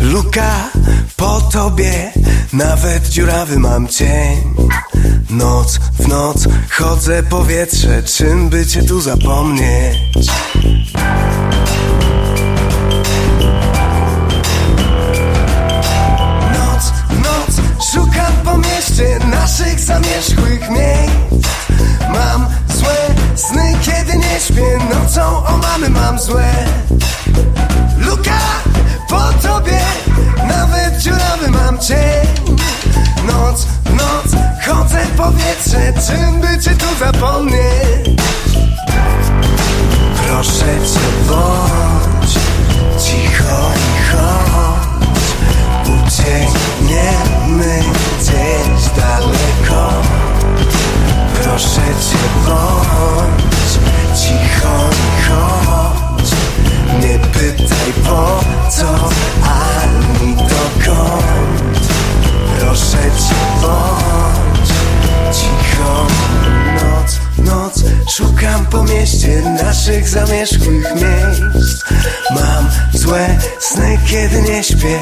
[0.00, 0.70] Luka
[1.16, 2.12] po tobie,
[2.52, 4.54] nawet dziurawy mam cień.
[5.30, 9.96] Noc w noc chodzę powietrze, czym by cię tu zapomnieć?
[16.52, 17.60] Noc, noc,
[17.92, 21.31] szukam po mieście naszych zamierzchłych miejsc
[24.42, 25.46] śpię Nocą?
[25.46, 26.52] O mamy mam złe.
[27.98, 28.38] Luka,
[29.08, 29.80] po tobie
[30.48, 32.56] Nawet dziurawy mam cień.
[33.26, 38.22] Noc, noc, chodzę w powietrze Czym by cię tu zapomnieć?
[40.26, 42.32] Proszę cię, bądź
[43.04, 45.26] cicho i chodź.
[46.06, 47.82] Uciekniemy
[48.18, 49.90] gdzieś daleko.
[51.34, 52.91] Proszę cię bądź
[58.82, 59.08] co
[59.50, 61.88] ani dokąd.
[62.60, 64.68] Proszę cię bądź
[65.36, 66.06] cicho.
[66.74, 67.84] Noc, noc,
[68.16, 71.82] szukam po mieście naszych zamierzchłych miejsc.
[72.30, 75.00] Mam złe sny, kiedy nie śpię.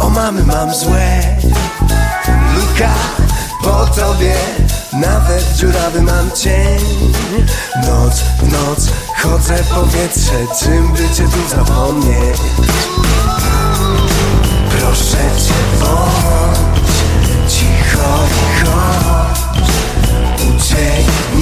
[0.00, 1.36] O mamy mam złe.
[2.54, 2.94] Luka,
[3.62, 4.34] po tobie
[4.92, 6.80] nawet dziurawy mam cień.
[7.86, 8.88] Noc noc
[9.22, 12.38] chodzę w powietrze Czym by cię tu zapomnieć?
[14.70, 19.40] Proszę cię bądź cicho i chodź
[20.48, 21.11] Ucieknij